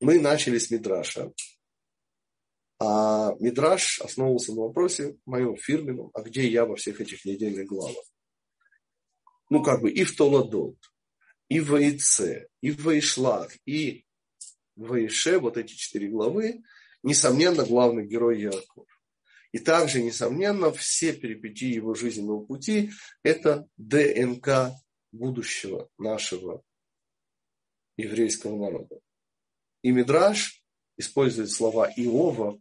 Мы 0.00 0.20
начали 0.20 0.58
с 0.58 0.70
Мидраша. 0.70 1.32
А 2.78 3.34
Мидраш 3.40 4.00
основывался 4.00 4.52
на 4.52 4.62
вопросе 4.62 5.16
моем 5.24 5.56
фирменном, 5.56 6.10
а 6.12 6.22
где 6.22 6.48
я 6.48 6.66
во 6.66 6.76
всех 6.76 7.00
этих 7.00 7.24
недельных 7.24 7.66
главах? 7.66 8.04
Ну, 9.48 9.62
как 9.62 9.80
бы 9.80 9.90
и 9.90 10.04
в 10.04 10.16
Толадот, 10.16 10.76
и 11.48 11.60
в 11.60 11.70
Ваице, 11.70 12.48
и 12.60 12.70
в 12.70 12.82
Ваишлах, 12.82 13.52
и 13.64 14.04
в 14.76 14.88
Ваише, 14.88 15.38
вот 15.38 15.56
эти 15.56 15.74
четыре 15.74 16.08
главы, 16.08 16.62
несомненно, 17.02 17.64
главный 17.64 18.06
герой 18.06 18.40
Яков. 18.40 18.86
И 19.54 19.60
также, 19.60 20.02
несомненно, 20.02 20.72
все 20.72 21.12
перипетии 21.12 21.72
его 21.72 21.94
жизненного 21.94 22.44
пути– 22.44 22.90
это 23.22 23.68
ДНК 23.76 24.72
будущего 25.12 25.88
нашего 25.96 26.64
еврейского 27.96 28.58
народа. 28.58 28.98
И 29.82 29.92
Мидраш 29.92 30.60
использует 30.96 31.52
слова 31.52 31.88
Иова, 31.88 32.60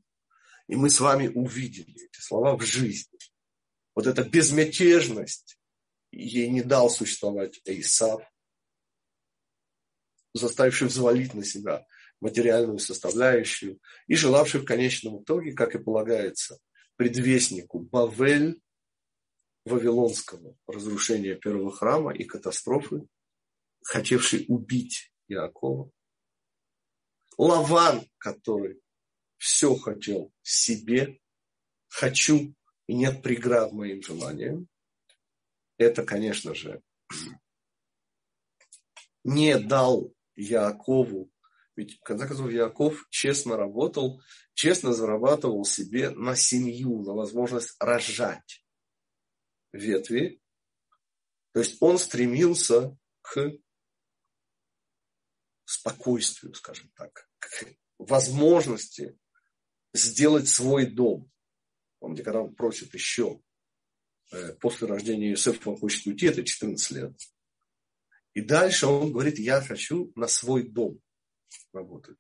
и 0.67 0.75
мы 0.75 0.91
с 0.91 0.99
вами 0.99 1.29
увидели 1.29 1.95
эти 1.95 2.21
слова 2.21 2.55
в 2.55 2.61
жизни. 2.61 3.17
Вот 3.95 4.05
эта 4.05 4.23
безмятежность, 4.23 5.57
ей 6.11 6.47
не 6.47 6.61
дал 6.61 6.91
существовать 6.91 7.59
Исав, 7.65 8.21
заставивший 10.35 10.89
взвалить 10.89 11.33
на 11.33 11.43
себя 11.43 11.87
материальную 12.19 12.77
составляющую 12.77 13.79
и 14.05 14.13
желавший 14.13 14.61
в 14.61 14.65
конечном 14.65 15.23
итоге, 15.23 15.53
как 15.53 15.73
и 15.73 15.79
полагается, 15.79 16.59
предвестнику 17.03 17.79
Бавель 17.79 18.61
Вавилонского 19.65 20.57
разрушения 20.67 21.35
первого 21.35 21.69
храма 21.69 22.13
и 22.13 22.23
катастрофы, 22.23 23.05
хотевший 23.83 24.45
убить 24.47 25.11
Иакова. 25.27 25.91
Лаван, 27.37 28.09
который 28.19 28.79
все 29.35 29.75
хотел 29.75 30.31
себе, 30.43 31.19
хочу, 31.89 32.55
и 32.87 32.93
нет 32.93 33.21
преград 33.21 33.73
моим 33.73 34.01
желаниям. 34.01 34.69
Это, 35.77 36.05
конечно 36.05 36.55
же, 36.55 36.81
не 39.25 39.59
дал 39.59 40.13
Якову 40.35 41.33
ведь, 41.75 41.99
в 41.99 42.03
конце 42.03 42.27
концов, 42.27 42.51
Яков 42.51 43.07
честно 43.09 43.57
работал, 43.57 44.21
честно 44.53 44.93
зарабатывал 44.93 45.65
себе 45.65 46.09
на 46.11 46.35
семью, 46.35 47.01
на 47.01 47.13
возможность 47.13 47.75
рожать 47.79 48.65
ветви. 49.71 50.41
То 51.53 51.59
есть 51.59 51.77
он 51.79 51.97
стремился 51.97 52.97
к 53.21 53.51
спокойствию, 55.65 56.53
скажем 56.53 56.91
так, 56.95 57.29
к 57.39 57.65
возможности 57.97 59.17
сделать 59.93 60.47
свой 60.47 60.85
дом. 60.85 61.31
Помните, 61.99 62.23
когда 62.23 62.41
он 62.41 62.55
просит 62.55 62.93
еще 62.93 63.41
э, 64.31 64.53
после 64.55 64.87
рождения 64.87 65.31
Иосифа 65.31 65.69
он 65.69 65.77
хочет 65.77 66.05
уйти, 66.05 66.25
это 66.25 66.43
14 66.43 66.91
лет. 66.91 67.17
И 68.33 68.41
дальше 68.41 68.87
он 68.87 69.11
говорит, 69.11 69.39
я 69.39 69.61
хочу 69.61 70.11
на 70.15 70.27
свой 70.27 70.63
дом 70.63 70.99
работать. 71.71 72.17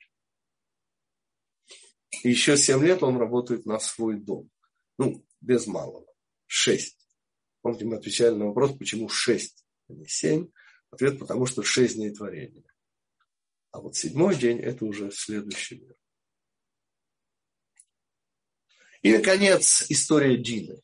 Еще 2.21 2.57
7 2.57 2.83
лет 2.83 3.01
он 3.01 3.17
работает 3.17 3.65
на 3.65 3.79
свой 3.79 4.19
дом. 4.19 4.49
Ну, 4.97 5.25
без 5.41 5.65
малого. 5.67 6.05
6. 6.45 6.97
Помните, 7.61 7.85
мы 7.85 7.95
отвечали 7.97 8.35
на 8.35 8.47
вопрос, 8.47 8.77
почему 8.77 9.09
6, 9.09 9.65
а 9.89 9.93
не 9.93 10.05
7. 10.05 10.47
Ответ, 10.91 11.17
потому 11.17 11.45
что 11.45 11.63
6 11.63 11.95
дней 11.95 12.11
творения. 12.11 12.63
А 13.71 13.79
вот 13.81 13.95
седьмой 13.95 14.35
день– 14.35 14.59
это 14.61 14.85
уже 14.85 15.09
следующий 15.11 15.79
мир. 15.79 15.95
И, 19.01 19.11
наконец, 19.11 19.85
история 19.89 20.37
Дины. 20.37 20.81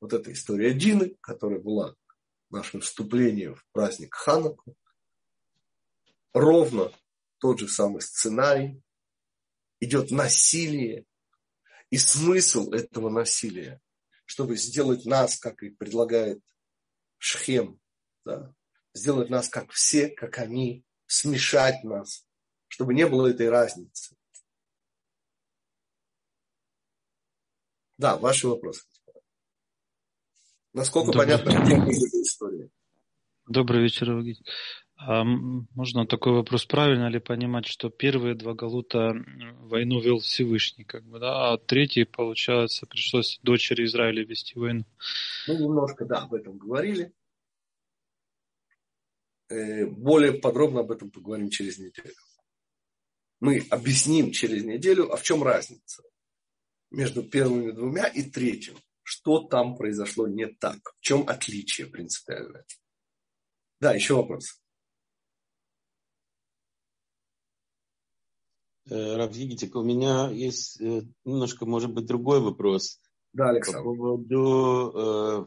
Вот 0.00 0.12
эта 0.12 0.32
история 0.32 0.74
Дины, 0.74 1.16
которая 1.20 1.58
была 1.58 1.96
нашим 2.50 2.80
вступлением 2.80 3.54
в 3.54 3.66
праздник 3.72 4.14
Ханаку, 4.14 4.76
ровно 6.34 6.92
тот 7.38 7.58
же 7.58 7.68
самый 7.68 8.02
сценарий, 8.02 8.82
идет 9.82 10.12
насилие. 10.12 11.04
И 11.90 11.98
смысл 11.98 12.72
этого 12.72 13.10
насилия, 13.10 13.82
чтобы 14.24 14.56
сделать 14.56 15.04
нас, 15.04 15.38
как 15.38 15.62
и 15.62 15.70
предлагает 15.70 16.40
Шхем, 17.18 17.78
да, 18.24 18.54
сделать 18.94 19.28
нас 19.28 19.48
как 19.48 19.70
все, 19.72 20.08
как 20.08 20.38
они, 20.38 20.86
смешать 21.06 21.84
нас, 21.84 22.26
чтобы 22.68 22.94
не 22.94 23.06
было 23.06 23.26
этой 23.26 23.50
разницы. 23.50 24.16
Да, 27.98 28.16
ваши 28.16 28.48
вопросы. 28.48 28.86
Насколько 30.72 31.12
Добрый 31.12 31.26
понятно, 31.26 31.64
где 31.64 31.74
этой 31.74 32.22
истории? 32.22 32.70
Добрый 33.46 33.82
вечер, 33.82 34.10
Евгений. 34.10 34.42
А 35.04 35.24
можно 35.24 36.06
такой 36.06 36.32
вопрос, 36.32 36.64
правильно 36.64 37.08
ли 37.08 37.18
понимать, 37.18 37.66
что 37.66 37.90
первые 37.90 38.36
два 38.36 38.54
галута 38.54 39.14
войну 39.62 40.00
вел 40.00 40.20
Всевышний, 40.20 40.84
как 40.84 41.04
бы, 41.04 41.18
да, 41.18 41.52
а 41.52 41.58
третий, 41.58 42.04
получается, 42.04 42.86
пришлось 42.86 43.40
дочери 43.42 43.84
Израиля 43.84 44.24
вести 44.24 44.56
войну? 44.56 44.84
Ну, 45.48 45.58
немножко, 45.58 46.04
да, 46.04 46.18
об 46.18 46.34
этом 46.34 46.56
говорили. 46.56 47.12
Э, 49.48 49.86
более 49.86 50.34
подробно 50.34 50.80
об 50.80 50.92
этом 50.92 51.10
поговорим 51.10 51.50
через 51.50 51.78
неделю. 51.78 52.14
Мы 53.40 53.66
объясним 53.70 54.30
через 54.30 54.62
неделю, 54.62 55.12
а 55.12 55.16
в 55.16 55.22
чем 55.22 55.42
разница 55.42 56.04
между 56.92 57.24
первыми 57.24 57.72
двумя 57.72 58.06
и 58.06 58.22
третьим. 58.22 58.76
Что 59.02 59.40
там 59.40 59.76
произошло 59.76 60.28
не 60.28 60.46
так? 60.46 60.94
В 60.96 61.00
чем 61.00 61.24
отличие 61.26 61.88
принципиальное? 61.88 62.64
Да, 63.80 63.94
еще 63.94 64.14
вопрос. 64.14 64.61
Э, 68.90 69.16
Рав 69.16 69.32
Егитик, 69.34 69.76
у 69.76 69.82
меня 69.82 70.28
есть 70.30 70.80
э, 70.80 71.02
немножко, 71.24 71.66
может 71.66 71.92
быть, 71.92 72.06
другой 72.06 72.40
вопрос. 72.40 73.00
Да, 73.32 73.50
Александр. 73.50 73.78
По 73.78 73.84
поводу 73.84 74.92
э, 74.94 75.46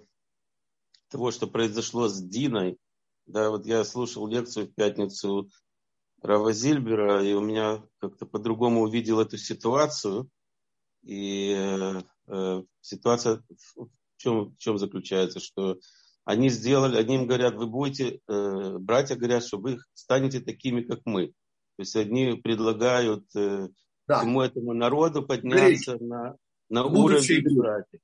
того, 1.10 1.32
что 1.32 1.48
произошло 1.48 2.08
с 2.08 2.22
Диной. 2.22 2.78
Да, 3.26 3.50
вот 3.50 3.66
я 3.66 3.84
слушал 3.84 4.28
лекцию 4.28 4.68
в 4.68 4.74
пятницу 4.74 5.50
Рава 6.22 6.54
Зильбера, 6.54 7.24
и 7.24 7.34
у 7.34 7.42
меня 7.42 7.84
как-то 8.00 8.26
по-другому 8.26 8.82
увидел 8.82 9.20
эту 9.20 9.38
ситуацию. 9.38 10.30
И 11.04 11.54
э, 11.56 12.02
э, 12.28 12.64
ситуация 12.82 13.44
в 13.76 13.88
чем, 14.18 14.52
в 14.52 14.58
чем 14.58 14.78
заключается, 14.78 15.40
что 15.40 15.78
они 16.24 16.50
сделали, 16.50 16.98
они 16.98 17.16
им 17.16 17.28
говорят, 17.28 17.56
вы 17.56 17.68
будете, 17.68 18.20
э, 18.28 18.78
братья 18.80 19.16
говорят, 19.16 19.44
что 19.44 19.60
вы 19.60 19.78
станете 19.94 20.40
такими, 20.40 20.82
как 20.82 21.02
мы. 21.06 21.34
То 21.78 21.82
есть 21.82 21.96
они 21.96 22.36
предлагают 22.36 23.26
э, 23.36 23.70
да. 24.08 24.20
всему 24.20 24.42
этому 24.42 24.74
народу 24.74 25.24
подняться 25.24 25.98
на, 26.00 26.38
на 26.70 26.86
уровень 26.86 27.58
братьев. 27.58 28.02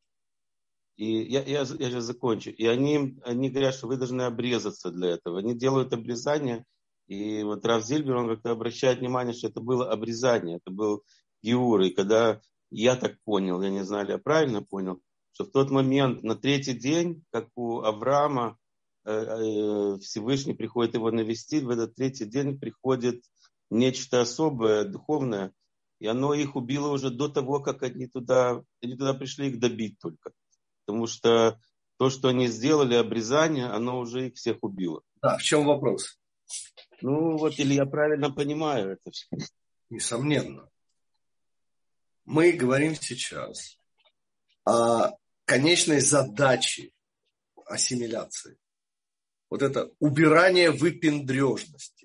И 0.97 1.23
я, 1.23 1.41
я, 1.43 1.59
я 1.61 1.65
сейчас 1.65 2.03
закончу. 2.03 2.51
И 2.51 2.65
они, 2.67 3.17
они 3.23 3.49
говорят, 3.49 3.73
что 3.73 3.87
вы 3.87 3.97
должны 3.97 4.21
обрезаться 4.23 4.91
для 4.91 5.09
этого. 5.09 5.39
Они 5.39 5.55
делают 5.55 5.93
обрезание. 5.93 6.65
И 7.07 7.43
вот 7.43 7.65
Раф 7.65 7.83
Зильбер, 7.83 8.17
он 8.17 8.27
как-то 8.29 8.51
обращает 8.51 8.99
внимание, 8.99 9.33
что 9.33 9.47
это 9.47 9.61
было 9.61 9.91
обрезание, 9.91 10.57
это 10.57 10.71
был 10.71 11.03
Геур. 11.41 11.81
И 11.81 11.89
когда 11.89 12.39
я 12.69 12.95
так 12.95 13.17
понял, 13.23 13.61
я 13.61 13.69
не 13.69 13.83
знаю, 13.83 14.07
я 14.07 14.17
правильно 14.17 14.61
понял, 14.61 15.01
что 15.33 15.45
в 15.45 15.51
тот 15.51 15.71
момент, 15.71 16.23
на 16.23 16.35
третий 16.35 16.73
день, 16.73 17.23
как 17.31 17.47
у 17.55 17.79
Авраама, 17.79 18.57
э, 19.05 19.11
э, 19.11 19.97
Всевышний 19.99 20.53
приходит 20.53 20.93
его 20.93 21.09
навестить, 21.11 21.63
в 21.63 21.69
этот 21.69 21.95
третий 21.95 22.25
день 22.25 22.59
приходит 22.59 23.23
нечто 23.71 24.21
особое, 24.21 24.83
духовное, 24.83 25.51
и 25.99 26.05
оно 26.05 26.33
их 26.33 26.55
убило 26.55 26.91
уже 26.91 27.09
до 27.09 27.29
того, 27.29 27.59
как 27.59 27.81
они 27.81 28.07
туда, 28.07 28.63
они 28.81 28.95
туда 28.95 29.13
пришли 29.15 29.47
их 29.47 29.59
добить 29.59 29.97
только. 29.99 30.31
Потому 30.85 31.07
что 31.07 31.59
то, 31.97 32.09
что 32.09 32.27
они 32.27 32.47
сделали, 32.47 32.95
обрезание, 32.95 33.67
оно 33.67 33.99
уже 33.99 34.27
их 34.27 34.35
всех 34.35 34.57
убило. 34.61 35.01
Да, 35.21 35.37
в 35.37 35.43
чем 35.43 35.65
вопрос? 35.65 36.19
Ну 37.01 37.37
вот, 37.37 37.57
или 37.59 37.73
я 37.73 37.85
правильно 37.85 38.31
понимаю 38.31 38.91
это 38.91 39.11
все? 39.11 39.27
Несомненно. 39.89 40.69
Мы 42.25 42.51
говорим 42.51 42.95
сейчас 42.95 43.77
о 44.65 45.11
конечной 45.45 46.01
задаче 46.01 46.91
ассимиляции. 47.65 48.57
вот 49.51 49.61
это 49.61 49.91
убирание 49.99 50.71
выпендрежности. 50.71 52.00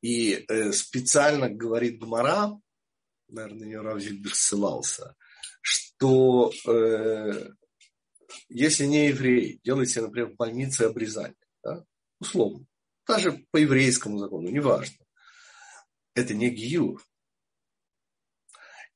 И 0.00 0.44
э, 0.48 0.72
специально 0.72 1.50
говорит 1.50 1.98
Гмара, 1.98 2.58
наверное, 3.28 3.66
ее 3.66 3.80
Равзильбер 3.80 4.34
ссылался, 4.34 5.14
что 5.60 6.52
э, 6.66 7.50
если 8.48 8.86
не 8.86 9.08
еврей, 9.08 9.60
делает 9.62 9.90
себе, 9.90 10.02
например, 10.02 10.30
в 10.30 10.36
больнице 10.36 10.82
обрезание, 10.82 11.36
да, 11.62 11.84
условно, 12.18 12.66
даже 13.06 13.44
по 13.50 13.58
еврейскому 13.58 14.18
закону, 14.18 14.48
неважно, 14.48 15.04
это 16.14 16.34
не 16.34 16.50
гиюр. 16.50 17.04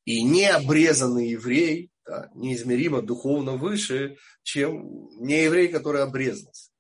И 0.05 0.23
необрезанный 0.23 1.31
еврей 1.31 1.91
да, 2.07 2.31
неизмеримо 2.35 3.01
духовно 3.01 3.53
выше, 3.53 4.19
чем 4.43 5.09
нееврей, 5.19 5.69
который 5.69 6.03
обрезался. 6.03 6.71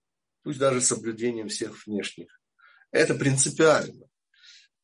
Пусть 0.43 0.59
даже 0.59 0.81
с 0.81 0.89
соблюдением 0.89 1.49
всех 1.49 1.87
внешних. 1.87 2.41
Это 2.91 3.15
принципиально. 3.15 4.07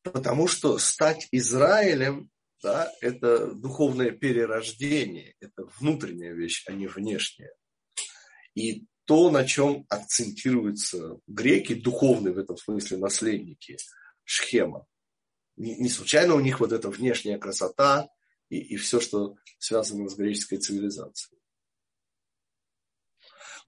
Потому 0.03 0.47
что 0.47 0.77
стать 0.79 1.27
Израилем 1.31 2.31
да, 2.61 2.91
это 3.01 3.53
духовное 3.53 4.11
перерождение, 4.11 5.35
это 5.39 5.65
внутренняя 5.79 6.33
вещь, 6.33 6.63
а 6.67 6.73
не 6.73 6.87
внешняя. 6.87 7.53
И 8.53 8.85
то, 9.05 9.31
на 9.31 9.45
чем 9.45 9.85
акцентируются 9.89 11.19
греки, 11.27 11.73
духовные 11.73 12.33
в 12.33 12.37
этом 12.37 12.57
смысле 12.57 12.97
наследники, 12.97 13.77
шхема. 14.23 14.85
Не, 15.57 15.89
случайно 15.89 16.35
у 16.35 16.39
них 16.39 16.59
вот 16.59 16.71
эта 16.71 16.89
внешняя 16.89 17.37
красота, 17.37 18.09
и, 18.49 18.57
и 18.57 18.77
все, 18.77 18.99
что 18.99 19.35
связано 19.57 20.07
с 20.07 20.15
греческой 20.15 20.59
цивилизацией. 20.59 21.39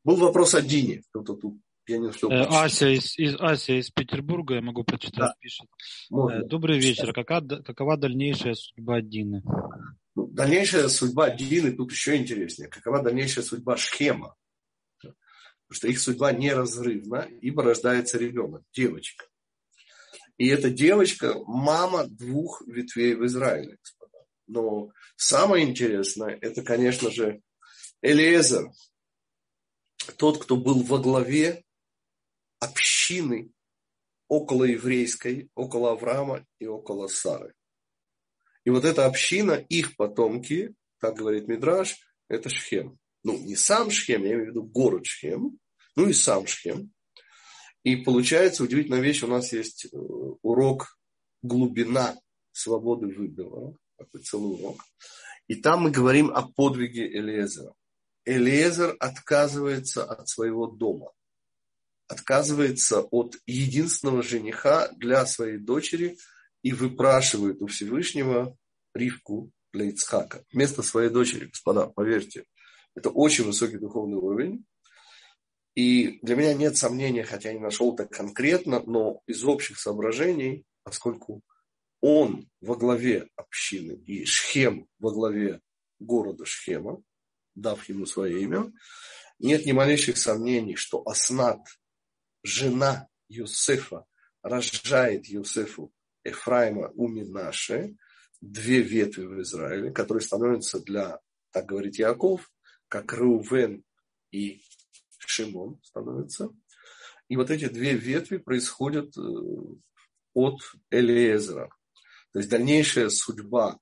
Был 0.04 0.18
вопрос 0.18 0.54
о 0.54 0.62
Дине. 0.62 1.04
Кто-то 1.10 1.36
тут 1.36 1.58
я 1.88 1.98
не 1.98 2.08
успел 2.08 2.32
э, 2.32 2.44
Ася 2.44 2.90
из, 2.90 3.18
из, 3.18 3.36
Ася 3.40 3.74
из 3.74 3.90
Петербурга, 3.90 4.56
я 4.56 4.62
могу 4.62 4.84
прочитать, 4.84 5.18
да. 5.18 5.36
пишет. 5.40 5.68
Можно. 6.10 6.38
Э, 6.38 6.46
добрый 6.46 6.80
вечер. 6.80 7.14
Какова, 7.14 7.62
какова 7.62 7.98
дальнейшая 7.98 8.54
судьба 8.56 9.02
Дины? 9.02 9.44
Ну, 10.16 10.28
дальнейшая 10.28 10.88
судьба 10.88 11.30
Дины 11.32 11.72
тут 11.72 11.92
еще 11.92 12.16
интереснее. 12.16 12.70
Какова 12.70 13.02
дальнейшая 13.02 13.44
судьба 13.44 13.78
Шхема? 13.78 14.36
Потому 15.02 15.16
что 15.70 15.88
их 15.88 16.00
судьба 16.00 16.32
неразрывна, 16.32 17.28
ибо 17.42 17.64
рождается 17.64 18.18
ребенок, 18.18 18.64
девочка. 18.74 19.26
И 20.38 20.48
эта 20.48 20.70
девочка 20.70 21.36
мама 21.46 22.06
двух 22.08 22.62
ветвей 22.68 23.16
в 23.16 23.26
Израиле. 23.26 23.78
Но 24.48 24.92
самое 25.16 25.66
интересное, 25.66 26.38
это, 26.42 26.64
конечно 26.64 27.12
же, 27.12 27.42
Элиезер, 28.02 28.70
тот, 30.18 30.44
кто 30.44 30.58
был 30.58 30.84
во 30.84 31.00
главе 31.00 31.63
общины 32.64 33.52
около 34.28 34.64
еврейской, 34.64 35.50
около 35.56 35.92
Авраама 35.92 36.46
и 36.60 36.66
около 36.66 37.08
Сары. 37.08 37.54
И 38.66 38.70
вот 38.70 38.86
эта 38.86 39.06
община, 39.06 39.54
их 39.54 39.96
потомки, 39.96 40.74
так 41.00 41.16
говорит 41.16 41.48
Мидраш, 41.48 41.98
это 42.30 42.50
Шхем. 42.50 42.98
Ну, 43.24 43.38
не 43.38 43.56
сам 43.56 43.92
Шхем, 43.92 44.24
я 44.24 44.34
имею 44.34 44.46
в 44.46 44.48
виду 44.50 44.64
город 44.64 45.06
Шхем, 45.06 45.60
ну 45.96 46.08
и 46.08 46.14
сам 46.14 46.48
Шхем. 46.48 46.92
И 47.84 47.98
получается 47.98 48.64
удивительная 48.64 49.02
вещь, 49.02 49.24
у 49.24 49.28
нас 49.28 49.52
есть 49.52 49.86
э, 49.86 49.98
урок 50.42 50.98
глубина 51.42 52.16
свободы 52.54 53.08
выбора 53.08 53.76
такой 53.98 54.22
целый 54.22 54.56
урок. 54.56 54.82
И 55.48 55.56
там 55.56 55.84
мы 55.84 55.92
говорим 55.92 56.32
о 56.32 56.44
подвиге 56.44 57.08
Элиезера. 57.08 57.74
Элиезер 58.26 58.96
отказывается 59.00 60.06
от 60.06 60.28
своего 60.30 60.68
дома, 60.68 61.12
отказывается 62.08 63.02
от 63.02 63.36
единственного 63.46 64.24
жениха 64.24 64.90
для 64.98 65.26
своей 65.26 65.58
дочери 65.58 66.18
и 66.62 66.72
выпрашивает 66.74 67.62
у 67.62 67.68
Всевышнего 67.68 68.58
Ривку 68.94 69.52
для 69.72 69.86
Ицхака. 69.86 70.44
Вместо 70.52 70.84
своей 70.84 71.10
дочери, 71.10 71.46
господа, 71.46 71.88
поверьте, 71.88 72.46
это 72.96 73.10
очень 73.10 73.46
высокий 73.46 73.78
духовный 73.78 74.18
уровень. 74.18 74.66
И 75.76 76.20
для 76.22 76.36
меня 76.36 76.54
нет 76.54 76.78
сомнения, 76.78 77.24
хотя 77.24 77.50
я 77.50 77.56
не 77.56 77.62
нашел 77.62 77.94
это 77.96 78.06
конкретно, 78.06 78.84
но 78.86 79.22
из 79.26 79.44
общих 79.44 79.80
соображений, 79.80 80.66
поскольку 80.84 81.42
он 82.00 82.50
во 82.62 82.76
главе 82.76 83.28
общины 83.36 83.94
и 83.94 84.26
Шхем 84.26 84.88
во 85.00 85.12
главе 85.12 85.62
города 86.00 86.46
Шхема, 86.46 87.02
дав 87.56 87.84
ему 87.90 88.06
свое 88.06 88.42
имя, 88.44 88.72
нет 89.40 89.66
ни 89.66 89.72
малейших 89.72 90.18
сомнений, 90.18 90.76
что 90.76 91.02
Аснат, 91.08 91.60
жена 92.44 93.08
Юсефа, 93.30 94.06
рожает 94.42 95.26
Юсефу 95.28 95.94
Ефраима 96.24 96.92
у 96.96 97.08
Минаше, 97.08 97.96
две 98.42 98.82
ветви 98.82 99.26
в 99.26 99.42
Израиле, 99.42 99.92
которые 99.92 100.22
становятся 100.22 100.80
для, 100.80 101.20
так 101.52 101.66
говорит 101.66 101.98
Яков, 101.98 102.52
как 102.88 103.14
Рувен 103.14 103.84
и 104.32 104.62
Шимон 105.18 105.80
становятся. 105.84 106.50
И 107.30 107.38
вот 107.38 107.50
эти 107.50 107.68
две 107.70 107.96
ветви 107.96 108.38
происходят 108.38 109.18
э, 109.18 109.22
от 110.34 110.60
Элиезера. 110.92 111.70
То 112.32 112.40
есть 112.40 112.50
дальнейшая 112.50 113.10
судьба 113.10 113.80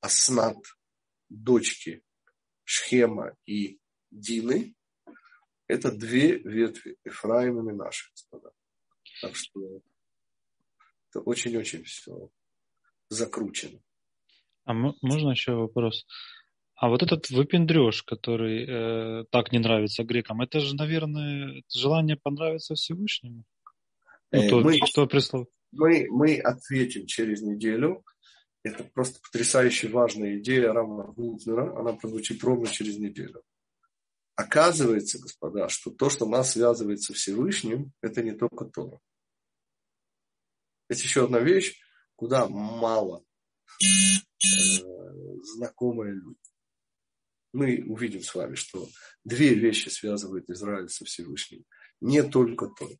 Аснат, 0.00 0.58
дочки 1.28 2.02
Шхема 2.64 3.36
и 3.46 3.78
Дины, 4.10 4.74
это 5.72 5.90
две 5.92 6.38
ветви 6.38 6.96
Ефраима 7.04 7.70
и 7.72 7.74
наши, 7.74 8.10
господа. 8.10 8.50
Так 9.20 9.36
что 9.36 9.60
это 11.10 11.20
очень-очень 11.20 11.84
все 11.84 12.30
закручено. 13.08 13.80
А 14.64 14.72
можно 14.74 15.30
еще 15.30 15.52
вопрос? 15.54 16.06
А 16.74 16.88
вот 16.88 17.02
этот 17.02 17.30
выпендреж, 17.30 18.02
который 18.02 18.64
э, 18.66 19.24
так 19.30 19.52
не 19.52 19.58
нравится 19.58 20.04
грекам, 20.04 20.40
это 20.40 20.60
же, 20.60 20.74
наверное, 20.74 21.62
желание 21.68 22.16
понравиться 22.16 22.74
Всевышнему? 22.74 23.44
Ну, 24.30 24.42
э, 24.42 24.48
то, 24.48 24.60
мы... 24.60 24.78
что 24.86 25.06
прислал 25.06 25.48
мы, 25.72 26.06
мы 26.10 26.36
ответим 26.36 27.06
через 27.06 27.42
неделю. 27.42 28.04
Это 28.62 28.84
просто 28.84 29.18
потрясающе 29.20 29.88
важная 29.88 30.38
идея 30.38 30.72
Рама 30.72 31.12
Гутнера. 31.12 31.76
Она 31.78 31.94
прозвучит 31.94 32.44
ровно 32.44 32.68
через 32.68 32.98
неделю. 32.98 33.42
Оказывается, 34.34 35.18
господа, 35.18 35.68
что 35.68 35.90
то, 35.90 36.08
что 36.10 36.26
нас 36.26 36.52
связывает 36.52 37.02
со 37.02 37.12
Всевышним, 37.12 37.92
это 38.00 38.22
не 38.22 38.32
только 38.32 38.64
Тора. 38.64 38.98
Есть 40.88 41.04
еще 41.04 41.24
одна 41.24 41.40
вещь, 41.40 41.80
куда 42.16 42.48
мало 42.48 43.24
э, 43.80 43.86
знакомые 45.54 46.14
люди. 46.14 46.40
Мы 47.52 47.84
увидим 47.86 48.22
с 48.22 48.34
вами, 48.34 48.54
что 48.54 48.88
две 49.24 49.54
вещи 49.54 49.90
связывают 49.90 50.48
Израиль 50.48 50.88
со 50.88 51.04
Всевышним. 51.04 51.64
Не 52.00 52.22
только 52.22 52.68
Тора 52.68 52.96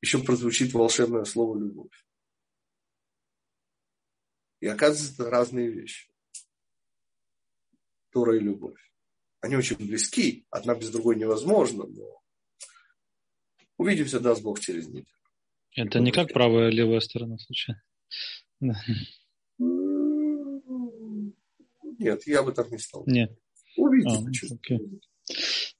еще 0.00 0.22
прозвучит 0.22 0.72
волшебное 0.72 1.24
слово 1.24 1.58
«любовь». 1.58 2.06
И 4.60 4.66
оказывается, 4.66 5.22
это 5.22 5.30
разные 5.30 5.70
вещи. 5.70 6.12
Тора 8.10 8.36
и 8.36 8.40
любовь. 8.40 8.91
Они 9.42 9.56
очень 9.56 9.76
близки, 9.76 10.46
одна 10.50 10.74
без 10.76 10.90
другой 10.90 11.16
невозможно, 11.16 11.84
но 11.84 12.22
увидимся, 13.76 14.20
даст 14.20 14.40
Бог, 14.42 14.60
через 14.60 14.86
неделю. 14.86 15.06
Это 15.74 15.98
не 15.98 16.12
как 16.12 16.32
правая 16.32 16.70
и 16.70 16.72
левая 16.72 17.00
сторона 17.00 17.36
случайно? 17.38 17.82
Нет, 21.98 22.26
я 22.26 22.42
бы 22.42 22.52
так 22.52 22.70
не 22.70 22.78
стал. 22.78 23.02
Нет. 23.06 23.36
Увидите. 23.76 24.46
А, 24.50 24.54
окей. 24.54 24.78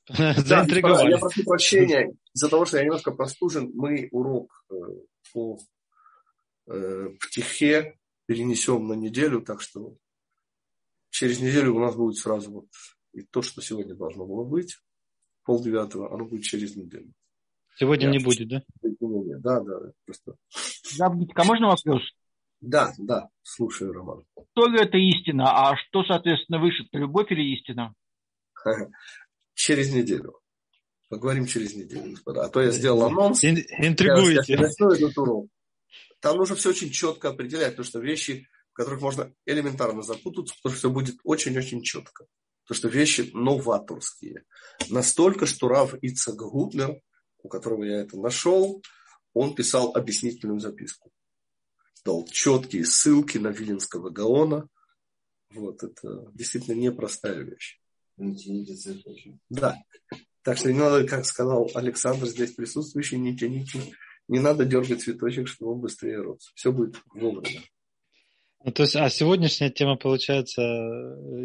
Да, 0.48 0.64
я 0.64 1.18
прошу 1.18 1.44
прощения 1.44 2.12
из-за 2.34 2.48
того, 2.48 2.64
что 2.66 2.78
я 2.78 2.84
немножко 2.84 3.12
простужен. 3.12 3.70
Мы 3.74 4.08
урок 4.10 4.64
э, 4.70 4.74
по 5.32 5.58
э, 6.66 7.08
птихе 7.20 7.98
перенесем 8.26 8.88
на 8.88 8.94
неделю, 8.94 9.40
так 9.42 9.60
что 9.60 9.96
через 11.10 11.40
неделю 11.40 11.76
у 11.76 11.78
нас 11.78 11.94
будет 11.94 12.16
сразу 12.16 12.50
вот 12.50 12.66
и 13.12 13.22
то, 13.22 13.42
что 13.42 13.60
сегодня 13.60 13.94
должно 13.94 14.26
было 14.26 14.44
быть, 14.44 14.78
пол 15.44 15.62
девятого, 15.62 16.12
оно 16.12 16.24
будет 16.24 16.44
через 16.44 16.76
неделю. 16.76 17.12
Сегодня 17.76 18.06
я 18.06 18.12
не 18.12 18.18
будет, 18.18 18.48
да? 18.48 18.62
Да, 19.40 19.60
да, 19.60 19.92
просто. 20.04 20.36
Забудька, 20.94 21.42
а 21.42 21.44
можно 21.44 21.68
вопрос? 21.68 22.02
Да, 22.60 22.92
да, 22.98 23.28
слушаю, 23.42 23.92
Роман. 23.92 24.24
Что 24.52 24.72
это 24.74 24.96
истина, 24.96 25.50
а 25.50 25.76
что, 25.76 26.04
соответственно, 26.04 26.60
выше, 26.60 26.86
любовь 26.92 27.32
или 27.32 27.54
истина? 27.54 27.94
через 29.54 29.92
неделю. 29.92 30.38
Поговорим 31.08 31.46
через 31.46 31.74
неделю, 31.74 32.10
господа. 32.10 32.44
А 32.44 32.48
то 32.48 32.62
я 32.62 32.70
сделал 32.70 33.02
анонс. 33.04 33.44
Интригуете. 33.44 34.58
Там 36.20 36.36
нужно 36.36 36.56
все 36.56 36.70
очень 36.70 36.90
четко 36.90 37.30
определять, 37.30 37.70
потому 37.72 37.84
что 37.84 37.98
вещи, 38.00 38.48
в 38.70 38.74
которых 38.74 39.00
можно 39.00 39.32
элементарно 39.44 40.02
запутаться, 40.02 40.54
потому 40.62 40.72
что 40.72 40.78
все 40.78 40.90
будет 40.90 41.16
очень-очень 41.24 41.82
четко. 41.82 42.26
Потому 42.64 42.76
что 42.78 42.88
вещи 42.88 43.30
новаторские. 43.32 44.44
Настолько, 44.88 45.46
что 45.46 45.68
Рав 45.68 45.94
Ицак 46.00 46.36
Гутлер 46.36 47.00
у 47.42 47.48
которого 47.48 47.84
я 47.84 48.00
это 48.00 48.18
нашел, 48.18 48.82
он 49.34 49.54
писал 49.54 49.94
объяснительную 49.94 50.60
записку. 50.60 51.10
Дал 52.04 52.26
четкие 52.26 52.84
ссылки 52.84 53.38
на 53.38 53.48
Виленского 53.48 54.10
Гаона. 54.10 54.68
Вот, 55.50 55.82
это 55.82 56.30
действительно 56.32 56.74
непростая 56.74 57.42
вещь. 57.42 57.80
Да. 59.48 59.76
Так 60.42 60.58
что 60.58 60.72
не 60.72 60.78
надо, 60.78 61.06
как 61.06 61.24
сказал 61.24 61.70
Александр, 61.74 62.26
здесь 62.26 62.52
присутствующий, 62.52 63.18
не 63.18 63.36
тяните, 63.36 63.80
не 64.28 64.40
надо 64.40 64.64
дергать 64.64 65.02
цветочек, 65.02 65.46
чтобы 65.46 65.72
он 65.72 65.80
быстрее 65.80 66.20
рос. 66.20 66.50
Все 66.54 66.72
будет 66.72 66.96
вовремя. 67.14 67.62
Ну, 68.64 68.70
то 68.72 68.82
есть, 68.82 68.94
а 68.96 69.08
сегодняшняя 69.10 69.70
тема 69.70 69.96
получается 69.96 70.62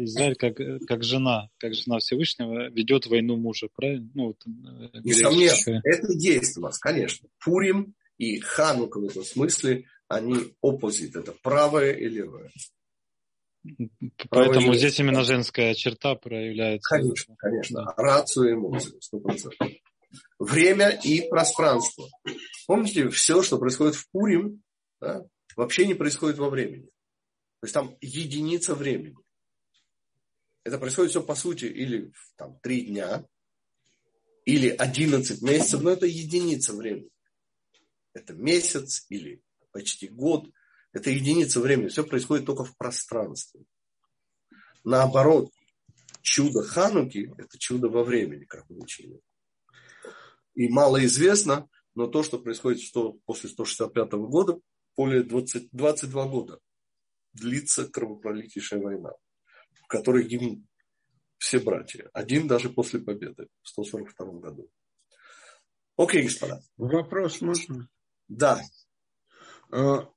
Израиль 0.04 0.36
как, 0.36 0.56
как 0.86 1.02
жена, 1.02 1.48
как 1.58 1.74
жена 1.74 1.98
Всевышнего 1.98 2.70
ведет 2.70 3.06
войну 3.06 3.36
мужа, 3.36 3.68
правильно? 3.74 4.08
Ну, 4.14 4.26
вот, 4.28 4.36
э, 4.46 5.00
Несомненно, 5.02 5.80
это 5.84 6.12
есть 6.12 6.56
у 6.58 6.60
нас, 6.60 6.78
конечно. 6.78 7.28
Пурим 7.44 7.94
и 8.18 8.38
Ханука 8.38 9.00
в 9.00 9.04
этом 9.04 9.24
смысле, 9.24 9.84
они 10.06 10.54
оппозит, 10.62 11.16
это 11.16 11.32
правое 11.42 11.92
и 11.92 12.08
левое. 12.08 12.50
Поэтому 14.30 14.60
правое 14.60 14.78
здесь 14.78 15.00
именно 15.00 15.24
женская 15.24 15.74
черта 15.74 16.14
проявляется. 16.14 16.88
Конечно, 16.88 17.34
конечно. 17.36 17.84
Да. 17.84 17.94
Рацию 17.96 18.54
эмоций, 18.54 18.96
сто 19.00 19.18
процентов. 19.18 19.58
Время 20.38 20.90
и 20.90 21.28
пространство. 21.28 22.06
Помните, 22.66 23.08
все, 23.08 23.42
что 23.42 23.58
происходит 23.58 23.96
в 23.96 24.08
Пурим, 24.10 24.62
да, 25.00 25.24
вообще 25.56 25.86
не 25.86 25.94
происходит 25.94 26.38
во 26.38 26.48
времени. 26.48 26.88
То 27.60 27.64
есть 27.64 27.74
там 27.74 27.96
единица 28.00 28.74
времени. 28.74 29.16
Это 30.64 30.78
происходит 30.78 31.10
все 31.10 31.22
по 31.22 31.34
сути 31.34 31.64
или 31.64 32.12
там 32.36 32.58
три 32.60 32.82
дня, 32.82 33.26
или 34.44 34.68
11 34.68 35.42
месяцев, 35.42 35.82
но 35.82 35.90
это 35.90 36.06
единица 36.06 36.72
времени. 36.74 37.10
Это 38.14 38.32
месяц 38.34 39.06
или 39.08 39.42
почти 39.72 40.08
год. 40.08 40.48
Это 40.92 41.10
единица 41.10 41.60
времени. 41.60 41.88
Все 41.88 42.04
происходит 42.04 42.46
только 42.46 42.64
в 42.64 42.76
пространстве. 42.76 43.64
Наоборот, 44.84 45.50
чудо 46.22 46.62
Хануки– 46.62 47.32
это 47.38 47.58
чудо 47.58 47.88
во 47.88 48.04
времени, 48.04 48.44
как 48.44 48.68
мы 48.70 48.78
учили. 48.78 49.20
И 50.54 50.68
мало 50.68 51.04
известно, 51.04 51.68
но 51.94 52.06
то, 52.06 52.22
что 52.22 52.38
происходит 52.38 52.80
что 52.82 53.18
после 53.26 53.50
165 53.50 54.12
года, 54.12 54.60
более 54.96 55.22
20, 55.22 55.68
22 55.72 56.26
года 56.26 56.60
длится 57.32 57.86
кровопролитейшая 57.88 58.80
война, 58.80 59.12
в 59.82 59.86
которой 59.86 60.24
гибнут 60.24 60.60
все 61.38 61.60
братья. 61.60 62.10
Один 62.12 62.48
даже 62.48 62.68
после 62.68 63.00
победы 63.00 63.48
в 63.62 63.68
142 63.68 64.40
году. 64.40 64.70
Окей, 65.96 66.22
господа. 66.24 66.60
Вопрос 66.76 67.40
можно? 67.40 67.88
Да. 68.28 68.60
А, 69.70 70.08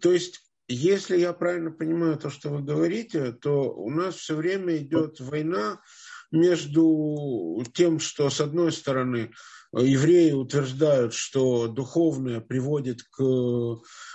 то 0.00 0.12
есть, 0.12 0.50
если 0.68 1.18
я 1.18 1.32
правильно 1.32 1.70
понимаю 1.70 2.18
то, 2.18 2.30
что 2.30 2.50
вы 2.50 2.62
говорите, 2.62 3.32
то 3.32 3.72
у 3.72 3.90
нас 3.90 4.16
все 4.16 4.34
время 4.34 4.76
идет 4.76 5.20
война 5.20 5.80
между 6.30 7.64
тем, 7.74 7.98
что 7.98 8.30
с 8.30 8.40
одной 8.40 8.72
стороны 8.72 9.32
евреи 9.72 10.32
утверждают, 10.32 11.14
что 11.14 11.68
духовное 11.68 12.40
приводит 12.40 13.02
к 13.04 13.22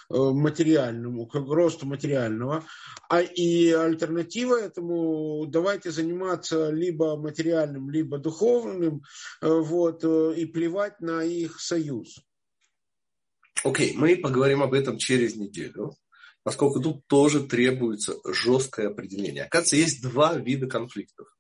Э, 0.08 0.18
материальному, 0.18 1.26
к 1.26 1.34
росту 1.34 1.88
материального. 1.88 2.64
А 3.10 3.22
и 3.22 3.72
альтернатива 3.72 4.56
этому 4.56 5.48
давайте 5.48 5.90
заниматься 5.90 6.70
либо 6.70 7.18
материальным, 7.18 7.90
либо 7.90 8.20
духовным, 8.20 9.02
э, 9.42 9.48
вот, 9.48 10.04
э, 10.04 10.34
и 10.38 10.46
плевать 10.46 11.00
на 11.02 11.24
их 11.24 11.60
союз. 11.60 12.20
Окей, 13.64 13.94
okay, 13.94 13.98
мы 13.98 14.16
поговорим 14.18 14.62
об 14.62 14.76
этом 14.76 15.00
через 15.00 15.36
неделю, 15.38 15.96
поскольку 16.44 16.80
тут 16.80 17.08
тоже 17.08 17.48
требуется 17.48 18.14
жесткое 18.32 18.90
определение. 18.90 19.46
Оказывается, 19.46 19.78
есть 19.78 20.04
два 20.04 20.36
вида 20.36 20.68
конфликтов. 20.68 21.35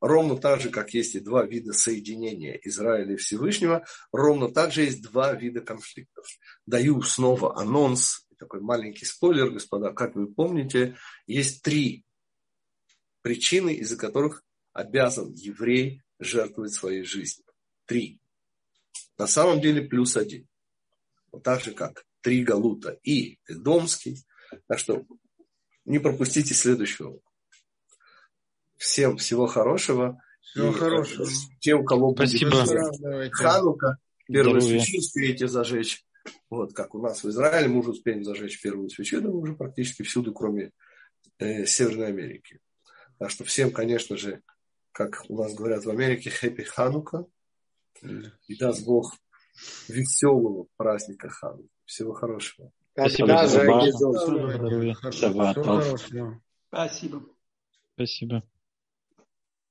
Ровно 0.00 0.36
так 0.36 0.60
же, 0.60 0.70
как 0.70 0.94
есть 0.94 1.16
и 1.16 1.20
два 1.20 1.44
вида 1.44 1.72
соединения 1.72 2.58
Израиля 2.64 3.14
и 3.14 3.16
Всевышнего, 3.16 3.84
ровно 4.12 4.52
так 4.52 4.72
же 4.72 4.82
есть 4.82 5.02
два 5.02 5.34
вида 5.34 5.60
конфликтов. 5.60 6.24
Даю 6.66 7.02
снова 7.02 7.58
анонс, 7.58 8.26
такой 8.38 8.60
маленький 8.60 9.04
спойлер, 9.04 9.50
господа. 9.50 9.92
Как 9.92 10.14
вы 10.14 10.32
помните, 10.32 10.96
есть 11.26 11.62
три 11.62 12.04
причины, 13.22 13.74
из-за 13.74 13.96
которых 13.96 14.44
обязан 14.72 15.32
еврей 15.34 16.02
жертвовать 16.20 16.72
своей 16.72 17.02
жизнью. 17.02 17.44
Три. 17.84 18.20
На 19.16 19.26
самом 19.26 19.60
деле 19.60 19.82
плюс 19.82 20.16
один. 20.16 20.46
Вот 21.32 21.42
так 21.42 21.62
же, 21.62 21.72
как 21.72 22.04
три 22.20 22.44
галута 22.44 22.98
и 23.02 23.38
Эдомский. 23.48 24.24
Так 24.68 24.78
что 24.78 25.04
не 25.84 25.98
пропустите 25.98 26.54
следующего 26.54 27.18
Всем 28.78 29.16
всего 29.16 29.46
хорошего. 29.46 30.22
Всего 30.40 30.68
и, 30.68 30.70
э, 30.70 30.72
хорошего. 30.72 31.28
Те, 31.60 31.74
у 31.74 31.84
кого 31.84 32.14
Спасибо. 32.14 32.62
будет 32.62 33.34
Ханука, 33.34 33.98
первую 34.26 34.60
свечи 34.62 34.98
успеете 34.98 35.48
зажечь. 35.48 36.04
Вот 36.48 36.72
как 36.74 36.94
у 36.94 37.02
нас 37.02 37.22
в 37.22 37.28
Израиле 37.28 37.68
мы 37.68 37.80
уже 37.80 37.90
успеем 37.90 38.24
зажечь 38.24 38.60
первую 38.60 38.88
свечу, 38.88 39.20
да 39.20 39.28
мы 39.28 39.40
уже 39.40 39.54
практически 39.54 40.02
всюду, 40.02 40.32
кроме 40.32 40.70
э, 41.38 41.66
Северной 41.66 42.08
Америки. 42.08 42.60
Так 43.18 43.30
что 43.30 43.44
всем, 43.44 43.72
конечно 43.72 44.16
же, 44.16 44.42
как 44.92 45.24
у 45.28 45.36
нас 45.36 45.54
говорят 45.54 45.84
в 45.84 45.90
Америке, 45.90 46.30
хэппи 46.30 46.62
Ханука. 46.62 47.26
И 48.46 48.56
даст 48.56 48.84
Бог 48.84 49.12
веселого 49.88 50.66
праздника 50.76 51.28
Ханука. 51.28 51.68
Всего 51.84 52.12
хорошего. 52.12 52.70
Спасибо. 52.92 53.26
Спасибо. 55.02 55.54
Спасибо. 56.70 57.24
Спасибо. 57.94 58.42